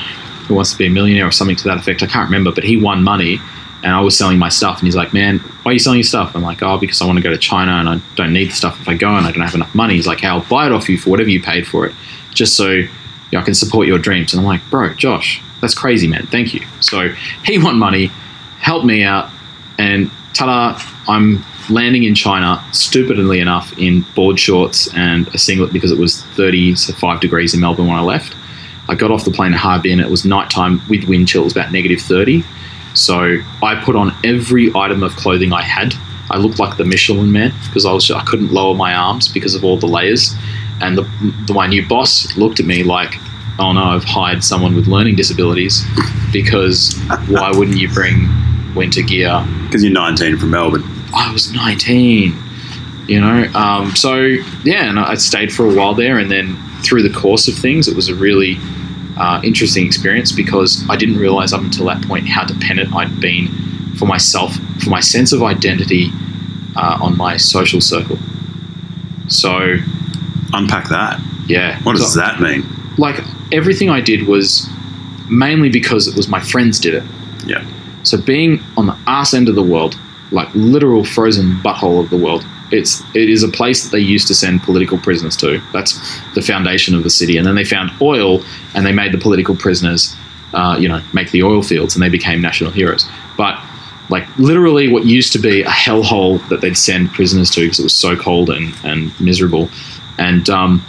Who 0.46 0.54
Wants 0.54 0.72
to 0.72 0.78
Be 0.78 0.86
a 0.86 0.90
Millionaire 0.90 1.26
or 1.26 1.32
something 1.32 1.56
to 1.56 1.64
that 1.64 1.78
effect. 1.78 2.02
I 2.02 2.06
can't 2.06 2.26
remember, 2.26 2.52
but 2.52 2.64
he 2.64 2.76
won 2.76 3.02
money. 3.02 3.40
And 3.84 3.92
I 3.92 4.00
was 4.00 4.16
selling 4.16 4.38
my 4.38 4.48
stuff, 4.48 4.78
and 4.78 4.86
he's 4.86 4.94
like, 4.94 5.12
"Man, 5.12 5.38
why 5.38 5.70
are 5.70 5.72
you 5.72 5.80
selling 5.80 5.98
your 5.98 6.04
stuff?" 6.04 6.36
I'm 6.36 6.42
like, 6.42 6.62
"Oh, 6.62 6.78
because 6.78 7.02
I 7.02 7.04
want 7.04 7.16
to 7.18 7.22
go 7.22 7.30
to 7.30 7.38
China, 7.38 7.72
and 7.72 7.88
I 7.88 8.00
don't 8.14 8.32
need 8.32 8.50
the 8.50 8.54
stuff 8.54 8.80
if 8.80 8.88
I 8.88 8.94
go, 8.94 9.08
and 9.08 9.26
I 9.26 9.32
don't 9.32 9.42
have 9.42 9.56
enough 9.56 9.74
money." 9.74 9.94
He's 9.94 10.06
like, 10.06 10.20
"Hey, 10.20 10.28
I'll 10.28 10.48
buy 10.48 10.66
it 10.66 10.72
off 10.72 10.88
you 10.88 10.96
for 10.98 11.10
whatever 11.10 11.30
you 11.30 11.42
paid 11.42 11.66
for 11.66 11.84
it, 11.86 11.94
just 12.32 12.54
so 12.54 12.84
I 13.38 13.42
can 13.42 13.54
support 13.54 13.86
your 13.86 13.98
dreams." 13.98 14.32
And 14.32 14.40
I'm 14.40 14.46
like, 14.46 14.68
"Bro, 14.70 14.94
Josh, 14.94 15.40
that's 15.60 15.74
crazy, 15.74 16.06
man. 16.06 16.26
Thank 16.30 16.54
you." 16.54 16.62
So 16.80 17.12
he 17.44 17.58
won 17.58 17.78
money, 17.78 18.10
helped 18.60 18.86
me 18.86 19.02
out, 19.02 19.30
and 19.78 20.10
ta-da! 20.34 20.80
I'm 21.08 21.44
landing 21.68 22.04
in 22.04 22.14
China, 22.14 22.62
stupidly 22.72 23.40
enough, 23.40 23.76
in 23.78 24.04
board 24.14 24.38
shorts 24.38 24.92
and 24.94 25.28
a 25.28 25.38
singlet 25.38 25.72
because 25.72 25.90
it 25.90 25.98
was 25.98 26.22
35 26.22 27.20
degrees 27.20 27.54
in 27.54 27.60
Melbourne 27.60 27.86
when 27.86 27.96
I 27.96 28.02
left. 28.02 28.34
I 28.88 28.94
got 28.94 29.10
off 29.10 29.24
the 29.24 29.30
plane 29.30 29.52
at 29.52 29.60
Harbin. 29.60 30.00
It 30.00 30.10
was 30.10 30.24
nighttime 30.24 30.82
with 30.88 31.04
wind 31.04 31.28
chills, 31.28 31.52
about 31.52 31.72
negative 31.72 32.00
30. 32.00 32.44
So 32.94 33.38
I 33.62 33.76
put 33.82 33.96
on 33.96 34.14
every 34.24 34.74
item 34.74 35.02
of 35.02 35.16
clothing 35.16 35.52
I 35.52 35.62
had. 35.62 35.94
I 36.30 36.38
looked 36.38 36.58
like 36.58 36.76
the 36.76 36.84
Michelin 36.84 37.32
man 37.32 37.52
because 37.66 37.86
I 37.86 37.92
was 37.92 38.10
I 38.10 38.22
couldn't 38.22 38.52
lower 38.52 38.74
my 38.74 38.94
arms 38.94 39.28
because 39.28 39.54
of 39.54 39.64
all 39.64 39.76
the 39.76 39.86
layers. 39.86 40.34
And 40.80 40.98
the, 40.98 41.02
the 41.46 41.54
my 41.54 41.66
new 41.66 41.86
boss 41.86 42.36
looked 42.36 42.60
at 42.60 42.66
me 42.66 42.82
like, 42.82 43.14
"Oh 43.58 43.72
no, 43.72 43.82
I've 43.82 44.04
hired 44.04 44.42
someone 44.42 44.74
with 44.74 44.86
learning 44.86 45.16
disabilities 45.16 45.84
because 46.32 46.98
why 47.28 47.50
wouldn't 47.50 47.78
you 47.78 47.88
bring 47.88 48.28
winter 48.74 49.02
gear 49.02 49.44
Because 49.64 49.84
you're 49.84 49.92
19 49.92 50.38
from 50.38 50.50
Melbourne. 50.50 50.84
I 51.14 51.32
was 51.32 51.52
19, 51.52 52.34
you 53.06 53.20
know. 53.20 53.44
Um, 53.54 53.94
so 53.94 54.16
yeah, 54.64 54.88
and 54.88 54.98
I 54.98 55.14
stayed 55.14 55.52
for 55.52 55.70
a 55.70 55.74
while 55.74 55.94
there, 55.94 56.18
and 56.18 56.30
then 56.30 56.56
through 56.82 57.02
the 57.02 57.12
course 57.12 57.48
of 57.48 57.54
things, 57.54 57.88
it 57.88 57.94
was 57.94 58.08
a 58.08 58.14
really 58.14 58.56
uh, 59.16 59.40
interesting 59.44 59.86
experience 59.86 60.32
because 60.32 60.84
I 60.88 60.96
didn't 60.96 61.18
realize 61.18 61.52
up 61.52 61.60
until 61.60 61.86
that 61.86 62.02
point 62.06 62.28
how 62.28 62.44
dependent 62.44 62.94
I'd 62.94 63.20
been 63.20 63.48
for 63.98 64.06
myself, 64.06 64.54
for 64.82 64.90
my 64.90 65.00
sense 65.00 65.32
of 65.32 65.42
identity 65.42 66.08
uh, 66.76 66.98
on 67.00 67.16
my 67.16 67.36
social 67.36 67.80
circle. 67.80 68.18
So 69.28 69.76
Unpack 70.52 70.88
that. 70.88 71.20
yeah, 71.46 71.78
What 71.82 71.96
does 71.96 72.12
So- 72.14 72.20
that 72.20 72.40
mean? 72.40 72.64
like 72.98 73.22
everything 73.52 73.88
I 73.90 74.00
did 74.00 74.26
was 74.26 74.68
mainly 75.28 75.70
because 75.70 76.06
it 76.06 76.14
was 76.14 76.28
my 76.28 76.40
friends 76.40 76.78
did 76.78 76.94
it. 76.94 77.02
Yeah. 77.46 77.62
So 78.02 78.18
being 78.18 78.60
on 78.76 78.86
the 78.86 78.94
arse 79.06 79.32
end 79.34 79.48
of 79.48 79.54
the 79.54 79.62
world, 79.62 79.96
like 80.30 80.48
literal 80.54 81.04
frozen 81.04 81.58
butthole 81.64 82.00
of 82.02 82.10
the 82.10 82.16
world, 82.16 82.44
it's 82.70 83.02
it 83.14 83.28
is 83.30 83.42
a 83.42 83.48
place 83.48 83.82
that 83.82 83.92
they 83.92 83.98
used 84.00 84.26
to 84.28 84.34
send 84.34 84.62
political 84.62 84.98
prisoners 84.98 85.36
to. 85.36 85.60
That's 85.72 85.98
the 86.34 86.42
foundation 86.42 86.94
of 86.94 87.02
the 87.02 87.10
city. 87.10 87.36
And 87.38 87.46
then 87.46 87.54
they 87.54 87.64
found 87.64 87.90
oil, 88.00 88.42
and 88.74 88.84
they 88.86 88.92
made 88.92 89.12
the 89.12 89.18
political 89.18 89.54
prisoners, 89.54 90.14
uh, 90.54 90.76
you 90.78 90.88
know, 90.88 91.00
make 91.12 91.30
the 91.30 91.42
oil 91.42 91.62
fields, 91.62 91.94
and 91.94 92.02
they 92.02 92.08
became 92.08 92.40
national 92.40 92.70
heroes. 92.72 93.06
But 93.36 93.58
like 94.08 94.26
literally, 94.38 94.88
what 94.88 95.04
used 95.06 95.32
to 95.34 95.38
be 95.38 95.62
a 95.62 95.66
hellhole 95.68 96.46
that 96.48 96.60
they'd 96.60 96.76
send 96.76 97.12
prisoners 97.12 97.50
to 97.50 97.60
because 97.62 97.78
it 97.78 97.84
was 97.84 97.94
so 97.94 98.16
cold 98.16 98.50
and 98.50 98.74
and 98.84 99.18
miserable, 99.20 99.68
and 100.18 100.48
um, 100.50 100.84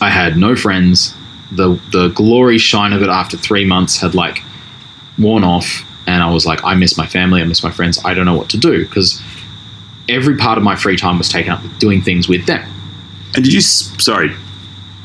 I 0.00 0.10
had 0.10 0.36
no 0.36 0.56
friends. 0.56 1.14
The 1.52 1.80
the 1.90 2.08
glory 2.08 2.58
shine 2.58 2.92
of 2.92 3.02
it 3.02 3.08
after 3.08 3.36
three 3.36 3.64
months 3.64 4.00
had 4.00 4.14
like 4.14 4.42
worn 5.18 5.44
off, 5.44 5.84
and 6.06 6.22
I 6.22 6.30
was 6.30 6.46
like, 6.46 6.62
I 6.64 6.74
miss 6.74 6.96
my 6.96 7.06
family, 7.06 7.40
I 7.40 7.44
miss 7.44 7.62
my 7.62 7.70
friends. 7.70 7.98
I 8.04 8.14
don't 8.14 8.26
know 8.26 8.36
what 8.36 8.48
to 8.50 8.58
do 8.58 8.84
because 8.86 9.20
every 10.08 10.36
part 10.36 10.58
of 10.58 10.64
my 10.64 10.76
free 10.76 10.96
time 10.96 11.18
was 11.18 11.28
taken 11.28 11.52
up 11.52 11.62
with 11.62 11.78
doing 11.78 12.02
things 12.02 12.28
with 12.28 12.46
them. 12.46 12.68
And 13.34 13.44
did 13.44 13.52
you? 13.52 13.60
Sorry, 13.60 14.34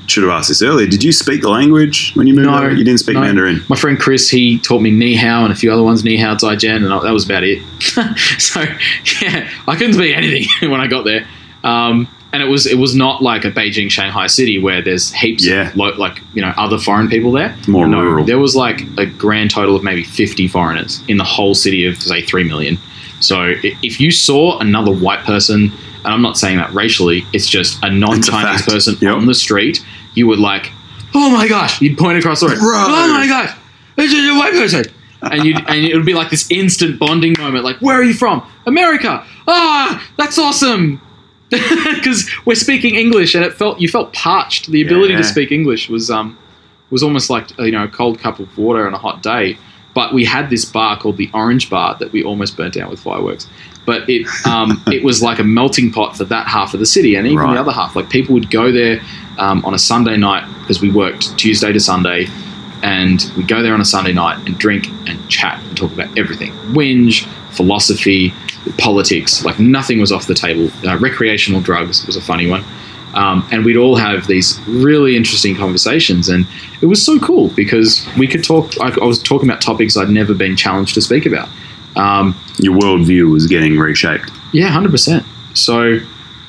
should 0.08 0.24
have 0.24 0.32
asked 0.32 0.50
this 0.50 0.62
earlier. 0.62 0.88
Did 0.88 1.04
you 1.04 1.12
speak 1.12 1.42
the 1.42 1.50
language 1.50 2.14
when 2.16 2.28
you 2.28 2.34
moved 2.34 2.48
over? 2.48 2.72
You 2.72 2.84
didn't 2.84 3.00
speak 3.00 3.16
no. 3.16 3.22
Mandarin. 3.22 3.64
My 3.68 3.76
friend 3.76 4.00
Chris, 4.00 4.30
he 4.30 4.60
taught 4.60 4.82
me 4.82 4.92
Ni 4.92 5.16
Hao 5.16 5.44
and 5.44 5.52
a 5.52 5.56
few 5.56 5.72
other 5.72 5.84
ones, 5.84 6.04
Ni 6.04 6.18
Hao, 6.18 6.38
Zai 6.38 6.56
Jian, 6.56 6.78
and 6.78 6.86
that 6.86 7.12
was 7.12 7.26
about 7.26 7.44
it. 7.44 7.64
so, 8.40 8.62
yeah, 9.22 9.50
I 9.68 9.76
couldn't 9.76 9.94
speak 9.94 10.16
anything 10.16 10.48
when 10.72 10.80
I 10.80 10.88
got 10.88 11.06
there. 11.06 11.28
Um, 11.64 12.08
and 12.36 12.44
it 12.44 12.48
was 12.48 12.66
it 12.68 12.78
was 12.78 12.94
not 12.96 13.22
like 13.24 13.46
a 13.46 13.52
Beijing, 13.52 13.90
Shanghai 13.90 14.28
city 14.28 14.60
where 14.60 14.82
there's 14.82 15.12
heaps 15.14 15.46
Yeah. 15.46 15.70
of 15.70 15.76
lo- 15.76 15.96
like 15.98 16.22
you 16.34 16.42
know 16.42 16.54
other 16.58 16.78
foreign 16.78 17.08
people 17.10 17.32
there. 17.32 17.56
More 17.68 17.88
no, 17.88 18.02
rural. 18.02 18.26
There 18.26 18.40
was 18.40 18.56
like 18.56 18.82
a 18.98 19.06
grand 19.06 19.52
total 19.52 19.76
of 19.76 19.84
maybe 19.84 20.04
50 20.04 20.48
foreigners 20.48 21.02
in 21.08 21.18
the 21.18 21.24
whole 21.24 21.56
city 21.56 21.86
of 21.86 22.02
say 22.02 22.22
three 22.22 22.44
million. 22.44 22.78
So 23.22 23.54
if 23.64 24.00
you 24.00 24.12
saw 24.12 24.60
another 24.60 24.92
white 24.94 25.24
person, 25.26 25.72
and 26.04 26.14
I'm 26.14 26.22
not 26.22 26.38
saying 26.38 26.58
that 26.58 26.72
racially, 26.74 27.26
it's 27.34 27.48
just 27.48 27.80
a 27.84 27.90
non-Chinese 27.90 28.62
fact. 28.62 28.66
person 28.68 28.98
Yep. 29.02 29.16
on 29.16 29.26
the 29.26 29.34
street, 29.34 29.84
you 30.14 30.28
would 30.28 30.40
like, 30.40 30.72
oh 31.16 31.30
my 31.32 31.48
gosh, 31.48 31.82
you'd 31.82 31.98
point 31.98 32.18
across 32.20 32.42
the 32.42 32.48
road, 32.50 32.60
Bro. 32.60 32.74
oh 32.76 33.08
my 33.18 33.26
gosh, 33.28 33.56
this 33.96 34.12
is 34.14 34.30
a 34.30 34.34
white 34.38 34.54
person. 34.54 34.84
And 35.22 35.44
you 35.46 35.56
and 35.68 35.84
it 35.86 35.96
would 35.96 36.06
be 36.06 36.14
like 36.14 36.30
this 36.30 36.52
instant 36.52 37.00
bonding 37.00 37.34
moment. 37.40 37.64
Like, 37.64 37.78
where 37.78 37.96
are 38.00 38.04
you 38.04 38.14
from? 38.14 38.44
America. 38.68 39.24
Ah, 39.48 40.06
that's 40.18 40.38
awesome. 40.38 41.02
Because 41.96 42.30
we're 42.46 42.56
speaking 42.56 42.96
English, 42.96 43.36
and 43.36 43.44
it 43.46 43.54
felt 43.54 43.80
you 43.80 43.88
felt 43.88 44.14
parched. 44.14 44.68
The 44.72 44.82
ability 44.82 45.14
Yeah. 45.14 45.20
to 45.20 45.24
speak 45.24 45.52
English 45.52 45.90
was 45.90 46.10
um 46.10 46.38
was 46.90 47.04
almost 47.04 47.30
like 47.30 47.58
you 47.60 47.72
know 47.72 47.84
a 47.84 47.88
cold 47.88 48.20
cup 48.20 48.40
of 48.40 48.58
water 48.58 48.86
on 48.88 48.94
a 48.94 48.98
hot 48.98 49.22
day. 49.24 49.58
But 49.94 50.14
we 50.14 50.26
had 50.26 50.50
this 50.50 50.66
bar 50.66 51.00
called 51.00 51.16
the 51.16 51.30
Orange 51.34 51.70
Bar 51.70 51.96
that 52.00 52.12
we 52.12 52.22
almost 52.22 52.58
burnt 52.58 52.74
down 52.74 52.90
with 52.90 53.00
fireworks. 53.00 53.48
But 53.86 54.10
it 54.10 54.28
um, 54.46 54.84
it 54.88 55.04
was 55.04 55.22
like 55.24 55.40
a 55.40 55.44
melting 55.44 55.92
pot 55.92 56.18
for 56.18 56.26
that 56.26 56.48
half 56.48 56.74
of 56.74 56.80
the 56.80 56.86
city, 56.86 57.16
and 57.16 57.26
even 57.28 57.40
Right. 57.40 57.54
the 57.54 57.60
other 57.62 57.72
half. 57.72 57.96
Like 57.96 58.10
people 58.10 58.34
would 58.34 58.50
go 58.52 58.72
there 58.72 59.00
um, 59.38 59.64
on 59.66 59.74
a 59.74 59.80
Sunday 59.80 60.18
night 60.18 60.44
because 60.62 60.82
we 60.82 60.90
worked 60.92 61.38
Tuesday 61.38 61.72
to 61.72 61.80
Sunday, 61.80 62.28
and 62.86 63.18
we'd 63.36 63.48
go 63.48 63.62
there 63.64 63.74
on 63.74 63.82
a 63.82 63.86
Sunday 63.86 64.14
night 64.14 64.38
and 64.48 64.58
drink 64.58 64.88
and 65.10 65.18
chat 65.28 65.60
and 65.64 65.76
talk 65.76 65.92
about 65.92 66.16
everything: 66.18 66.52
whinge, 66.74 67.26
philosophy, 67.52 68.32
politics. 68.78 69.44
Like 69.44 69.60
nothing 69.60 70.00
was 70.00 70.12
off 70.12 70.28
the 70.28 70.36
table. 70.36 70.70
Uh, 70.88 70.98
recreational 71.00 71.62
drugs 71.62 72.06
was 72.06 72.16
a 72.16 72.22
funny 72.22 72.48
one. 72.48 72.64
Um, 73.16 73.48
and 73.50 73.64
we'd 73.64 73.78
all 73.78 73.96
have 73.96 74.28
these 74.28 74.60
really 74.68 75.16
interesting 75.16 75.56
conversations, 75.56 76.28
and 76.28 76.46
it 76.82 76.88
was 76.88 77.02
so 77.04 77.18
cool 77.20 77.48
because 77.56 78.06
we 78.18 78.28
could 78.28 78.44
talk. 78.44 78.74
I, 78.82 78.90
I 79.02 79.06
was 79.06 79.24
talking 79.24 79.50
about 79.50 79.62
topics 79.62 79.96
I'd 79.96 80.10
never 80.10 80.34
been 80.34 80.56
challenged 80.58 80.94
to 80.96 81.02
speak 81.02 81.26
about. 81.26 81.48
Um, 81.96 82.36
Your 82.60 82.76
worldview 82.78 83.32
was 83.32 83.48
getting 83.48 83.78
reshaped. 83.80 84.30
yeah, 84.52 84.68
hundred 84.68 84.92
percent. 84.92 85.26
So, 85.54 86.00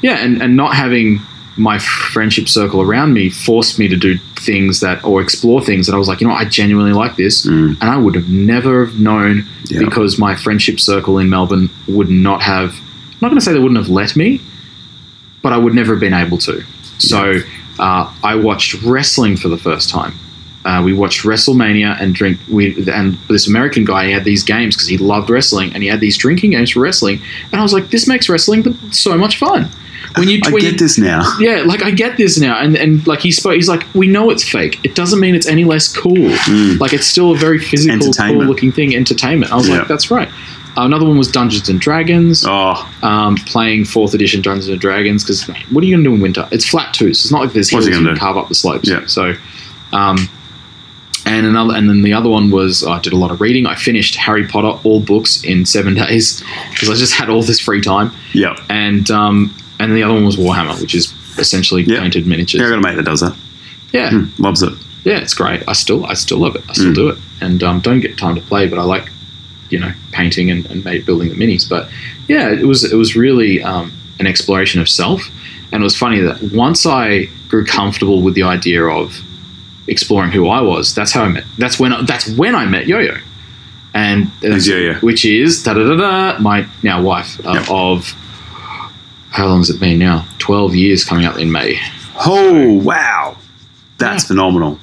yeah, 0.03 0.17
and 0.25 0.43
and 0.43 0.57
not 0.57 0.75
having 0.75 1.21
my 1.57 1.79
friendship 1.79 2.49
circle 2.49 2.81
around 2.83 3.13
me 3.15 3.31
forced 3.31 3.79
me 3.79 3.89
to 3.89 3.97
do 3.97 4.19
things 4.41 4.81
that 4.81 5.03
or 5.05 5.21
explore 5.23 5.63
things 5.63 5.87
that 5.87 5.95
I 5.95 5.99
was 5.99 6.07
like, 6.09 6.21
you 6.21 6.27
know, 6.29 6.35
I 6.35 6.45
genuinely 6.45 6.93
like 6.93 7.17
this, 7.17 7.47
Mm. 7.47 7.77
and 7.81 7.91
I 7.91 7.97
would 7.97 8.15
have 8.15 8.29
never 8.29 8.85
have 8.87 8.99
known 9.01 9.47
Yeah. 9.69 9.81
because 9.81 10.19
my 10.19 10.35
friendship 10.35 10.79
circle 10.81 11.19
in 11.19 11.29
Melbourne 11.31 11.71
would 11.89 12.11
not 12.11 12.43
have. 12.43 12.71
I'm 12.73 13.19
not 13.23 13.29
going 13.29 13.39
to 13.39 13.45
say 13.45 13.53
they 13.53 13.59
wouldn't 13.59 13.79
have 13.79 13.89
let 13.89 14.15
me, 14.17 14.41
but 15.43 15.53
I 15.53 15.57
would 15.59 15.75
never 15.75 15.93
have 15.95 16.01
been 16.01 16.15
able 16.15 16.39
to. 16.39 16.63
So 16.99 17.41
uh, 17.79 18.13
I 18.23 18.35
watched 18.37 18.83
wrestling 18.83 19.37
for 19.37 19.49
the 19.49 19.59
first 19.59 19.89
time. 19.91 20.15
Uh, 20.65 20.83
we 20.85 20.93
watched 20.93 21.23
WrestleMania 21.23 22.01
and 22.01 22.13
drink. 22.15 22.39
We 22.51 22.75
and 22.93 23.17
this 23.29 23.47
American 23.47 23.85
guy 23.85 24.07
he 24.07 24.13
had 24.13 24.25
these 24.25 24.43
games 24.43 24.75
because 24.75 24.89
he 24.89 24.99
loved 24.99 25.31
wrestling 25.31 25.73
and 25.73 25.83
he 25.83 25.89
had 25.89 26.01
these 26.01 26.17
drinking 26.19 26.51
games 26.51 26.71
for 26.71 26.81
wrestling. 26.81 27.21
And 27.53 27.61
I 27.61 27.63
was 27.63 27.73
like, 27.73 27.91
this 27.91 28.09
makes 28.09 28.29
wrestling 28.29 28.77
so 28.91 29.17
much 29.17 29.39
fun. 29.39 29.71
When 30.17 30.29
you 30.29 30.41
I 30.45 30.51
when 30.51 30.63
you- 30.65 30.71
get 30.71 30.79
this 30.79 30.99
now. 30.99 31.23
yeah, 31.39 31.63
like 31.67 31.83
I 31.85 31.91
get 31.91 32.17
this 32.17 32.39
now, 32.39 32.59
and 32.59 32.77
and 32.77 33.07
like 33.07 33.21
he 33.21 33.31
spoke, 33.33 33.55
he's 33.55 33.69
like, 33.69 33.85
we 33.95 34.07
know 34.07 34.31
it's 34.31 34.49
fake. 34.49 34.79
It 34.85 34.95
doesn't 34.95 35.21
mean 35.21 35.35
it's 35.35 35.47
any 35.47 35.65
less 35.65 35.89
cool. 35.95 36.15
Mm. 36.17 36.79
Like 36.81 36.93
it's 36.93 37.07
still 37.07 37.33
a 37.33 37.37
very 37.37 37.59
physical, 37.59 38.13
cool 38.13 38.45
looking 38.45 38.73
thing. 38.73 38.95
Entertainment. 38.95 39.53
I 39.53 39.57
was 39.57 39.69
Yeah. 39.69 39.79
like, 39.79 39.89
that's 39.89 40.11
right. 40.11 40.29
Another 40.79 41.07
one 41.07 41.17
was 41.17 41.29
Dungeons 41.29 41.71
and 41.71 41.81
Dragons. 41.81 42.45
Oh, 42.47 42.87
Um, 43.03 43.37
playing 43.37 43.87
fourth 43.87 44.13
edition 44.13 44.43
Dungeons 44.43 44.69
and 44.69 44.79
Dragons 44.79 45.25
because 45.25 45.43
what 45.71 45.83
are 45.83 45.87
you 45.87 45.95
going 45.95 46.05
to 46.05 46.11
do 46.11 46.15
in 46.15 46.21
winter? 46.21 46.47
It's 46.53 46.67
flat 46.67 46.93
too, 46.93 47.15
so 47.15 47.25
it's 47.27 47.33
not 47.33 47.41
like 47.41 47.53
there's 47.55 47.71
hills 47.71 47.87
you 47.87 47.93
can 47.95 48.05
do? 48.05 48.15
carve 48.15 48.37
up 48.37 48.49
the 48.51 48.55
slopes. 48.55 48.87
Yeah. 48.89 49.07
So, 49.07 49.35
um, 49.93 50.29
and 51.25 51.47
another, 51.47 51.75
and 51.75 51.89
then 51.89 52.03
the 52.03 52.13
other 52.13 52.29
one 52.29 52.51
was 52.51 52.85
I 52.85 53.01
did 53.01 53.13
a 53.13 53.17
lot 53.17 53.31
of 53.31 53.41
reading. 53.41 53.67
I 53.67 53.75
finished 53.75 54.15
Harry 54.17 54.47
Potter 54.47 54.79
all 54.85 55.01
books 55.01 55.43
in 55.43 55.65
seven 55.67 55.95
days 56.05 56.43
because 56.71 56.91
I 56.91 56.95
just 56.95 57.15
had 57.15 57.31
all 57.31 57.43
this 57.43 57.59
free 57.59 57.81
time. 57.81 58.13
yeah. 58.35 58.55
And 58.69 59.11
um, 59.11 59.55
and 59.79 59.95
the 59.97 60.03
other 60.03 60.15
one 60.15 60.25
was 60.25 60.37
Warhammer, 60.37 60.81
which 60.81 60.95
is 60.95 61.13
essentially 61.39 61.83
Yeah. 61.83 62.01
painted 62.01 62.27
miniatures. 62.27 62.61
Yeah, 62.61 62.67
I 62.67 62.71
got 62.71 62.79
a 62.79 62.83
mate 62.83 62.97
that 62.97 63.05
does 63.05 63.21
that. 63.21 63.35
Yeah, 63.93 64.11
Mm, 64.11 64.29
loves 64.39 64.63
it. 64.63 64.73
yeah, 65.05 65.19
it's 65.19 65.35
great. 65.35 65.63
I 65.69 65.73
still, 65.75 66.05
I 66.07 66.15
still 66.15 66.39
love 66.39 66.57
it. 66.57 66.65
I 66.69 66.73
still 66.73 66.93
Mm. 66.93 66.95
do 66.95 67.09
it, 67.09 67.19
and 67.41 67.63
um, 67.63 67.81
don't 67.81 68.01
get 68.01 68.17
time 68.19 68.35
to 68.35 68.41
play, 68.41 68.67
but 68.67 68.79
I 68.79 68.83
like, 68.83 69.11
you 69.71 69.79
know, 69.79 69.93
painting 70.13 70.51
and, 70.51 70.67
and 70.67 70.83
building 71.05 71.29
the 71.29 71.35
minis. 71.35 71.69
But 71.69 71.89
yeah, 72.29 72.51
it 72.51 72.67
was, 72.67 72.85
it 72.85 72.97
was 72.97 73.17
really 73.17 73.63
um, 73.63 73.93
an 74.19 74.27
exploration 74.27 74.81
of 74.81 74.89
self, 74.89 75.29
and 75.73 75.83
it 75.83 75.85
was 75.85 75.97
funny 75.97 76.21
that 76.21 76.43
once 76.53 76.87
I 76.87 77.29
grew 77.49 77.65
comfortable 77.65 78.23
with 78.23 78.35
the 78.35 78.43
idea 78.43 78.85
of 78.85 79.21
exploring 79.89 80.31
who 80.33 80.49
I 80.49 80.61
was, 80.61 80.95
that's 80.95 81.13
how 81.13 81.23
I 81.25 81.29
met. 81.29 81.45
That's 81.59 81.79
when, 81.79 81.93
that's 82.07 82.27
when 82.29 82.55
I 82.55 82.65
met 82.67 82.87
Yo-Yo, 82.87 83.19
and 83.95 84.25
Who's 84.43 84.67
Yo-Yo? 84.67 84.95
which 84.95 85.25
is 85.25 85.63
da 85.63 85.75
da 85.75 85.85
da 85.89 85.97
da, 85.97 86.39
my 86.41 86.67
now 86.83 87.01
wife 87.03 87.39
uh, 87.47 87.53
Yep. 87.55 87.67
of. 87.71 88.15
How 89.37 89.47
long 89.49 89.59
has 89.59 89.69
it 89.69 89.79
been 89.79 89.99
now? 89.99 90.27
Twelve 90.39 90.75
years 90.75 91.05
coming 91.05 91.27
up 91.27 91.37
in 91.39 91.53
May. 91.53 91.79
Oh, 92.25 92.73
wow. 92.83 93.37
That's 93.99 94.25
Yeah. 94.25 94.29
phenomenal. 94.29 94.79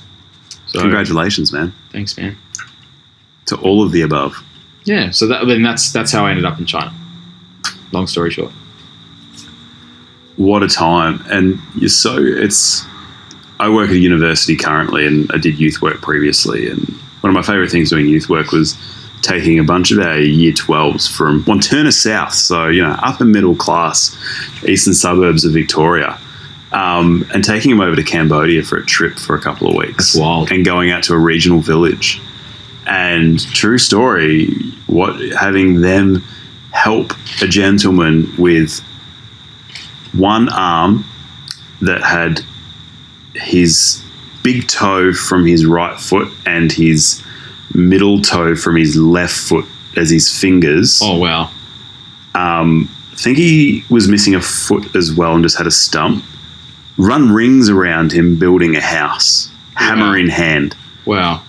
So 0.67 0.79
Congratulations, 0.81 1.51
man. 1.51 1.73
thanks, 1.91 2.15
man. 2.17 2.37
To 3.47 3.55
all 3.57 3.83
of 3.83 3.91
the 3.91 4.01
above. 4.01 4.35
Yeah, 4.85 5.09
so 5.09 5.25
that 5.27 5.47
then 5.47 5.63
that's 5.63 5.91
that's 5.91 6.11
how 6.11 6.25
I 6.27 6.29
ended 6.29 6.45
up 6.45 6.59
in 6.59 6.65
China. 6.67 6.93
Long 7.91 8.05
story 8.05 8.29
short. 8.29 8.51
What 10.35 10.61
a 10.61 10.67
time. 10.67 11.23
And 11.31 11.59
you're 11.75 11.89
so, 11.89 12.17
it's, 12.19 12.83
I 13.59 13.69
work 13.69 13.89
at 13.89 13.95
a 13.95 13.99
university 13.99 14.55
currently 14.55 15.05
and 15.07 15.29
I 15.33 15.37
did 15.37 15.59
youth 15.59 15.81
work 15.81 16.01
previously. 16.01 16.69
And 16.69 16.79
one 17.21 17.29
of 17.29 17.33
my 17.35 17.41
favorite 17.43 17.69
things 17.71 17.89
doing 17.91 18.07
youth 18.07 18.29
work 18.29 18.51
was 18.51 18.75
taking 19.23 19.57
a 19.57 19.63
bunch 19.63 19.91
of 19.91 19.99
our 19.99 20.19
year 20.19 20.53
12s 20.53 21.09
from 21.09 21.43
Wantirna 21.45 21.91
South, 21.91 22.33
so, 22.33 22.67
you 22.67 22.83
know, 22.83 22.95
upper 23.01 23.25
middle 23.25 23.55
class, 23.55 24.15
eastern 24.67 24.93
suburbs 24.93 25.45
of 25.45 25.53
Victoria. 25.53 26.19
Um, 26.71 27.23
and 27.33 27.43
taking 27.43 27.69
them 27.69 27.81
over 27.81 27.95
to 27.95 28.03
Cambodia 28.03 28.63
for 28.63 28.77
a 28.77 28.85
trip 28.85 29.19
for 29.19 29.35
a 29.35 29.39
couple 29.39 29.69
of 29.69 29.75
weeks. 29.75 30.13
That's 30.13 30.15
wild. 30.15 30.51
And 30.51 30.65
going 30.65 30.89
out 30.89 31.03
to 31.03 31.13
a 31.13 31.19
regional 31.19 31.59
village. 31.59 32.19
And 32.87 33.39
true 33.53 33.77
story, 33.77 34.47
what 34.87 35.19
having 35.39 35.81
them 35.81 36.23
help 36.71 37.13
a 37.43 37.47
gentleman 37.47 38.27
with 38.39 38.79
one 40.13 40.49
arm 40.49 41.05
that 41.81 42.01
had 42.01 42.41
his 43.35 44.03
big 44.43 44.67
toe 44.67 45.13
from 45.13 45.45
his 45.45 45.65
right 45.65 45.99
foot 45.99 46.27
and 46.45 46.71
his 46.71 47.23
middle 47.73 48.21
toe 48.21 48.55
from 48.55 48.75
his 48.75 48.95
left 48.95 49.35
foot 49.37 49.65
as 49.95 50.09
his 50.09 50.29
fingers. 50.29 50.99
Oh 51.03 51.17
wow. 51.19 51.49
Um, 52.35 52.89
I 53.11 53.15
think 53.15 53.37
he 53.37 53.83
was 53.89 54.07
missing 54.07 54.35
a 54.35 54.41
foot 54.41 54.95
as 54.95 55.13
well 55.13 55.35
and 55.35 55.43
just 55.43 55.57
had 55.57 55.67
a 55.67 55.71
stump. 55.71 56.23
Run 56.97 57.31
rings 57.31 57.69
around 57.69 58.11
him 58.11 58.37
building 58.37 58.75
a 58.75 58.81
house, 58.81 59.49
hammer 59.75 60.11
Wow. 60.11 60.13
in 60.13 60.29
hand, 60.29 60.75
Wow. 61.05 61.41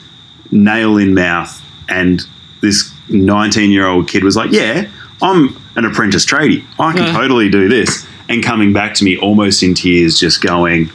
nail 0.51 0.97
in 0.99 1.15
mouth, 1.15 1.61
and 1.89 2.23
this 2.61 2.91
19 3.09 3.71
year 3.71 3.87
old 3.87 4.09
kid 4.09 4.25
was 4.25 4.37
like, 4.37 4.51
Yeah, 4.53 4.87
I'm 5.23 5.57
an 5.77 5.85
apprentice 5.85 6.25
tradie. 6.27 6.65
I 6.79 6.93
can 6.93 7.03
Yeah. 7.05 7.13
totally 7.13 7.49
do 7.49 7.69
this. 7.69 8.07
And 8.29 8.43
coming 8.43 8.73
back 8.73 8.95
to 8.95 9.05
me 9.05 9.17
almost 9.19 9.63
in 9.63 9.75
tears, 9.75 10.19
just 10.19 10.41
going, 10.43 10.91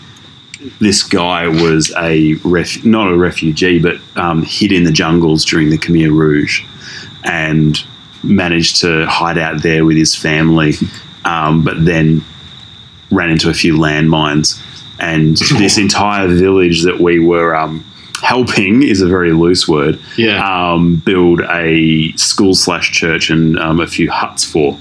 This 0.79 1.03
guy 1.03 1.47
was 1.47 1.93
a 1.97 2.33
ref- 2.43 2.83
not 2.83 3.11
a 3.11 3.17
refugee, 3.17 3.79
but 3.79 3.97
um, 4.15 4.43
hid 4.43 4.71
in 4.71 4.83
the 4.83 4.91
jungles 4.91 5.45
during 5.45 5.69
the 5.69 5.77
Khmer 5.77 6.11
Rouge 6.11 6.63
and 7.23 7.81
managed 8.23 8.81
to 8.81 9.05
hide 9.05 9.37
out 9.37 9.63
there 9.63 9.85
with 9.85 9.97
his 9.97 10.15
family, 10.15 10.73
um, 11.25 11.63
but 11.63 11.85
then 11.85 12.23
ran 13.11 13.29
into 13.29 13.49
a 13.49 13.53
few 13.53 13.75
landmines. 13.75 14.61
And 14.99 15.37
this 15.57 15.77
entire 15.77 16.27
village 16.27 16.83
that 16.83 16.99
we 16.99 17.19
were 17.19 17.55
um, 17.55 17.85
helping 18.21 18.83
is 18.83 19.01
a 19.01 19.07
very 19.07 19.31
loose 19.31 19.67
word. 19.67 19.99
Yeah. 20.17 20.43
Um, 20.43 20.97
build 20.97 21.41
a 21.41 22.11
school 22.13 22.53
slash 22.53 22.91
church 22.91 23.29
and 23.29 23.57
um, 23.59 23.79
a 23.79 23.87
few 23.87 24.11
huts 24.11 24.43
for. 24.43 24.77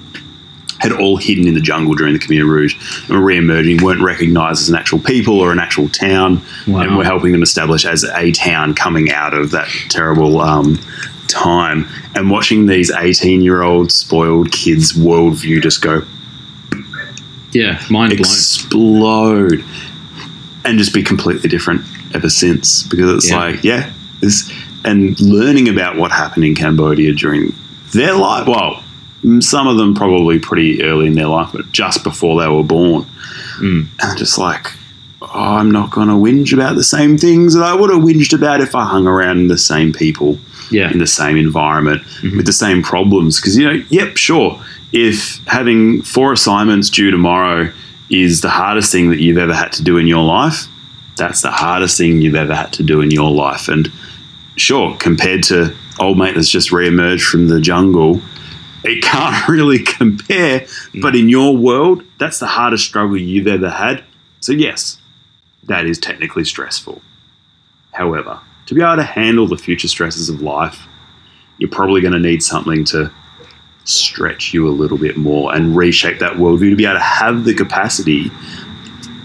Had 0.79 0.93
all 0.93 1.17
hidden 1.17 1.47
in 1.49 1.55
the 1.55 1.61
jungle 1.61 1.95
during 1.95 2.13
the 2.13 2.19
Khmer 2.21 2.45
Rouge 2.49 2.75
and 3.09 3.19
were 3.19 3.25
re-emerging, 3.25 3.83
weren't 3.83 4.01
recognised 4.01 4.61
as 4.63 4.69
an 4.69 4.77
actual 4.77 4.99
people 5.01 5.41
or 5.41 5.51
an 5.53 5.59
actual 5.59 5.89
town, 5.89 6.41
Wow. 6.67 6.81
and 6.81 6.97
were 6.97 7.05
helping 7.05 7.33
them 7.33 7.43
establish 7.43 7.85
as 7.85 8.05
a 8.05 8.31
town 8.33 8.75
coming 8.75 9.11
out 9.11 9.35
of 9.35 9.51
that 9.51 9.69
terrible 9.89 10.41
um, 10.41 10.79
time. 11.27 11.87
And 12.15 12.31
watching 12.31 12.67
these 12.67 12.91
18-year-old 12.93 13.91
spoiled 13.91 14.53
kids' 14.53 14.93
worldview 14.93 15.63
just 15.63 15.83
go 15.83 16.05
Yeah, 17.53 17.81
mind 17.91 18.11
blown. 18.17 18.21
explode 18.21 19.65
and 20.65 20.79
just 20.79 20.93
be 20.93 21.03
completely 21.03 21.49
different 21.49 21.83
ever 22.15 22.29
since 22.29 22.83
because 22.85 23.11
it's 23.17 23.31
Yeah. 23.31 23.37
like 23.37 23.65
yeah 23.65 23.91
this 24.21 24.51
and 24.85 25.19
learning 25.21 25.69
about 25.69 25.97
what 25.97 26.11
happened 26.11 26.45
in 26.45 26.55
cambodia 26.55 27.13
during 27.13 27.55
their 27.93 28.15
life 28.15 28.47
well 28.47 28.83
some 29.41 29.67
of 29.67 29.77
them 29.77 29.95
probably 29.95 30.39
pretty 30.39 30.83
early 30.83 31.07
in 31.07 31.15
their 31.15 31.27
life 31.27 31.51
but 31.53 31.71
just 31.73 32.03
before 32.05 32.41
they 32.41 32.49
were 32.49 32.63
born 32.63 33.05
Mm. 33.61 33.87
and 34.01 34.19
just 34.19 34.39
like 34.39 34.73
oh, 35.21 35.29
i'm 35.33 35.71
not 35.71 35.91
going 35.91 36.07
to 36.09 36.15
whinge 36.15 36.53
about 36.53 36.77
the 36.77 36.85
same 36.85 37.19
things 37.19 37.55
that 37.55 37.65
i 37.65 37.75
would 37.75 37.91
have 37.91 38.01
whinged 38.03 38.33
about 38.33 38.61
if 38.61 38.75
i 38.77 38.85
hung 38.85 39.07
around 39.07 39.49
the 39.49 39.59
same 39.59 39.93
people 39.93 40.39
Yeah, 40.71 40.91
in 40.93 40.99
the 40.99 41.07
same 41.07 41.37
environment 41.37 42.03
Mhm. 42.23 42.37
with 42.37 42.47
the 42.47 42.53
same 42.53 42.83
problems. 42.83 43.41
Because, 43.41 43.57
you 43.57 43.65
know, 43.67 43.83
yep, 43.89 44.17
sure, 44.19 44.61
if 44.93 45.41
having 45.47 46.03
four 46.03 46.33
assignments 46.33 46.91
due 46.91 47.11
tomorrow 47.11 47.71
is 48.11 48.43
the 48.43 48.51
hardest 48.51 48.93
thing 48.93 49.09
that 49.11 49.19
you've 49.19 49.39
ever 49.39 49.55
had 49.55 49.73
to 49.73 49.83
do 49.83 49.97
in 49.97 50.07
your 50.07 50.23
life, 50.25 50.67
that's 51.17 51.41
the 51.41 51.51
hardest 51.51 51.97
thing 51.99 52.21
you've 52.21 52.35
ever 52.45 52.55
had 52.55 52.71
to 52.75 52.83
do 52.83 53.01
in 53.01 53.11
your 53.11 53.31
life. 53.31 53.69
And 53.69 53.91
sure, 54.57 54.95
compared 54.99 55.43
to 55.45 55.73
old 55.99 56.19
mate 56.19 56.35
that's 56.35 56.51
just 56.51 56.71
re-emerged 56.71 57.25
from 57.25 57.49
the 57.49 57.61
jungle, 57.63 58.21
it 58.85 59.03
can't 59.03 59.49
really 59.49 59.79
compare. 59.79 60.67
But 61.01 61.17
in 61.17 61.29
your 61.29 61.57
world, 61.57 62.03
that's 62.19 62.39
the 62.39 62.47
hardest 62.47 62.85
struggle 62.85 63.17
you've 63.17 63.47
ever 63.47 63.71
had. 63.71 64.05
So, 64.41 64.53
yes, 64.53 64.99
that 65.65 65.87
is 65.87 65.99
technically 65.99 66.45
stressful. 66.45 67.03
However, 67.93 68.41
to 68.67 68.75
be 68.75 68.83
able 68.83 68.97
to 68.97 69.03
handle 69.03 69.47
the 69.47 69.57
future 69.57 69.89
stresses 69.89 70.29
of 70.29 70.43
life, 70.43 70.87
you're 71.59 71.71
probably 71.71 72.01
going 72.01 72.13
to 72.13 72.21
need 72.21 72.43
something 72.43 72.85
to 72.87 73.11
stretch 73.85 74.53
you 74.53 74.69
a 74.69 74.71
little 74.71 74.99
bit 74.99 75.17
more 75.17 75.55
and 75.55 75.75
reshape 75.75 76.19
that 76.19 76.35
worldview 76.35 76.71
to 76.71 76.77
be 76.77 76.85
able 76.85 76.95
to 76.95 77.01
have 77.01 77.45
the 77.45 77.55
capacity, 77.55 78.31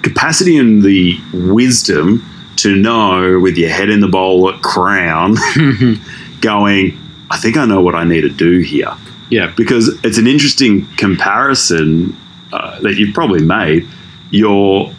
capacity 0.01 0.57
and 0.57 0.81
the 0.81 1.19
wisdom 1.33 2.27
to 2.55 2.75
know 2.75 3.39
with 3.39 3.57
your 3.57 3.69
head 3.69 3.89
in 3.89 3.99
the 3.99 4.07
bowl 4.07 4.49
at 4.49 4.61
crown, 4.61 5.35
going, 6.41 6.97
I 7.29 7.37
think 7.37 7.57
I 7.57 7.65
know 7.65 7.81
what 7.81 7.93
I 7.93 8.05
need 8.05 8.21
to 8.21 8.29
do 8.29 8.59
here 8.59 8.95
yeah, 9.29 9.53
because 9.55 9.87
it's 10.03 10.17
an 10.17 10.27
interesting 10.27 10.85
comparison 10.95 12.15
uh, 12.51 12.79
that 12.81 12.95
you've 12.95 13.13
probably 13.13 13.43
made. 13.43 13.87
You're 14.29 14.93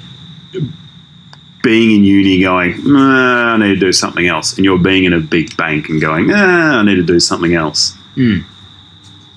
being 1.63 1.93
in 1.93 2.05
uni 2.05 2.41
going, 2.43 2.77
nah, 2.85 3.55
I 3.55 3.57
need 3.57 3.75
to 3.75 3.81
do 3.81 3.93
something 3.93 4.27
else. 4.27 4.57
And 4.57 4.65
you're 4.65 4.79
being 4.79 5.05
in 5.05 5.13
a 5.13 5.21
big 5.21 5.57
bank 5.57 5.89
and 5.89 6.01
going, 6.01 6.31
ah, 6.33 6.81
I 6.81 6.83
need 6.85 6.97
to 6.97 7.03
do 7.03 7.19
something 7.19 7.55
else. 7.55 7.97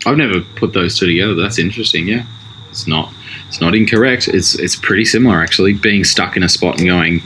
I've 0.05 0.17
never 0.17 0.41
put 0.41 0.73
those 0.73 0.97
two 0.99 1.07
together. 1.07 1.35
That's 1.35 1.57
interesting. 1.57 2.07
Yeah, 2.07 2.25
it's 2.69 2.87
not 2.87 3.11
it's 3.47 3.61
not 3.61 3.75
incorrect. 3.75 4.27
It's 4.27 4.55
it's 4.55 4.75
pretty 4.75 5.05
similar 5.05 5.41
actually. 5.41 5.73
Being 5.73 6.03
stuck 6.03 6.37
in 6.37 6.43
a 6.43 6.49
spot 6.49 6.77
and 6.79 6.87
going, 6.87 7.21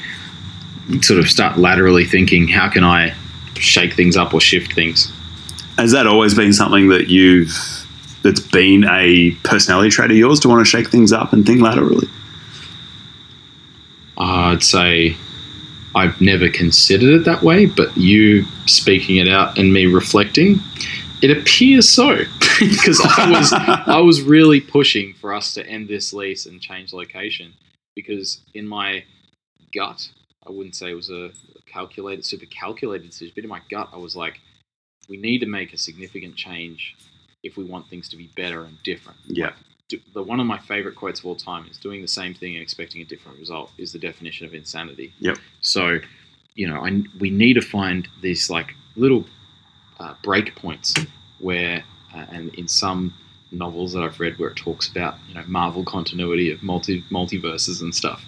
sort 1.01 1.19
of 1.19 1.29
start 1.29 1.57
laterally 1.57 2.05
thinking, 2.05 2.47
how 2.47 2.69
can 2.69 2.83
I 2.83 3.13
shake 3.55 3.93
things 3.93 4.15
up 4.17 4.33
or 4.33 4.41
shift 4.41 4.73
things? 4.73 5.11
Has 5.77 5.91
that 5.91 6.07
always 6.07 6.35
been 6.35 6.53
something 6.53 6.89
that 6.89 7.07
you've, 7.07 7.51
that's 8.23 8.39
been 8.39 8.83
a 8.85 9.31
personality 9.43 9.89
trait 9.89 10.11
of 10.11 10.17
yours 10.17 10.39
to 10.41 10.49
want 10.49 10.59
to 10.59 10.69
shake 10.69 10.89
things 10.89 11.11
up 11.11 11.33
and 11.33 11.45
think 11.45 11.61
laterally? 11.61 12.07
I'd 14.17 14.63
say 14.63 15.15
I've 15.95 16.21
never 16.21 16.49
considered 16.49 17.21
it 17.21 17.25
that 17.25 17.41
way, 17.41 17.65
but 17.65 17.95
you 17.97 18.45
speaking 18.65 19.17
it 19.17 19.27
out 19.27 19.57
and 19.57 19.73
me 19.73 19.87
reflecting, 19.87 20.59
it 21.21 21.35
appears 21.35 21.89
so 21.89 22.17
because 22.59 23.01
I 23.17 23.29
was 23.29 23.53
I 23.53 23.99
was 23.99 24.21
really 24.21 24.61
pushing 24.61 25.13
for 25.13 25.33
us 25.33 25.53
to 25.55 25.65
end 25.65 25.87
this 25.87 26.13
lease 26.13 26.45
and 26.45 26.61
change 26.61 26.93
location 26.93 27.53
because 27.95 28.41
in 28.53 28.67
my 28.67 29.03
gut, 29.73 30.09
I 30.45 30.51
wouldn't 30.51 30.75
say 30.75 30.91
it 30.91 30.95
was 30.95 31.09
a 31.09 31.31
calculated, 31.65 32.25
super 32.25 32.45
calculated 32.45 33.07
decision, 33.07 33.33
but 33.35 33.43
in 33.43 33.49
my 33.49 33.61
gut, 33.69 33.89
I 33.93 33.97
was 33.97 34.15
like, 34.15 34.39
we 35.09 35.17
need 35.17 35.39
to 35.39 35.45
make 35.45 35.73
a 35.73 35.77
significant 35.77 36.35
change 36.35 36.95
if 37.43 37.57
we 37.57 37.63
want 37.63 37.87
things 37.87 38.07
to 38.09 38.15
be 38.17 38.27
better 38.35 38.63
and 38.63 38.81
different 38.83 39.17
Yeah. 39.27 39.51
do- 39.89 39.99
the 40.13 40.23
one 40.23 40.39
of 40.39 40.45
my 40.45 40.57
favorite 40.59 40.95
quotes 40.95 41.19
of 41.19 41.25
all 41.25 41.35
time 41.35 41.65
is 41.69 41.77
doing 41.77 42.01
the 42.01 42.07
same 42.07 42.33
thing 42.33 42.55
and 42.55 42.61
expecting 42.61 43.01
a 43.01 43.05
different 43.05 43.39
result 43.39 43.71
is 43.77 43.91
the 43.91 43.99
definition 43.99 44.45
of 44.45 44.53
insanity. 44.53 45.11
Yep. 45.19 45.37
So, 45.61 45.99
you 46.55 46.67
know, 46.69 46.85
I, 46.85 47.03
we 47.19 47.29
need 47.29 47.53
to 47.55 47.61
find 47.61 48.07
these 48.21 48.49
like 48.49 48.73
little 48.95 49.25
uh, 49.99 50.13
break 50.23 50.55
points 50.55 50.93
where, 51.39 51.83
uh, 52.15 52.25
and 52.31 52.53
in 52.55 52.67
some 52.67 53.13
novels 53.51 53.91
that 53.93 54.01
I've 54.03 54.19
read 54.19 54.37
where 54.39 54.49
it 54.49 54.55
talks 54.55 54.87
about 54.87 55.17
you 55.27 55.33
know 55.35 55.43
Marvel 55.47 55.83
continuity 55.83 56.51
of 56.51 56.63
multi 56.63 57.01
multiverses 57.11 57.81
and 57.81 57.93
stuff, 57.93 58.23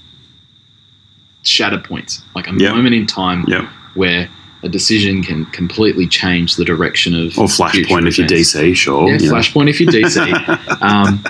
shatter 1.43 1.79
points, 1.79 2.21
like 2.35 2.47
a 2.47 2.53
Yep. 2.53 2.75
moment 2.75 2.93
in 2.95 3.05
time 3.07 3.45
Yep. 3.47 3.63
where 3.95 4.29
a 4.63 4.69
decision 4.69 5.21
can 5.21 5.45
completely 5.47 6.07
change 6.07 6.55
the 6.55 6.65
direction 6.65 7.13
of 7.13 7.37
Or 7.37 7.47
Flashpoint 7.47 8.07
if 8.07 8.17
events. 8.17 8.55
DC, 8.55 8.75
sure. 8.75 9.07
Yeah, 9.07 9.17
you 9.17 9.29
know. 9.29 9.35
Flashpoint 9.35 9.69
if 9.69 9.79
you're 9.79 9.91
DC. 9.91 10.81
um, 10.81 11.23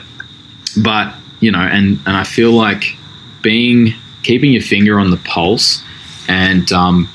but 0.82 1.14
you 1.40 1.52
know, 1.52 1.60
and 1.60 2.00
and 2.06 2.16
I 2.16 2.24
feel 2.24 2.52
like 2.52 2.96
being 3.42 3.94
keeping 4.22 4.54
your 4.54 4.62
finger 4.62 5.00
on 5.00 5.12
the 5.12 5.18
pulse 5.18 5.84
and 6.28 6.72
um, 6.72 7.10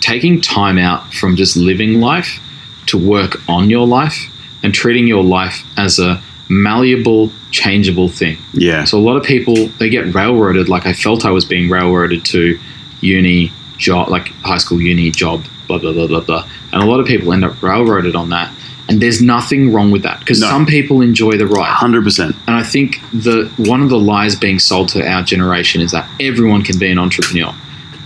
taking 0.00 0.40
time 0.40 0.78
out 0.78 1.12
from 1.14 1.36
just 1.36 1.56
living 1.56 2.00
life 2.00 2.40
to 2.86 2.98
work 2.98 3.36
on 3.48 3.70
your 3.70 3.86
life 3.86 4.30
and 4.62 4.74
treating 4.74 5.06
your 5.06 5.22
life 5.22 5.62
as 5.76 5.98
a 5.98 6.22
malleable, 6.48 7.30
changeable 7.50 8.08
thing. 8.08 8.38
Yeah. 8.52 8.84
So 8.84 8.98
a 8.98 9.00
lot 9.00 9.16
of 9.16 9.22
people 9.24 9.54
they 9.78 9.88
get 9.88 10.12
railroaded. 10.14 10.68
Like 10.68 10.86
I 10.86 10.94
felt 10.94 11.24
I 11.24 11.30
was 11.30 11.44
being 11.44 11.70
railroaded 11.70 12.24
to 12.26 12.58
uni 13.00 13.52
job, 13.78 14.08
like 14.08 14.28
high 14.42 14.58
school 14.58 14.80
uni 14.80 15.10
job, 15.10 15.44
blah 15.68 15.78
blah 15.78 15.92
blah 15.92 16.06
blah 16.06 16.20
blah. 16.20 16.48
And 16.72 16.82
a 16.82 16.86
lot 16.86 17.00
of 17.00 17.06
people 17.06 17.32
end 17.32 17.44
up 17.44 17.62
railroaded 17.62 18.14
on 18.16 18.30
that. 18.30 18.52
And 18.86 19.00
there's 19.00 19.22
nothing 19.22 19.72
wrong 19.72 19.90
with 19.90 20.02
that 20.02 20.20
because 20.20 20.40
No. 20.42 20.48
some 20.48 20.66
people 20.66 21.00
enjoy 21.00 21.38
the 21.38 21.46
ride. 21.46 21.68
100%. 21.68 22.34
And 22.46 22.54
I 22.56 22.62
think 22.62 23.00
the 23.14 23.50
one 23.56 23.80
of 23.82 23.88
the 23.88 23.98
lies 23.98 24.36
being 24.36 24.58
sold 24.58 24.88
to 24.90 25.06
our 25.08 25.22
generation 25.22 25.80
is 25.80 25.92
that 25.92 26.06
everyone 26.20 26.62
can 26.62 26.78
be 26.78 26.90
an 26.90 26.98
entrepreneur. 26.98 27.54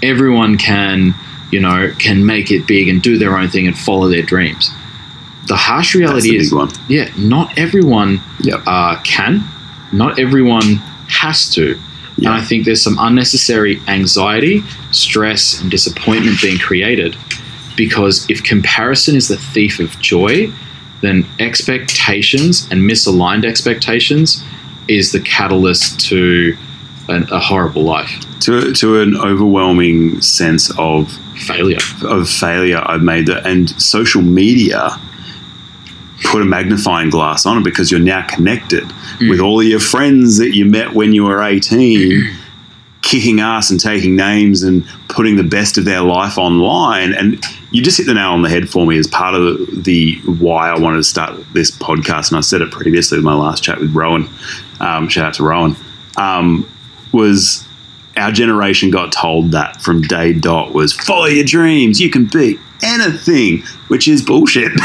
Everyone 0.02 0.56
can, 0.56 1.14
you 1.50 1.58
know, 1.60 1.92
can 1.98 2.24
make 2.24 2.52
it 2.52 2.66
big 2.66 2.88
and 2.88 3.02
do 3.02 3.18
their 3.18 3.36
own 3.36 3.48
thing 3.48 3.66
and 3.66 3.76
follow 3.76 4.08
their 4.08 4.22
dreams. 4.22 4.70
The 5.48 5.56
harsh 5.56 5.94
reality 5.96 6.30
the 6.30 6.36
is, 6.36 6.54
yeah, 6.88 7.08
not 7.16 7.58
everyone 7.58 8.20
Yep. 8.42 8.62
uh, 8.66 8.96
can. 9.02 9.42
Not 9.90 10.18
everyone 10.20 10.76
has 11.08 11.50
to. 11.54 11.76
Yeah. 12.18 12.30
And 12.30 12.40
I 12.40 12.44
think 12.44 12.64
there's 12.66 12.82
some 12.82 12.96
unnecessary 13.00 13.80
anxiety, 13.88 14.62
stress, 14.98 15.60
and 15.60 15.70
disappointment 15.70 16.40
being 16.42 16.58
created 16.58 17.16
because 17.76 18.28
if 18.28 18.42
comparison 18.42 19.14
is 19.14 19.28
the 19.28 19.36
thief 19.36 19.78
of 19.78 19.98
joy, 20.00 20.52
then 21.00 21.24
expectations 21.38 22.66
and 22.72 22.82
misaligned 22.82 23.44
expectations 23.44 24.42
is 24.88 25.12
the 25.12 25.20
catalyst 25.20 26.00
to 26.00 26.56
an, 27.08 27.24
a 27.30 27.38
horrible 27.38 27.82
life. 27.84 28.10
To, 28.40 28.72
to 28.72 29.00
an 29.00 29.16
overwhelming 29.16 30.20
sense 30.20 30.70
of 30.78 31.10
Failure. 31.46 31.78
of 32.04 32.28
failure 32.28 32.82
I've 32.84 33.02
made 33.02 33.26
that, 33.26 33.46
and 33.46 33.70
social 33.80 34.22
media 34.22 34.90
put 36.24 36.42
a 36.42 36.44
magnifying 36.44 37.10
glass 37.10 37.46
on 37.46 37.58
it 37.58 37.64
because 37.64 37.90
you're 37.92 38.00
now 38.00 38.26
connected 38.26 38.84
Mm. 39.18 39.30
with 39.30 39.40
all 39.40 39.60
of 39.60 39.66
your 39.66 39.80
friends 39.80 40.38
that 40.38 40.54
you 40.54 40.64
met 40.64 40.94
when 40.94 41.12
you 41.12 41.24
were 41.24 41.42
18, 41.42 42.22
kicking 43.08 43.40
ass 43.40 43.70
and 43.70 43.80
taking 43.80 44.14
names 44.16 44.62
and 44.62 44.84
putting 45.08 45.36
the 45.36 45.42
best 45.42 45.78
of 45.78 45.84
their 45.84 46.02
life 46.02 46.36
online. 46.36 47.14
And 47.14 47.42
you 47.70 47.82
just 47.82 47.96
hit 47.96 48.06
the 48.06 48.14
nail 48.14 48.30
on 48.30 48.42
the 48.42 48.48
head 48.50 48.68
for 48.68 48.86
me 48.86 48.98
as 48.98 49.06
part 49.06 49.34
of 49.34 49.42
the, 49.42 49.80
the 49.80 50.14
why 50.32 50.68
I 50.68 50.78
wanted 50.78 50.98
to 50.98 51.04
start 51.04 51.40
this 51.54 51.70
podcast. 51.70 52.30
And 52.30 52.36
I 52.38 52.40
said 52.42 52.60
it 52.60 52.70
previously 52.70 53.18
in 53.18 53.24
my 53.24 53.34
last 53.34 53.62
chat 53.64 53.80
with 53.80 53.94
Rowan. 53.94 54.28
Um, 54.80 55.08
shout 55.08 55.24
out 55.26 55.34
to 55.34 55.42
Rowan. 55.44 55.74
Um, 56.16 56.68
was 57.12 57.64
our 58.16 58.30
generation 58.32 58.90
got 58.90 59.12
told 59.12 59.52
that 59.52 59.80
from 59.80 60.02
day 60.02 60.32
dot 60.34 60.74
was 60.74 60.92
follow 60.92 61.26
your 61.26 61.44
dreams, 61.44 62.00
you 62.00 62.10
can 62.10 62.26
be 62.26 62.58
anything, 62.82 63.62
which 63.88 64.06
is 64.08 64.22
bullshit. 64.22 64.72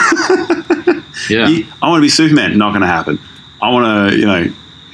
Yeah. 1.29 1.47
You- 1.47 1.67
I 1.81 1.89
want 1.89 1.99
to 1.99 2.01
be 2.01 2.09
Superman, 2.09 2.57
not 2.57 2.71
going 2.71 2.81
to 2.81 2.87
happen. 2.87 3.19
I 3.61 3.69
want 3.69 4.11
to, 4.11 4.17
you 4.19 4.25
know, 4.25 4.53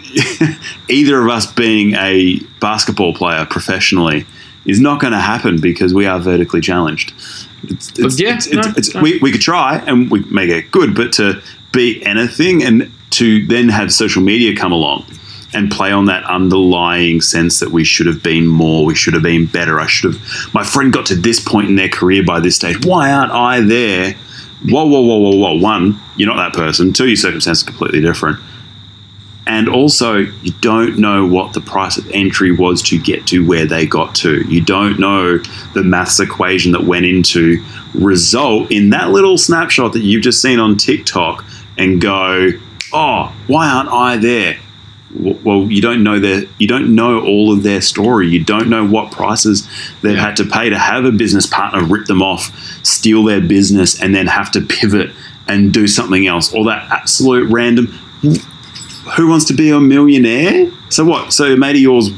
either 0.89 1.21
of 1.21 1.29
us 1.29 1.51
being 1.51 1.93
a 1.95 2.39
basketball 2.59 3.13
player 3.13 3.45
professionally 3.45 4.25
is 4.65 4.79
not 4.79 4.99
going 4.99 5.13
to 5.13 5.19
happen 5.19 5.59
because 5.59 5.93
we 5.93 6.05
are 6.05 6.19
vertically 6.19 6.61
challenged. 6.61 7.13
It's, 7.63 7.97
it's, 7.97 8.19
Yeah, 8.19 8.35
it's, 8.35 8.51
no, 8.51 8.61
it's, 8.77 8.93
no. 8.93 9.01
We, 9.01 9.19
we 9.19 9.31
could 9.31 9.41
try 9.41 9.77
and 9.77 10.09
we 10.09 10.21
may 10.25 10.47
get 10.47 10.71
good, 10.71 10.95
but 10.95 11.13
to 11.13 11.41
be 11.71 12.03
anything, 12.05 12.63
and 12.63 12.91
to 13.11 13.45
then 13.45 13.69
have 13.69 13.93
social 13.93 14.21
media 14.21 14.55
come 14.55 14.71
along 14.71 15.05
and 15.53 15.71
play 15.71 15.91
on 15.91 16.05
that 16.05 16.23
underlying 16.25 17.21
sense 17.21 17.59
that 17.59 17.71
we 17.71 17.83
should 17.83 18.05
have 18.05 18.21
been 18.21 18.47
more, 18.47 18.85
we 18.85 18.95
should 18.95 19.13
have 19.13 19.23
been 19.23 19.45
better. 19.45 19.79
I 19.79 19.87
should 19.87 20.13
have. 20.13 20.53
My 20.53 20.63
friend 20.63 20.93
got 20.93 21.05
to 21.07 21.15
this 21.15 21.39
point 21.39 21.69
in 21.69 21.75
their 21.75 21.89
career 21.89 22.23
by 22.23 22.39
this 22.39 22.55
stage. 22.55 22.85
Why 22.85 23.11
aren't 23.11 23.31
I 23.31 23.61
there? 23.61 24.13
Whoa, 24.67 24.85
whoa, 24.85 25.01
whoa, 25.01 25.17
whoa, 25.17 25.35
whoa. 25.35 25.59
One, 25.59 25.99
you're 26.17 26.33
not 26.33 26.51
that 26.51 26.53
person. 26.53 26.93
Two, 26.93 27.07
your 27.07 27.15
circumstances 27.15 27.63
are 27.63 27.71
completely 27.71 28.01
different. 28.01 28.39
And 29.47 29.67
also, 29.67 30.17
you 30.17 30.51
don't 30.61 30.99
know 30.99 31.25
what 31.25 31.53
the 31.53 31.61
price 31.61 31.97
of 31.97 32.07
entry 32.11 32.51
was 32.51 32.81
to 32.83 32.99
get 32.99 33.25
to 33.27 33.45
where 33.47 33.65
they 33.65 33.85
got 33.87 34.13
to. 34.15 34.41
You 34.47 34.61
don't 34.61 34.99
know 34.99 35.39
the 35.73 35.83
maths 35.83 36.19
equation 36.19 36.71
that 36.73 36.83
went 36.83 37.05
into 37.05 37.63
result 37.95 38.69
in 38.71 38.91
that 38.91 39.09
little 39.09 39.37
snapshot 39.37 39.93
that 39.93 40.01
you've 40.01 40.21
just 40.21 40.41
seen 40.41 40.59
on 40.59 40.77
TikTok 40.77 41.43
and 41.79 41.99
go, 41.99 42.49
oh, 42.93 43.35
why 43.47 43.69
aren't 43.69 43.89
I 43.89 44.17
there? 44.17 44.57
well 45.11 45.63
you 45.71 45.81
don't 45.81 46.03
know 46.03 46.19
their 46.19 46.43
you 46.59 46.67
don't 46.67 46.93
know 46.93 47.19
all 47.25 47.51
of 47.51 47.63
their 47.63 47.81
story 47.81 48.27
you 48.27 48.43
don't 48.43 48.69
know 48.69 48.85
what 48.85 49.11
prices 49.11 49.67
they've 50.03 50.15
Yeah. 50.15 50.21
had 50.27 50.35
to 50.37 50.45
pay 50.45 50.69
to 50.69 50.77
have 50.77 51.03
a 51.03 51.11
business 51.11 51.47
partner 51.47 51.83
rip 51.83 52.05
them 52.05 52.21
off 52.21 52.51
steal 52.85 53.23
their 53.23 53.41
business 53.41 53.99
and 53.99 54.13
then 54.13 54.27
have 54.27 54.51
to 54.51 54.61
pivot 54.61 55.09
and 55.47 55.73
do 55.73 55.87
something 55.87 56.27
else 56.27 56.53
or 56.53 56.63
that 56.65 56.91
absolute 56.91 57.49
random 57.49 57.87
who 59.15 59.27
wants 59.27 59.45
to 59.45 59.53
be 59.53 59.69
a 59.69 59.79
millionaire 59.79 60.71
so 60.89 61.03
what 61.05 61.31
so 61.33 61.53
of 61.53 61.75
yours 61.75 62.09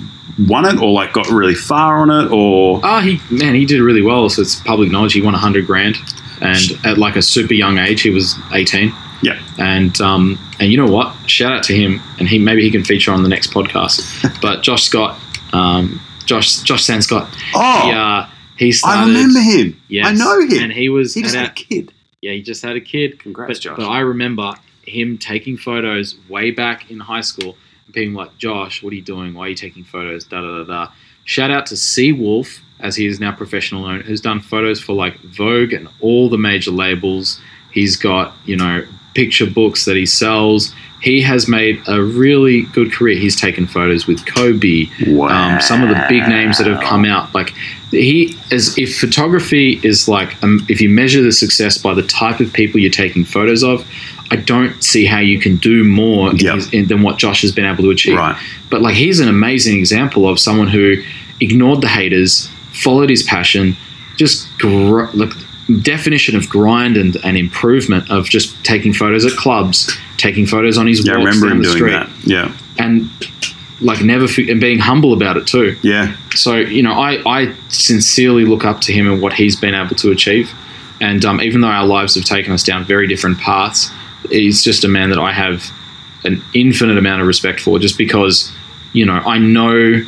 won 0.48 0.66
it 0.66 0.80
or 0.82 0.92
like 0.92 1.14
got 1.14 1.28
really 1.30 1.56
far 1.56 1.98
on 1.98 2.10
it 2.10 2.32
or 2.32 2.80
Oh, 2.84 3.00
he 3.02 3.20
man, 3.30 3.54
he 3.56 3.66
did 3.66 3.82
really 3.82 4.02
well. 4.02 4.30
So 4.30 4.42
it's 4.42 4.56
public 4.62 4.90
knowledge. 4.92 5.14
He 5.14 5.22
won 5.22 5.34
hundred 5.34 5.68
grand, 5.68 5.98
and 6.42 6.60
at 6.86 6.98
like 6.98 7.16
a 7.16 7.22
super 7.22 7.54
young 7.54 7.78
age, 7.78 8.02
he 8.02 8.10
was 8.10 8.36
eighteen. 8.54 8.94
yeah 9.22 9.40
And 9.60 10.00
um, 10.02 10.40
and 10.60 10.72
you 10.72 10.78
know 10.78 10.88
what? 10.92 11.14
Shout 11.30 11.52
out 11.52 11.64
to 11.66 11.76
him, 11.76 12.02
and 12.18 12.28
he 12.28 12.40
maybe 12.40 12.64
he 12.64 12.72
can 12.72 12.84
feature 12.84 13.12
on 13.12 13.24
the 13.24 13.30
next 13.30 13.52
podcast. 13.52 14.02
but 14.42 14.64
Josh 14.64 14.84
Scott, 14.84 15.20
um, 15.54 16.00
Josh 16.26 16.62
Josh 16.62 16.84
Sand 16.86 17.04
Scott, 17.04 17.28
oh 17.54 17.82
he, 17.84 17.92
uh, 17.92 18.26
he 18.58 18.72
started. 18.72 19.00
i 19.02 19.06
remember 19.08 19.40
him 19.40 19.80
Yes, 19.90 20.08
i 20.08 20.14
know 20.14 20.40
him 20.40 20.64
and 20.64 20.72
he 20.72 20.88
was 20.90 21.14
he 21.14 21.22
just 21.24 21.36
had 21.36 21.50
a 21.50 21.54
kid 21.54 21.92
yeah, 22.22 22.32
he 22.34 22.42
just 22.44 22.62
had 22.64 22.76
a 22.76 22.82
kid. 22.82 23.20
congrats 23.20 23.58
But, 23.60 23.62
josh 23.62 23.78
but 23.78 23.88
I 23.90 24.00
remember 24.00 24.54
him 24.84 25.18
taking 25.18 25.58
photos 25.58 26.16
way 26.30 26.52
back 26.52 26.90
in 26.90 27.00
high 27.00 27.22
school 27.22 27.56
and 27.86 27.94
being 27.94 28.14
like, 28.14 28.38
Josh, 28.38 28.82
what 28.82 28.92
are 28.94 28.96
you 28.96 29.02
doing? 29.02 29.34
Why 29.34 29.46
are 29.46 29.50
you 29.50 29.56
taking 29.56 29.84
photos? 29.84 30.26
Da 30.26 30.42
da 30.42 30.58
da 30.60 30.64
da. 30.64 30.92
Shout 31.24 31.52
out 31.52 31.68
to 31.68 31.76
Seawolf, 31.76 32.60
as 32.80 32.96
he 32.96 33.06
is 33.06 33.20
now 33.20 33.32
professional 33.32 33.88
known, 33.88 34.02
who's 34.02 34.22
done 34.22 34.40
photos 34.40 34.82
for 34.82 34.94
like 34.94 35.20
Vogue 35.20 35.72
and 35.72 35.88
all 36.00 36.30
the 36.30 36.38
major 36.38 36.72
labels. 36.72 37.40
He's 37.72 37.96
got, 37.96 38.34
you 38.46 38.58
know, 38.58 38.86
picture 39.14 39.46
books 39.46 39.86
that 39.86 39.96
he 39.96 40.06
sells. 40.06 40.74
He 41.02 41.22
has 41.22 41.48
made 41.48 41.82
a 41.88 42.02
really 42.02 42.64
good 42.64 42.92
career. 42.92 43.18
He's 43.18 43.36
taken 43.36 43.66
photos 43.66 44.08
with 44.08 44.26
Kobe, 44.26 44.86
wow. 45.08 45.56
um, 45.56 45.62
some 45.62 45.82
of 45.82 45.90
the 45.90 46.06
big 46.08 46.28
names 46.28 46.58
that 46.60 46.68
have 46.68 46.82
come 46.82 47.06
out. 47.06 47.34
Like 47.34 47.54
he, 47.90 48.38
as 48.52 48.78
if 48.78 49.00
photography 49.00 49.80
is 49.84 50.08
like, 50.08 50.42
um, 50.44 50.66
if 50.70 50.80
you 50.80 50.90
measure 50.90 51.22
the 51.22 51.32
success 51.32 51.78
by 51.78 51.94
the 51.94 52.04
type 52.04 52.40
of 52.40 52.54
people 52.54 52.80
you're 52.80 52.92
taking 52.92 53.26
photos 53.26 53.64
of, 53.64 53.88
I 54.32 54.38
don't 54.38 54.82
see 54.82 55.06
how 55.06 55.20
you 55.20 55.40
can 55.40 55.58
do 55.58 55.84
more 55.84 56.32
in 56.32 56.38
Yep. 56.38 56.56
his- 56.56 56.70
in, 56.74 56.88
than 56.88 57.02
what 57.02 57.18
Josh 57.18 57.42
has 57.42 57.52
been 57.52 57.66
able 57.66 57.84
to 57.84 57.92
achieve. 57.92 58.16
right 58.18 58.36
But 58.70 58.82
like 58.82 58.96
he's 58.96 59.20
an 59.20 59.28
amazing 59.28 59.78
example 59.78 60.28
of 60.28 60.40
someone 60.40 60.68
who 60.70 60.96
ignored 61.42 61.82
the 61.82 61.90
haters, 61.90 62.50
followed 62.72 63.10
his 63.10 63.24
passion, 63.24 63.76
just 64.18 64.48
gr- 64.58 65.06
like 65.14 65.34
definition 65.82 66.36
of 66.36 66.50
grind 66.50 66.98
and, 66.98 67.18
and 67.24 67.38
improvement 67.38 68.10
of 68.10 68.30
just 68.30 68.64
taking 68.64 68.94
photos 68.94 69.26
at 69.26 69.34
clubs, 69.34 69.96
taking 70.18 70.46
photos 70.46 70.78
on 70.78 70.88
his 70.88 71.06
yeah 71.06 71.18
walks 71.18 71.26
remember 71.36 71.50
down 71.50 71.58
the 71.58 71.64
doing 71.64 71.76
street, 71.76 71.92
that 71.92 72.10
yeah 72.26 72.52
and 72.78 73.10
like 73.82 74.02
never 74.04 74.26
f- 74.26 74.38
and 74.38 74.60
being 74.62 74.80
humble 74.80 75.12
about 75.14 75.38
it 75.38 75.46
too. 75.48 75.76
yeah 75.82 76.16
So 76.36 76.56
you 76.58 76.84
know, 76.84 76.94
I 76.94 77.12
I 77.26 77.54
sincerely 77.70 78.46
look 78.46 78.64
up 78.66 78.80
to 78.82 78.94
him 78.94 79.08
and 79.12 79.22
what 79.22 79.34
he's 79.34 79.56
been 79.56 79.74
able 79.76 79.96
to 79.96 80.12
achieve. 80.12 80.52
And 81.00 81.26
um, 81.26 81.42
even 81.42 81.62
though 81.62 81.68
our 81.80 81.86
lives 81.88 82.14
have 82.16 82.26
taken 82.26 82.52
us 82.54 82.64
down 82.64 82.86
very 82.86 83.08
different 83.08 83.40
paths, 83.40 83.90
he's 84.30 84.64
just 84.64 84.84
a 84.84 84.88
man 84.88 85.10
that 85.10 85.20
I 85.20 85.34
have 85.34 85.64
an 86.24 86.42
infinite 86.54 86.98
amount 86.98 87.22
of 87.22 87.28
respect 87.28 87.60
for, 87.60 87.80
just 87.80 87.98
because 87.98 88.52
you 88.94 89.06
know 89.06 89.14
I 89.14 89.38
know 89.38 90.04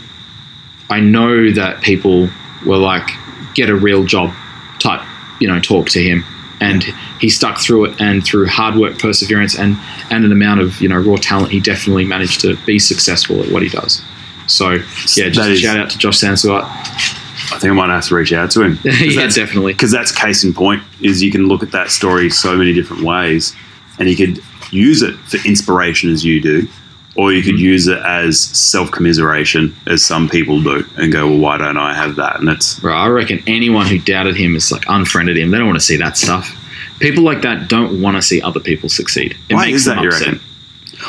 I 0.90 1.00
know 1.00 1.52
that 1.52 1.82
people 1.82 2.30
were 2.66 2.78
like 2.78 3.08
get 3.56 3.70
a 3.70 3.76
real 3.76 4.04
job 4.06 4.34
type 4.80 5.06
you 5.40 5.48
know 5.48 5.60
talk 5.60 5.90
to 5.90 6.02
him. 6.04 6.24
And 6.62 6.82
he 7.20 7.28
stuck 7.30 7.60
through 7.60 7.86
it 7.86 8.00
and 8.00 8.24
through 8.24 8.48
hard 8.48 8.76
work 8.76 8.98
perseverance 8.98 9.58
and 9.60 9.76
and 10.10 10.24
an 10.24 10.32
amount 10.32 10.62
of 10.62 10.80
you 10.80 10.88
know 10.88 10.98
raw 10.98 11.18
talent 11.18 11.52
he 11.52 11.60
definitely 11.60 12.06
managed 12.06 12.40
to 12.42 12.56
be 12.66 12.80
successful 12.80 13.42
at 13.44 13.52
what 13.52 13.64
he 13.64 13.70
does. 13.70 14.02
So 14.48 14.72
yeah 15.18 15.30
just 15.30 15.50
is- 15.50 15.60
shout 15.60 15.78
out 15.78 15.90
to 15.90 15.98
Josh 15.98 16.22
Sanscott 16.22 16.64
I 16.64 17.60
think 17.60 17.66
I 17.66 17.74
might 17.74 17.90
have 17.90 18.06
to 18.06 18.16
reach 18.16 18.32
out 18.32 18.52
to 18.52 18.62
him. 18.62 18.80
Yeah 18.86 19.28
definitely. 19.28 19.74
because 19.74 19.92
that's 19.92 20.12
case 20.14 20.46
in 20.46 20.54
point 20.54 20.82
is 21.02 21.22
you 21.22 21.32
can 21.32 21.48
look 21.48 21.64
at 21.64 21.72
that 21.72 21.92
story 21.92 22.30
so 22.30 22.56
many 22.56 22.72
different 22.74 23.04
ways 23.04 23.54
and 24.00 24.10
you 24.10 24.16
could 24.16 24.44
use 24.72 25.02
it 25.02 25.16
for 25.16 25.38
inspiration 25.48 26.10
as 26.10 26.24
you 26.26 26.42
do 26.42 26.68
or 27.16 27.32
you 27.32 27.44
could 27.44 27.56
mm-hmm. 27.56 27.66
use 27.66 27.88
it 27.88 28.00
as 28.00 28.40
self-commiseration 28.40 29.76
as 29.86 30.04
some 30.04 30.28
people 30.28 30.62
do 30.64 30.84
and 30.98 31.12
go 31.12 31.28
well 31.28 31.38
why 31.38 31.58
don't 31.58 31.78
i 31.78 31.94
have 31.94 32.16
that 32.16 32.40
and 32.40 32.50
Bro, 32.82 32.94
I 32.96 33.08
reckon 33.08 33.44
anyone 33.48 33.88
who 33.88 34.00
doubted 34.00 34.36
him 34.36 34.56
is 34.56 34.72
like 34.72 34.86
unfriended 34.88 35.38
him. 35.38 35.52
They 35.52 35.58
don't 35.58 35.68
want 35.68 35.80
to 35.80 35.86
see 35.86 35.98
that 35.98 36.18
stuff. 36.18 36.60
People 37.00 37.24
like 37.24 37.42
that 37.42 37.68
don't 37.68 38.02
want 38.02 38.16
to 38.16 38.22
see 38.22 38.42
other 38.42 38.60
people 38.60 38.90
succeed. 38.90 39.36
It 39.50 39.56
why 39.56 39.66
makes 39.66 39.78
is 39.78 39.86
that 39.86 40.02
you 40.02 40.10
reckon 40.10 40.40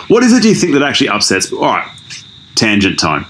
what 0.09 0.23
is 0.23 0.33
it 0.33 0.43
do 0.43 0.49
you 0.49 0.55
think 0.55 0.73
that 0.73 0.83
actually 0.83 1.09
upsets 1.09 1.53
all 1.53 1.61
right 1.61 1.89
tangent 2.55 2.99
time 2.99 3.27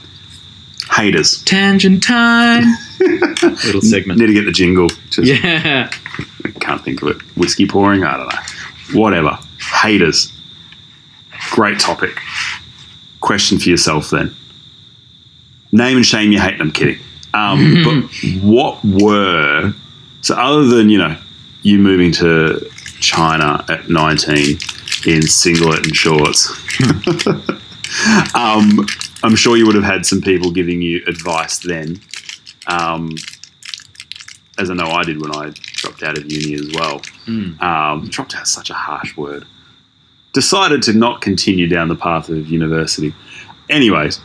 haters 0.90 1.42
Tangent 1.44 2.02
time. 2.02 2.64
Little 3.00 3.80
segment. 3.80 4.20
need 4.20 4.26
to 4.26 4.32
get 4.32 4.44
the 4.44 4.52
jingle 4.52 4.88
just 5.10 5.26
Yeah. 5.26 5.90
can't 6.60 6.82
think 6.82 7.02
of 7.02 7.08
it 7.08 7.22
whiskey 7.36 7.66
pouring 7.66 8.04
i 8.04 8.16
don't 8.16 8.28
know 8.28 9.00
whatever 9.00 9.38
haters. 9.72 10.32
Great 11.50 11.78
topic. 11.78 12.18
Question 13.20 13.58
for 13.58 13.68
yourself 13.68 14.10
then. 14.10 14.34
Name 15.72 15.96
and 15.96 16.06
shame 16.06 16.30
you 16.30 16.40
hate 16.40 16.60
i'm 16.60 16.70
kidding. 16.70 16.98
Um, 17.32 17.82
but 17.84 18.42
what 18.42 18.84
were 18.84 19.72
so 20.20 20.34
other 20.34 20.66
than 20.66 20.88
you 20.88 20.98
know 20.98 21.16
you 21.62 21.78
moving 21.78 22.12
to 22.12 22.70
china 23.00 23.64
at 23.68 23.88
19 23.88 24.58
in 25.06 25.22
singlet 25.22 25.84
and 25.84 25.96
shorts 25.96 26.48
um, 28.34 28.86
i'm 29.22 29.34
sure 29.34 29.56
you 29.56 29.66
would 29.66 29.74
have 29.74 29.84
had 29.84 30.06
some 30.06 30.20
people 30.20 30.50
giving 30.50 30.80
you 30.80 31.02
advice 31.06 31.58
then. 31.58 32.00
Um, 32.66 33.10
as 34.58 34.70
i 34.70 34.74
know 34.74 34.86
i 34.90 35.02
did 35.02 35.20
when 35.20 35.34
i 35.34 35.50
dropped 35.74 36.02
out 36.02 36.16
of 36.18 36.30
uni 36.30 36.54
as 36.54 36.70
well 36.74 37.00
Mm. 37.26 37.60
um, 37.62 38.08
dropped 38.08 38.34
out 38.36 38.42
is 38.42 38.50
such 38.50 38.68
a 38.68 38.74
harsh 38.74 39.16
word. 39.16 39.46
Decided 40.34 40.82
to 40.82 40.92
not 40.92 41.22
continue 41.22 41.66
down 41.66 41.88
the 41.88 41.94
path 41.96 42.28
of 42.28 42.48
university. 42.48 43.14
Anyways, 43.70 44.20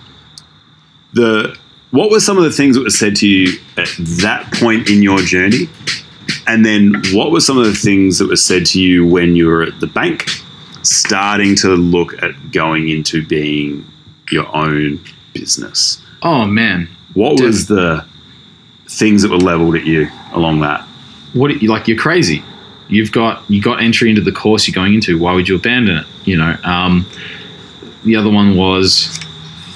the 1.13 1.57
what 1.91 2.11
were 2.11 2.19
some 2.19 2.37
of 2.37 2.43
the 2.43 2.51
things 2.51 2.75
that 2.75 2.83
were 2.83 2.89
said 2.89 3.15
to 3.17 3.27
you 3.27 3.57
at 3.77 3.87
that 4.21 4.51
point 4.53 4.89
in 4.89 5.01
your 5.01 5.19
journey? 5.19 5.69
And 6.45 6.65
then 6.65 7.01
what 7.13 7.31
were 7.31 7.39
some 7.39 7.57
of 7.57 7.65
the 7.65 7.73
things 7.73 8.17
that 8.19 8.27
were 8.27 8.35
said 8.35 8.65
to 8.67 8.81
you 8.81 9.05
when 9.07 9.35
you 9.35 9.47
were 9.47 9.63
at 9.63 9.79
the 9.79 9.87
bank, 9.87 10.25
starting 10.83 11.55
to 11.57 11.69
look 11.69 12.21
at 12.21 12.51
going 12.51 12.89
into 12.89 13.25
being 13.25 13.85
your 14.31 14.53
own 14.55 14.99
business? 15.33 16.01
Oh 16.21 16.45
man. 16.45 16.89
What 17.13 17.39
was 17.41 17.67
the 17.67 18.05
things 18.87 19.21
that 19.21 19.31
were 19.31 19.37
leveled 19.37 19.75
at 19.75 19.85
you 19.85 20.09
along 20.39 20.61
that? 20.61 20.81
What 21.33 21.61
like 21.61 21.87
you're 21.87 21.97
crazy. 21.97 22.43
You've 22.87 23.11
got 23.11 23.43
you 23.49 23.61
got 23.61 23.83
entry 23.83 24.09
into 24.09 24.21
the 24.21 24.31
course 24.31 24.67
you're 24.67 24.73
going 24.73 24.95
into. 24.95 25.19
Why 25.19 25.33
would 25.33 25.47
you 25.47 25.55
abandon 25.55 25.97
it? 25.99 26.07
You 26.25 26.37
know. 26.37 26.57
Um, 26.63 27.05
the 28.03 28.15
other 28.15 28.31
one 28.31 28.55
was 28.57 29.19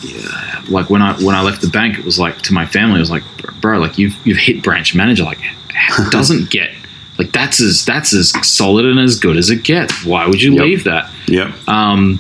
yeah, 0.02 0.64
like 0.70 0.90
when 0.90 1.02
I 1.02 1.14
when 1.22 1.36
I 1.36 1.42
left 1.44 1.62
the 1.62 1.68
bank, 1.70 2.00
it 2.00 2.06
was 2.06 2.18
like 2.18 2.42
to 2.44 2.54
my 2.54 2.66
family, 2.66 2.96
it 2.98 3.00
was 3.02 3.12
like, 3.12 3.24
bro, 3.62 3.78
like 3.80 3.98
you've 4.00 4.16
you've 4.26 4.38
hit 4.40 4.64
branch 4.64 4.96
manager. 4.96 5.24
Like 5.24 5.40
doesn't 6.10 6.50
get 6.50 6.72
like 7.20 7.32
that's 7.32 7.62
as 7.62 7.86
that's 7.86 8.14
as 8.14 8.30
solid 8.48 8.86
and 8.86 9.00
as 9.00 9.20
good 9.20 9.38
as 9.38 9.52
it 9.52 9.64
gets. 9.64 10.04
Why 10.04 10.26
would 10.26 10.42
you 10.42 10.54
Yep. 10.56 10.64
leave 10.64 10.84
that? 10.86 11.12
Yeah. 11.28 11.54
Um, 11.68 12.20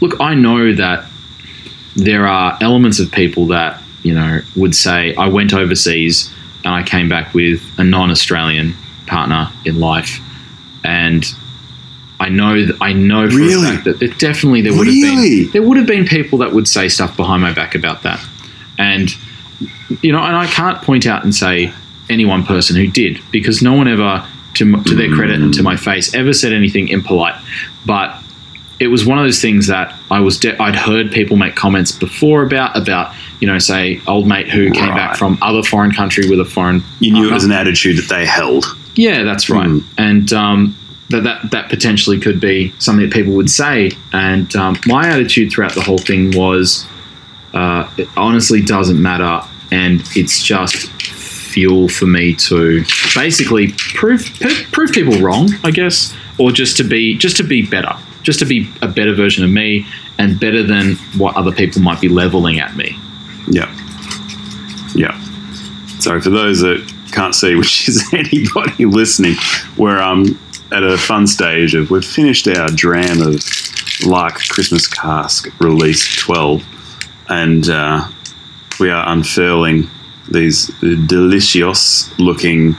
look, 0.00 0.18
I 0.20 0.34
know 0.34 0.72
that 0.74 1.04
there 1.96 2.26
are 2.26 2.56
elements 2.60 2.98
of 3.00 3.12
people 3.12 3.46
that 3.48 3.82
you 4.02 4.14
know 4.14 4.40
would 4.56 4.74
say 4.74 5.14
I 5.16 5.28
went 5.28 5.52
overseas 5.52 6.32
and 6.64 6.74
I 6.74 6.82
came 6.82 7.08
back 7.08 7.34
with 7.34 7.62
a 7.78 7.84
non-Australian 7.84 8.74
partner 9.06 9.50
in 9.64 9.78
life, 9.80 10.20
and 10.84 11.24
I 12.20 12.28
know 12.28 12.64
that 12.66 12.76
I 12.80 12.92
know 12.92 13.28
for 13.28 13.36
Really? 13.36 13.68
a 13.68 13.72
fact 13.72 13.84
that 13.84 13.98
there 14.00 14.08
definitely 14.08 14.62
there 14.62 14.72
would 14.76 14.86
have 14.86 14.94
been 14.94 15.50
there 15.52 15.62
would 15.62 15.76
have 15.76 15.86
been 15.86 16.06
people 16.06 16.38
that 16.38 16.52
would 16.52 16.68
say 16.68 16.88
stuff 16.88 17.16
behind 17.16 17.42
my 17.42 17.52
back 17.52 17.74
about 17.74 18.02
that, 18.04 18.24
and 18.78 19.10
you 20.02 20.12
know, 20.12 20.20
and 20.22 20.36
I 20.36 20.46
can't 20.46 20.80
point 20.82 21.06
out 21.06 21.24
and 21.24 21.34
say 21.34 21.72
any 22.10 22.24
one 22.24 22.44
person 22.44 22.76
who 22.76 22.86
did 22.86 23.20
because 23.30 23.62
no 23.62 23.74
one 23.74 23.88
ever, 23.88 24.26
to, 24.54 24.82
to 24.84 24.94
their 24.94 25.10
credit 25.14 25.40
and 25.40 25.54
to 25.54 25.62
my 25.62 25.76
face, 25.76 26.12
ever 26.14 26.32
said 26.32 26.52
anything 26.52 26.88
impolite. 26.88 27.34
But 27.86 28.20
it 28.80 28.88
was 28.88 29.06
one 29.06 29.18
of 29.18 29.24
those 29.24 29.40
things 29.40 29.68
that 29.68 29.94
I 30.10 30.20
was 30.20 30.38
de- 30.38 30.60
I'd 30.60 30.74
heard 30.76 31.12
people 31.12 31.36
make 31.36 31.54
comments 31.54 31.92
before 31.92 32.42
about 32.42 32.76
about 32.76 33.14
you 33.40 33.46
know 33.46 33.58
say 33.58 34.00
old 34.06 34.26
mate 34.26 34.48
who 34.48 34.70
came 34.70 34.90
Right. 34.90 34.96
back 34.96 35.16
from 35.16 35.38
other 35.42 35.62
foreign 35.62 35.92
country 35.92 36.28
with 36.28 36.40
a 36.40 36.44
foreign 36.44 36.82
You 37.00 37.12
knew 37.12 37.28
it 37.28 37.32
was 37.32 37.44
an 37.44 37.52
attitude 37.52 37.98
that 37.98 38.08
they 38.08 38.24
held. 38.26 38.64
Yeah, 38.94 39.22
that's 39.24 39.50
right. 39.50 39.66
Mm. 39.68 39.84
And 39.98 40.32
um, 40.32 40.76
that, 41.10 41.24
that 41.24 41.50
that 41.50 41.68
potentially 41.68 42.18
could 42.20 42.40
be 42.40 42.72
something 42.78 43.04
that 43.08 43.12
people 43.12 43.32
would 43.34 43.50
say. 43.50 43.90
And 44.12 44.54
um, 44.56 44.76
my 44.86 45.08
attitude 45.08 45.52
throughout 45.52 45.74
the 45.74 45.82
whole 45.82 45.98
thing 45.98 46.30
was, 46.36 46.86
uh, 47.52 47.90
it 47.98 48.08
honestly 48.16 48.62
doesn't 48.62 49.00
matter, 49.00 49.44
and 49.70 50.02
it's 50.14 50.42
just 50.42 50.90
fuel 51.02 51.88
for 51.88 52.06
me 52.06 52.34
to 52.34 52.82
basically 53.14 53.72
prove 53.94 54.24
p- 54.40 54.64
prove 54.72 54.90
people 54.92 55.14
wrong, 55.20 55.50
I 55.62 55.70
guess, 55.70 56.12
or 56.38 56.50
just 56.52 56.76
to 56.78 56.84
be 56.84 57.16
just 57.16 57.36
to 57.38 57.42
be 57.44 57.62
better, 57.66 57.94
just 58.22 58.38
to 58.40 58.44
be 58.44 58.68
a 58.82 58.88
better 58.88 59.14
version 59.14 59.44
of 59.44 59.50
me 59.50 59.86
and 60.18 60.38
better 60.38 60.62
than 60.62 60.94
what 61.18 61.36
other 61.36 61.52
people 61.52 61.82
might 61.82 62.00
be 62.00 62.08
leveling 62.08 62.60
at 62.60 62.76
me. 62.76 62.96
Yeah. 63.48 63.72
Yeah. 64.94 65.18
So 66.00 66.20
for 66.20 66.30
those 66.30 66.60
that 66.60 66.92
can't 67.12 67.34
see, 67.34 67.54
which 67.56 67.88
is 67.88 68.12
anybody 68.12 68.84
listening, 68.84 69.36
we're 69.76 70.00
um, 70.00 70.38
at 70.72 70.82
a 70.82 70.96
fun 70.98 71.26
stage 71.26 71.74
of 71.74 71.90
we've 71.90 72.04
finished 72.04 72.48
our 72.48 72.68
dram 72.68 73.22
of 73.22 73.42
Lark 74.04 74.34
Christmas 74.48 74.86
Cask 74.86 75.48
Release 75.60 76.16
12, 76.16 76.64
and 77.28 77.68
uh, 77.68 78.08
we 78.80 78.90
are 78.90 79.08
unfurling 79.08 79.88
these 80.30 80.68
delicious 80.80 82.18
looking 82.18 82.76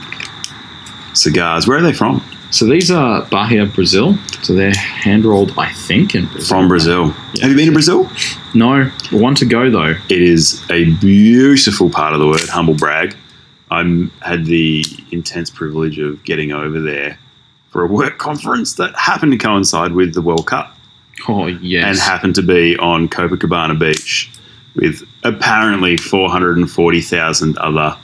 cigars. 1.13 1.68
Where 1.68 1.78
are 1.78 1.82
they 1.82 1.93
from? 1.93 2.24
So 2.55 2.65
these 2.65 2.89
are 2.89 3.25
Bahia, 3.25 3.65
Brazil. 3.65 4.17
So 4.41 4.53
they're 4.53 4.73
hand 4.73 5.25
rolled, 5.25 5.51
I 5.57 5.73
think, 5.73 6.15
in 6.15 6.27
Brazil. 6.27 6.47
From 6.47 6.69
Brazil. 6.69 7.13
Yeah. 7.33 7.41
Have 7.41 7.51
you 7.51 7.57
been 7.57 7.65
to 7.65 7.73
Brazil? 7.73 8.09
No, 8.53 8.85
one 9.11 9.35
to 9.35 9.45
go 9.45 9.69
though. 9.69 9.95
It 10.07 10.21
is 10.21 10.63
a 10.71 10.85
beautiful 10.93 11.89
part 11.89 12.13
of 12.13 12.21
the 12.21 12.27
world, 12.27 12.47
humble 12.47 12.73
brag. 12.73 13.13
I 13.69 14.07
had 14.21 14.45
the 14.45 14.85
intense 15.11 15.49
privilege 15.49 15.99
of 15.99 16.23
getting 16.23 16.53
over 16.53 16.79
there 16.79 17.19
for 17.71 17.83
a 17.83 17.87
work 17.87 18.17
conference 18.19 18.75
that 18.75 18.95
happened 18.95 19.33
to 19.33 19.37
coincide 19.37 19.91
with 19.91 20.13
the 20.13 20.21
World 20.21 20.47
Cup 20.47 20.77
Oh 21.27 21.47
yes. 21.47 21.83
and 21.85 21.97
happened 21.97 22.35
to 22.35 22.41
be 22.41 22.77
on 22.77 23.09
Copacabana 23.09 23.77
Beach 23.77 24.31
with 24.75 25.03
apparently 25.25 25.97
440,000 25.97 27.57
other 27.57 27.97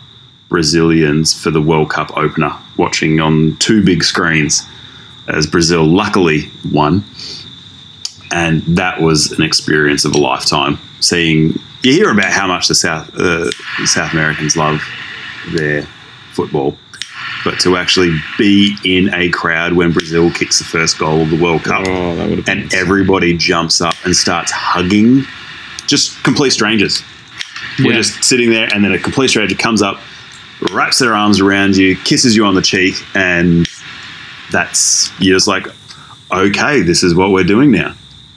Brazilians 0.51 1.33
for 1.33 1.49
the 1.49 1.61
World 1.61 1.89
Cup 1.89 2.15
opener 2.15 2.55
watching 2.77 3.19
on 3.19 3.55
two 3.57 3.83
big 3.83 4.03
screens 4.03 4.61
as 5.27 5.47
Brazil 5.47 5.85
luckily 5.85 6.51
won. 6.71 7.03
And 8.31 8.61
that 8.63 9.01
was 9.01 9.31
an 9.31 9.41
experience 9.41 10.05
of 10.05 10.13
a 10.13 10.17
lifetime. 10.17 10.77
Seeing, 10.99 11.53
you 11.83 11.93
hear 11.93 12.11
about 12.11 12.31
how 12.31 12.47
much 12.47 12.67
the 12.67 12.75
South, 12.75 13.09
uh, 13.17 13.49
South 13.85 14.13
Americans 14.13 14.55
love 14.55 14.81
their 15.53 15.83
football, 16.33 16.77
but 17.45 17.59
to 17.61 17.77
actually 17.77 18.15
be 18.37 18.75
in 18.83 19.13
a 19.13 19.29
crowd 19.29 19.73
when 19.73 19.91
Brazil 19.91 20.31
kicks 20.31 20.59
the 20.59 20.65
first 20.65 20.99
goal 20.99 21.21
of 21.21 21.29
the 21.29 21.41
World 21.41 21.63
Cup 21.63 21.85
oh, 21.87 22.43
and 22.47 22.73
everybody 22.73 23.35
jumps 23.35 23.79
up 23.79 23.95
and 24.03 24.15
starts 24.15 24.51
hugging 24.51 25.23
just 25.87 26.21
complete 26.23 26.51
strangers. 26.51 27.03
We're 27.79 27.93
just 27.93 28.23
sitting 28.23 28.49
there, 28.49 28.67
and 28.73 28.83
then 28.83 28.91
a 28.91 28.99
complete 28.99 29.29
stranger 29.29 29.55
comes 29.55 29.81
up, 29.81 29.99
wraps 30.69 30.99
their 30.99 31.13
arms 31.13 31.39
around 31.39 31.75
you, 31.75 31.95
kisses 31.95 32.35
you 32.35 32.45
on 32.45 32.55
the 32.55 32.61
cheek, 32.61 32.95
and 33.15 33.67
that's 34.51 35.11
you're 35.19 35.35
just 35.35 35.47
like, 35.47 35.67
okay, 36.31 36.81
this 36.81 37.03
is 37.03 37.15
what 37.15 37.31
we're 37.31 37.43
doing 37.43 37.71
now. 37.71 37.95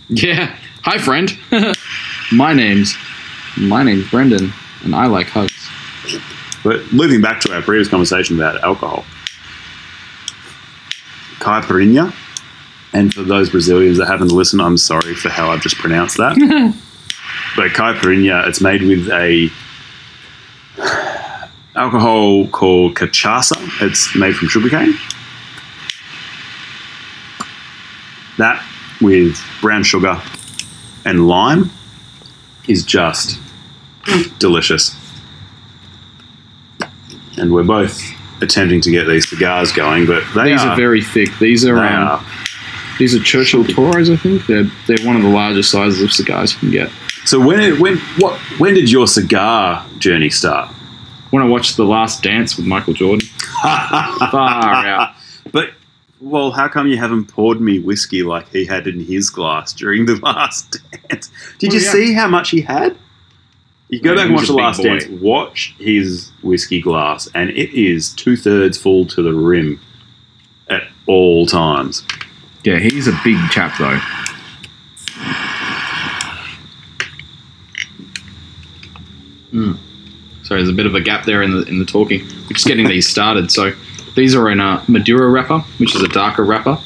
yeah. 0.08 0.56
Hi, 0.82 0.98
friend. 0.98 1.30
my 2.32 2.52
name's 2.52 2.96
my 3.56 3.82
name's 3.82 4.10
Brendan, 4.10 4.52
and 4.82 4.94
I 4.94 5.06
like 5.06 5.28
hugs. 5.28 5.52
But 6.62 6.92
looping 6.92 7.20
back 7.20 7.40
to 7.42 7.54
our 7.54 7.62
previous 7.62 7.88
conversation 7.88 8.36
about 8.36 8.62
alcohol, 8.62 9.04
caipirinha, 11.40 12.14
and 12.92 13.12
for 13.12 13.22
those 13.22 13.50
Brazilians 13.50 13.98
that 13.98 14.06
haven't 14.06 14.30
listened, 14.30 14.62
I'm 14.62 14.76
sorry 14.76 15.14
for 15.14 15.28
how 15.28 15.50
I've 15.50 15.62
just 15.62 15.76
pronounced 15.76 16.16
that. 16.18 16.36
but 17.56 17.70
caipirinha, 17.72 18.46
it's 18.46 18.60
made 18.60 18.82
with 18.82 19.08
a 19.10 19.50
alcohol 21.76 22.46
called 22.48 22.94
cachaça. 22.94 23.56
It's 23.80 24.14
made 24.16 24.34
from 24.36 24.48
sugarcane. 24.48 24.94
That 28.38 28.64
with 29.00 29.40
brown 29.60 29.84
sugar 29.84 30.20
and 31.04 31.28
lime 31.28 31.70
is 32.68 32.84
just 32.84 33.38
delicious 34.38 34.96
and 37.36 37.52
we're 37.52 37.64
both 37.64 38.00
attempting 38.40 38.80
to 38.82 38.90
get 38.90 39.04
these 39.04 39.28
cigars 39.28 39.72
going, 39.72 40.06
but 40.06 40.22
they 40.34 40.52
These 40.52 40.62
are, 40.62 40.70
are 40.70 40.76
very 40.76 41.02
thick. 41.02 41.30
These 41.38 41.64
are 41.66 41.76
um, 41.78 42.08
are. 42.08 42.24
these 42.98 43.14
are 43.14 43.22
Churchill 43.22 43.64
Toros, 43.64 44.10
I 44.10 44.16
think. 44.16 44.46
They're 44.46 44.70
they're 44.86 45.06
one 45.06 45.16
of 45.16 45.22
the 45.22 45.28
largest 45.28 45.70
sizes 45.70 46.02
of 46.02 46.12
cigars 46.12 46.52
you 46.54 46.58
can 46.60 46.70
get. 46.70 46.90
So 47.24 47.40
when 47.40 47.80
when 47.80 47.98
what 48.18 48.38
when 48.58 48.74
did 48.74 48.90
your 48.90 49.06
cigar 49.06 49.86
journey 49.98 50.30
start? 50.30 50.73
When 51.34 51.42
I 51.42 51.46
watched 51.46 51.76
The 51.76 51.84
Last 51.84 52.22
Dance 52.22 52.56
with 52.56 52.64
Michael 52.64 52.94
Jordan, 52.94 53.26
far 53.60 54.86
out. 54.86 55.16
But 55.50 55.70
well, 56.20 56.52
how 56.52 56.68
come 56.68 56.86
you 56.86 56.96
haven't 56.96 57.24
poured 57.24 57.60
me 57.60 57.80
whiskey 57.80 58.22
like 58.22 58.48
he 58.50 58.64
had 58.64 58.86
in 58.86 59.00
his 59.00 59.30
glass 59.30 59.72
during 59.72 60.06
the 60.06 60.14
last 60.22 60.76
dance? 61.10 61.32
Did 61.58 61.70
Well, 61.72 61.80
you 61.80 61.84
yeah. 61.84 61.90
see 61.92 62.12
how 62.12 62.28
much 62.28 62.50
he 62.50 62.60
had? 62.60 62.96
You 63.88 64.00
go 64.00 64.14
back 64.14 64.26
and 64.26 64.34
watch 64.36 64.46
the 64.46 64.52
last 64.52 64.76
boy. 64.76 64.84
dance. 64.84 65.06
Watch 65.08 65.74
his 65.80 66.30
whiskey 66.44 66.80
glass, 66.80 67.28
and 67.34 67.50
it 67.50 67.74
is 67.76 68.12
two 68.12 68.36
thirds 68.36 68.78
full 68.78 69.04
to 69.06 69.20
the 69.20 69.34
rim 69.34 69.80
at 70.70 70.84
all 71.08 71.46
times. 71.46 72.04
Yeah, 72.62 72.78
he's 72.78 73.08
a 73.08 73.20
big 73.24 73.38
chap 73.50 73.76
though. 73.80 73.98
Mm. 79.52 79.78
So 80.44 80.54
there's 80.54 80.68
a 80.68 80.74
bit 80.74 80.86
of 80.86 80.94
a 80.94 81.00
gap 81.00 81.24
there 81.24 81.42
in 81.42 81.50
the 81.50 81.62
in 81.62 81.78
the 81.78 81.84
talking. 81.84 82.20
We're 82.20 82.54
just 82.54 82.66
getting 82.66 82.86
these 82.86 83.08
started. 83.08 83.50
So 83.50 83.72
these 84.14 84.34
are 84.34 84.50
in 84.50 84.60
a 84.60 84.84
Maduro 84.88 85.28
wrapper, 85.30 85.60
which 85.78 85.94
is 85.94 86.02
a 86.02 86.08
darker 86.08 86.44
wrapper, 86.44 86.78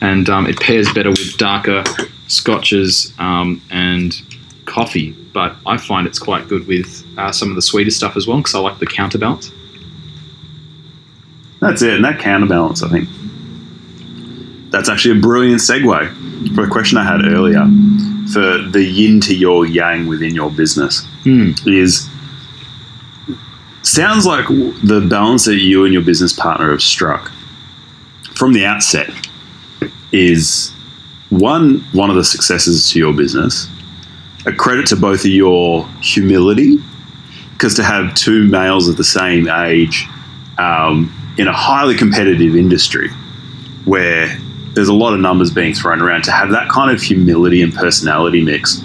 and 0.00 0.28
um, 0.28 0.46
it 0.46 0.58
pairs 0.58 0.92
better 0.92 1.10
with 1.10 1.36
darker 1.36 1.84
scotches 2.26 3.12
um, 3.18 3.62
and 3.70 4.20
coffee. 4.64 5.12
But 5.32 5.54
I 5.66 5.76
find 5.76 6.06
it's 6.06 6.18
quite 6.18 6.48
good 6.48 6.66
with 6.66 7.04
uh, 7.16 7.30
some 7.30 7.50
of 7.50 7.56
the 7.56 7.62
sweeter 7.62 7.90
stuff 7.90 8.16
as 8.16 8.26
well 8.26 8.38
because 8.38 8.54
I 8.54 8.60
like 8.60 8.78
the 8.78 8.86
counterbalance. 8.86 9.52
That's 11.60 11.82
it, 11.82 11.94
and 11.94 12.04
that 12.04 12.20
counterbalance, 12.20 12.82
I 12.82 12.88
think. 12.88 13.08
That's 14.70 14.88
actually 14.88 15.18
a 15.18 15.20
brilliant 15.20 15.60
segue 15.60 16.54
for 16.54 16.64
a 16.64 16.68
question 16.68 16.98
I 16.98 17.04
had 17.04 17.24
earlier 17.24 17.64
for 18.32 18.62
the 18.70 18.82
yin 18.82 19.20
to 19.22 19.34
your 19.34 19.66
yang 19.66 20.06
within 20.06 20.34
your 20.34 20.50
business. 20.50 21.04
Hmm. 21.24 21.52
Is 21.66 22.08
sounds 23.82 24.26
like 24.26 24.46
the 24.48 25.06
balance 25.08 25.44
that 25.44 25.56
you 25.56 25.84
and 25.84 25.92
your 25.92 26.02
business 26.02 26.32
partner 26.32 26.70
have 26.70 26.82
struck 26.82 27.30
from 28.34 28.52
the 28.52 28.64
outset 28.64 29.10
is 30.12 30.72
one 31.30 31.80
one 31.92 32.08
of 32.10 32.16
the 32.16 32.24
successes 32.24 32.90
to 32.90 32.98
your 32.98 33.12
business, 33.12 33.68
a 34.46 34.52
credit 34.52 34.86
to 34.86 34.96
both 34.96 35.20
of 35.20 35.30
your 35.30 35.86
humility, 36.00 36.78
because 37.52 37.74
to 37.74 37.82
have 37.82 38.14
two 38.14 38.44
males 38.46 38.88
of 38.88 38.96
the 38.96 39.04
same 39.04 39.48
age 39.48 40.06
um, 40.58 41.12
in 41.38 41.48
a 41.48 41.52
highly 41.52 41.96
competitive 41.96 42.56
industry 42.56 43.10
where 43.84 44.38
there's 44.74 44.88
a 44.88 44.94
lot 44.94 45.12
of 45.12 45.20
numbers 45.20 45.50
being 45.50 45.74
thrown 45.74 46.00
around 46.00 46.22
to 46.22 46.30
have 46.30 46.50
that 46.50 46.68
kind 46.68 46.90
of 46.90 47.02
humility 47.02 47.62
and 47.62 47.74
personality 47.74 48.42
mix 48.42 48.80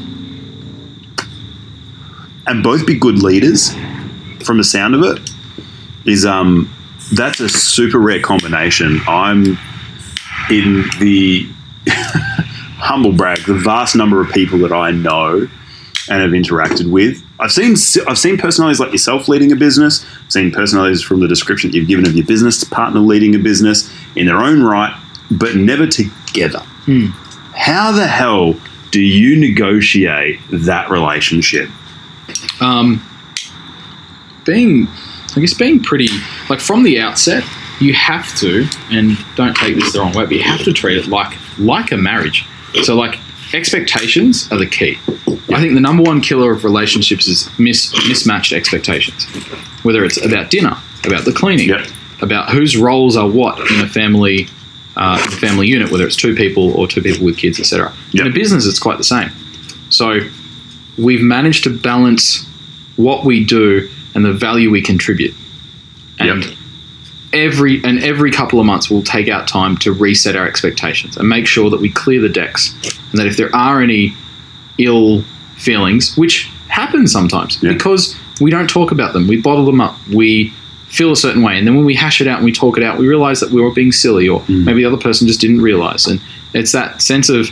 and 2.47 2.63
both 2.63 2.85
be 2.87 2.97
good 2.97 3.21
leaders 3.21 3.75
from 4.43 4.57
the 4.57 4.63
sound 4.63 4.95
of 4.95 5.03
it 5.03 5.29
is 6.05 6.25
um 6.25 6.73
that's 7.13 7.39
a 7.39 7.49
super 7.49 7.99
rare 7.99 8.21
combination. 8.21 8.99
I'm 9.07 9.57
in 10.49 10.83
the 10.99 11.47
humble 12.77 13.13
brag 13.13 13.39
the 13.45 13.53
vast 13.53 13.95
number 13.95 14.19
of 14.21 14.29
people 14.31 14.59
that 14.59 14.73
i 14.73 14.91
know 14.91 15.47
and 16.09 16.21
have 16.21 16.31
interacted 16.31 16.91
with. 16.91 17.23
I've 17.39 17.51
seen 17.51 17.71
i've 18.07 18.17
seen 18.17 18.37
personalities 18.37 18.79
like 18.79 18.91
yourself 18.91 19.27
leading 19.27 19.51
a 19.51 19.55
business. 19.55 20.05
I've 20.25 20.31
seen 20.31 20.51
personalities 20.51 21.01
from 21.01 21.19
the 21.21 21.27
description 21.27 21.71
that 21.71 21.77
you've 21.77 21.87
given 21.87 22.05
of 22.05 22.15
your 22.15 22.25
business 22.25 22.63
partner 22.63 22.99
leading 22.99 23.35
a 23.35 23.39
business 23.39 23.91
in 24.15 24.25
their 24.25 24.37
own 24.37 24.63
right 24.63 24.97
but 25.31 25.55
never 25.55 25.87
together. 25.87 26.61
How 27.55 27.91
the 27.91 28.07
hell 28.07 28.55
do 28.91 29.01
you 29.01 29.39
negotiate 29.39 30.39
that 30.51 30.89
relationship? 30.89 31.69
Um, 32.61 33.03
being, 34.45 34.87
I 35.35 35.39
guess, 35.39 35.53
being 35.53 35.81
pretty 35.81 36.09
like 36.49 36.59
from 36.59 36.83
the 36.83 36.99
outset, 36.99 37.43
you 37.79 37.93
have 37.93 38.33
to, 38.37 38.67
and 38.91 39.17
don't 39.35 39.55
take 39.55 39.75
this 39.75 39.93
the 39.93 39.99
wrong 39.99 40.13
way, 40.13 40.23
but 40.25 40.33
you 40.33 40.43
have 40.43 40.63
to 40.63 40.73
treat 40.73 40.97
it 40.97 41.07
like 41.07 41.37
like 41.57 41.91
a 41.91 41.97
marriage. 41.97 42.45
So, 42.83 42.95
like, 42.95 43.19
expectations 43.53 44.51
are 44.51 44.57
the 44.57 44.65
key. 44.67 44.97
I 45.53 45.61
think 45.61 45.73
the 45.75 45.79
number 45.81 46.01
one 46.03 46.21
killer 46.21 46.51
of 46.51 46.63
relationships 46.63 47.27
is 47.27 47.49
mis- 47.59 47.93
mismatched 48.07 48.51
expectations. 48.53 49.25
Whether 49.83 50.03
it's 50.03 50.23
about 50.23 50.49
dinner, 50.49 50.75
about 51.05 51.25
the 51.25 51.33
cleaning, 51.33 51.69
Yep. 51.69 51.87
about 52.21 52.49
whose 52.49 52.75
roles 52.77 53.15
are 53.15 53.27
what 53.29 53.59
in 53.71 53.79
a 53.81 53.87
family 53.87 54.47
uh, 54.95 55.17
family 55.39 55.67
unit, 55.67 55.91
whether 55.91 56.05
it's 56.05 56.15
two 56.15 56.35
people 56.35 56.71
or 56.73 56.87
two 56.87 57.01
people 57.01 57.25
with 57.25 57.35
kids, 57.37 57.59
etc. 57.59 57.91
In 58.13 58.27
a 58.27 58.29
business, 58.29 58.67
it's 58.67 58.77
quite 58.79 58.97
the 58.99 59.03
same. 59.03 59.31
So, 59.89 60.19
we've 60.97 61.21
managed 61.23 61.63
to 61.65 61.69
balance 61.75 62.45
what 62.95 63.25
we 63.25 63.43
do 63.43 63.89
and 64.15 64.23
the 64.25 64.33
value 64.33 64.69
we 64.69 64.81
contribute. 64.81 65.33
And 66.19 66.43
Yep. 66.43 66.53
every 67.33 67.83
and 67.83 68.03
every 68.03 68.31
couple 68.31 68.59
of 68.59 68.65
months 68.65 68.89
we'll 68.89 69.01
take 69.01 69.27
out 69.27 69.47
time 69.47 69.75
to 69.77 69.91
reset 69.91 70.35
our 70.35 70.47
expectations 70.47 71.17
and 71.17 71.27
make 71.27 71.47
sure 71.47 71.69
that 71.69 71.81
we 71.81 71.89
clear 71.89 72.21
the 72.21 72.29
decks 72.29 72.73
and 73.11 73.19
that 73.19 73.25
if 73.25 73.37
there 73.37 73.53
are 73.55 73.81
any 73.81 74.13
ill 74.77 75.23
feelings 75.57 76.15
which 76.15 76.47
happen 76.67 77.07
sometimes 77.07 77.57
Yeah. 77.63 77.73
because 77.73 78.15
we 78.39 78.51
don't 78.51 78.69
talk 78.69 78.91
about 78.91 79.13
them 79.13 79.27
we 79.27 79.41
bottle 79.41 79.65
them 79.65 79.81
up 79.81 79.97
we 80.13 80.53
feel 80.89 81.11
a 81.11 81.15
certain 81.15 81.41
way 81.41 81.57
and 81.57 81.65
then 81.65 81.75
when 81.75 81.85
we 81.85 81.95
hash 81.95 82.21
it 82.21 82.27
out 82.27 82.37
and 82.37 82.45
we 82.45 82.51
talk 82.51 82.77
it 82.77 82.83
out 82.83 82.99
we 82.99 83.07
realize 83.07 83.39
that 83.39 83.49
we 83.49 83.59
were 83.61 83.71
being 83.71 83.91
silly 83.91 84.29
or 84.29 84.41
mm. 84.41 84.63
maybe 84.63 84.83
the 84.83 84.87
other 84.87 85.01
person 85.01 85.25
just 85.27 85.41
didn't 85.41 85.61
realize 85.61 86.05
and 86.05 86.21
it's 86.53 86.71
that 86.71 87.01
sense 87.01 87.29
of 87.29 87.49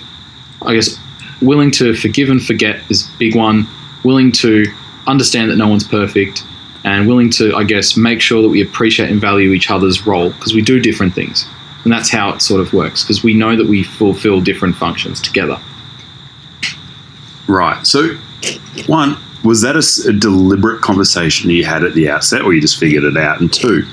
i 0.62 0.76
guess 0.76 0.96
willing 1.42 1.72
to 1.72 1.96
forgive 1.96 2.30
and 2.30 2.44
forget 2.44 2.80
is 2.92 3.08
a 3.10 3.18
big 3.18 3.36
one 3.36 3.66
willing 4.04 4.32
to 4.32 4.66
understand 5.12 5.52
that 5.52 5.58
no 5.58 5.68
one's 5.68 5.84
perfect 5.84 6.44
and 6.84 7.08
willing 7.08 7.30
to, 7.32 7.56
I 7.56 7.64
guess, 7.64 7.96
make 7.96 8.22
sure 8.22 8.42
that 8.42 8.50
we 8.50 8.62
appreciate 8.62 9.12
and 9.12 9.22
value 9.22 9.52
each 9.52 9.70
other's 9.70 10.06
role 10.08 10.32
because 10.32 10.54
we 10.54 10.62
do 10.62 10.80
different 10.80 11.14
things. 11.14 11.46
And 11.84 11.92
that's 11.92 12.10
how 12.10 12.34
it 12.34 12.42
sort 12.42 12.62
of 12.62 12.74
works 12.74 13.04
because 13.04 13.24
we 13.24 13.34
know 13.34 13.56
that 13.56 13.68
we 13.68 13.84
fulfill 13.84 14.42
different 14.42 14.76
functions 14.76 15.22
together. 15.22 15.60
Right. 17.48 17.86
So, 17.86 18.16
one, 18.88 19.18
was 19.44 19.62
that 19.62 19.76
a 19.76 20.14
deliberate 20.14 20.82
conversation 20.82 21.50
you 21.50 21.66
had 21.66 21.84
at 21.84 21.94
the 21.94 22.10
outset, 22.10 22.44
or 22.44 22.54
you 22.54 22.62
just 22.62 22.80
figured 22.80 23.04
it 23.04 23.18
out? 23.18 23.42
And 23.42 23.52
two, 23.52 23.84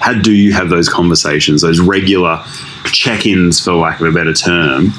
how 0.00 0.14
do 0.14 0.32
you 0.32 0.52
have 0.52 0.68
those 0.68 0.88
conversations, 0.88 1.62
those 1.62 1.80
regular 1.80 2.44
check 2.86 3.26
ins, 3.26 3.60
for 3.60 3.74
lack 3.74 4.00
of 4.00 4.06
a 4.06 4.12
better 4.12 4.34
term? 4.34 4.92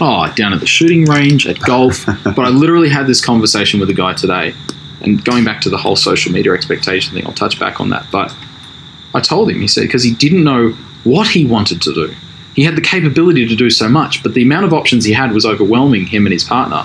Oh, 0.00 0.32
down 0.34 0.54
at 0.54 0.60
the 0.60 0.66
shooting 0.66 1.04
range, 1.04 1.46
at 1.46 1.58
golf. 1.60 2.06
but 2.24 2.38
I 2.38 2.48
literally 2.48 2.88
had 2.88 3.06
this 3.06 3.22
conversation 3.22 3.80
with 3.80 3.90
a 3.90 3.94
guy 3.94 4.14
today. 4.14 4.54
And 5.02 5.24
going 5.24 5.44
back 5.44 5.60
to 5.62 5.70
the 5.70 5.76
whole 5.78 5.96
social 5.96 6.32
media 6.32 6.52
expectation 6.52 7.14
thing, 7.14 7.26
I'll 7.26 7.32
touch 7.32 7.58
back 7.58 7.80
on 7.80 7.90
that. 7.90 8.06
But 8.12 8.34
I 9.14 9.20
told 9.20 9.50
him, 9.50 9.60
he 9.60 9.68
said, 9.68 9.82
because 9.82 10.02
he 10.02 10.14
didn't 10.14 10.44
know 10.44 10.70
what 11.04 11.28
he 11.28 11.44
wanted 11.46 11.80
to 11.82 11.94
do. 11.94 12.14
He 12.54 12.64
had 12.64 12.76
the 12.76 12.82
capability 12.82 13.46
to 13.48 13.56
do 13.56 13.70
so 13.70 13.88
much, 13.88 14.22
but 14.22 14.34
the 14.34 14.42
amount 14.42 14.66
of 14.66 14.74
options 14.74 15.04
he 15.04 15.12
had 15.12 15.32
was 15.32 15.46
overwhelming 15.46 16.06
him 16.06 16.26
and 16.26 16.32
his 16.32 16.44
partner. 16.44 16.84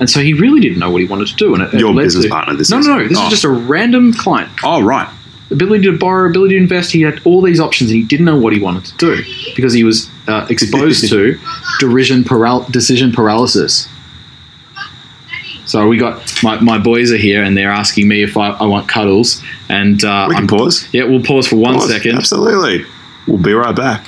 And 0.00 0.10
so 0.10 0.20
he 0.20 0.32
really 0.32 0.60
didn't 0.60 0.78
know 0.80 0.90
what 0.90 1.00
he 1.02 1.06
wanted 1.06 1.28
to 1.28 1.36
do. 1.36 1.54
And 1.54 1.62
it, 1.62 1.72
it 1.74 1.80
Your 1.80 1.94
led 1.94 2.04
business 2.04 2.24
to- 2.24 2.30
partner, 2.30 2.54
this 2.56 2.70
no, 2.70 2.78
is. 2.80 2.86
no, 2.88 2.98
no. 2.98 3.08
This 3.08 3.18
Oh. 3.18 3.24
is 3.26 3.30
just 3.30 3.44
a 3.44 3.50
random 3.50 4.12
client. 4.12 4.50
Oh, 4.64 4.82
right. 4.82 5.08
Ability 5.50 5.84
to 5.84 5.96
borrow, 5.96 6.28
ability 6.28 6.54
to 6.56 6.60
invest. 6.60 6.90
He 6.90 7.02
had 7.02 7.20
all 7.24 7.40
these 7.42 7.60
options, 7.60 7.90
and 7.90 7.98
he 8.00 8.04
didn't 8.04 8.24
know 8.24 8.36
what 8.36 8.52
he 8.52 8.58
wanted 8.58 8.86
to 8.86 8.96
do 8.96 9.22
because 9.54 9.72
he 9.72 9.84
was 9.84 10.08
uh, 10.26 10.46
exposed 10.50 11.08
to 11.10 11.38
derision 11.78 12.24
paral- 12.24 12.68
decision 12.72 13.12
paralysis. 13.12 13.86
So 15.74 15.88
we 15.88 15.98
got 15.98 16.22
my, 16.44 16.60
my 16.60 16.78
boys 16.78 17.10
are 17.10 17.16
here, 17.16 17.42
and 17.42 17.56
they're 17.56 17.72
asking 17.72 18.06
me 18.06 18.22
if 18.22 18.36
I, 18.36 18.50
I 18.50 18.64
want 18.66 18.88
cuddles. 18.88 19.42
And 19.68 20.04
uh, 20.04 20.26
We 20.28 20.36
can 20.36 20.44
I'm- 20.44 20.46
pause. 20.46 20.88
Yeah, 20.92 21.02
we'll 21.04 21.20
pause 21.20 21.48
for 21.48 21.56
one 21.56 21.74
Pause. 21.74 21.90
second. 21.90 22.14
Absolutely. 22.16 22.86
We'll 23.26 23.42
be 23.42 23.52
right 23.54 23.74
back. 23.74 24.06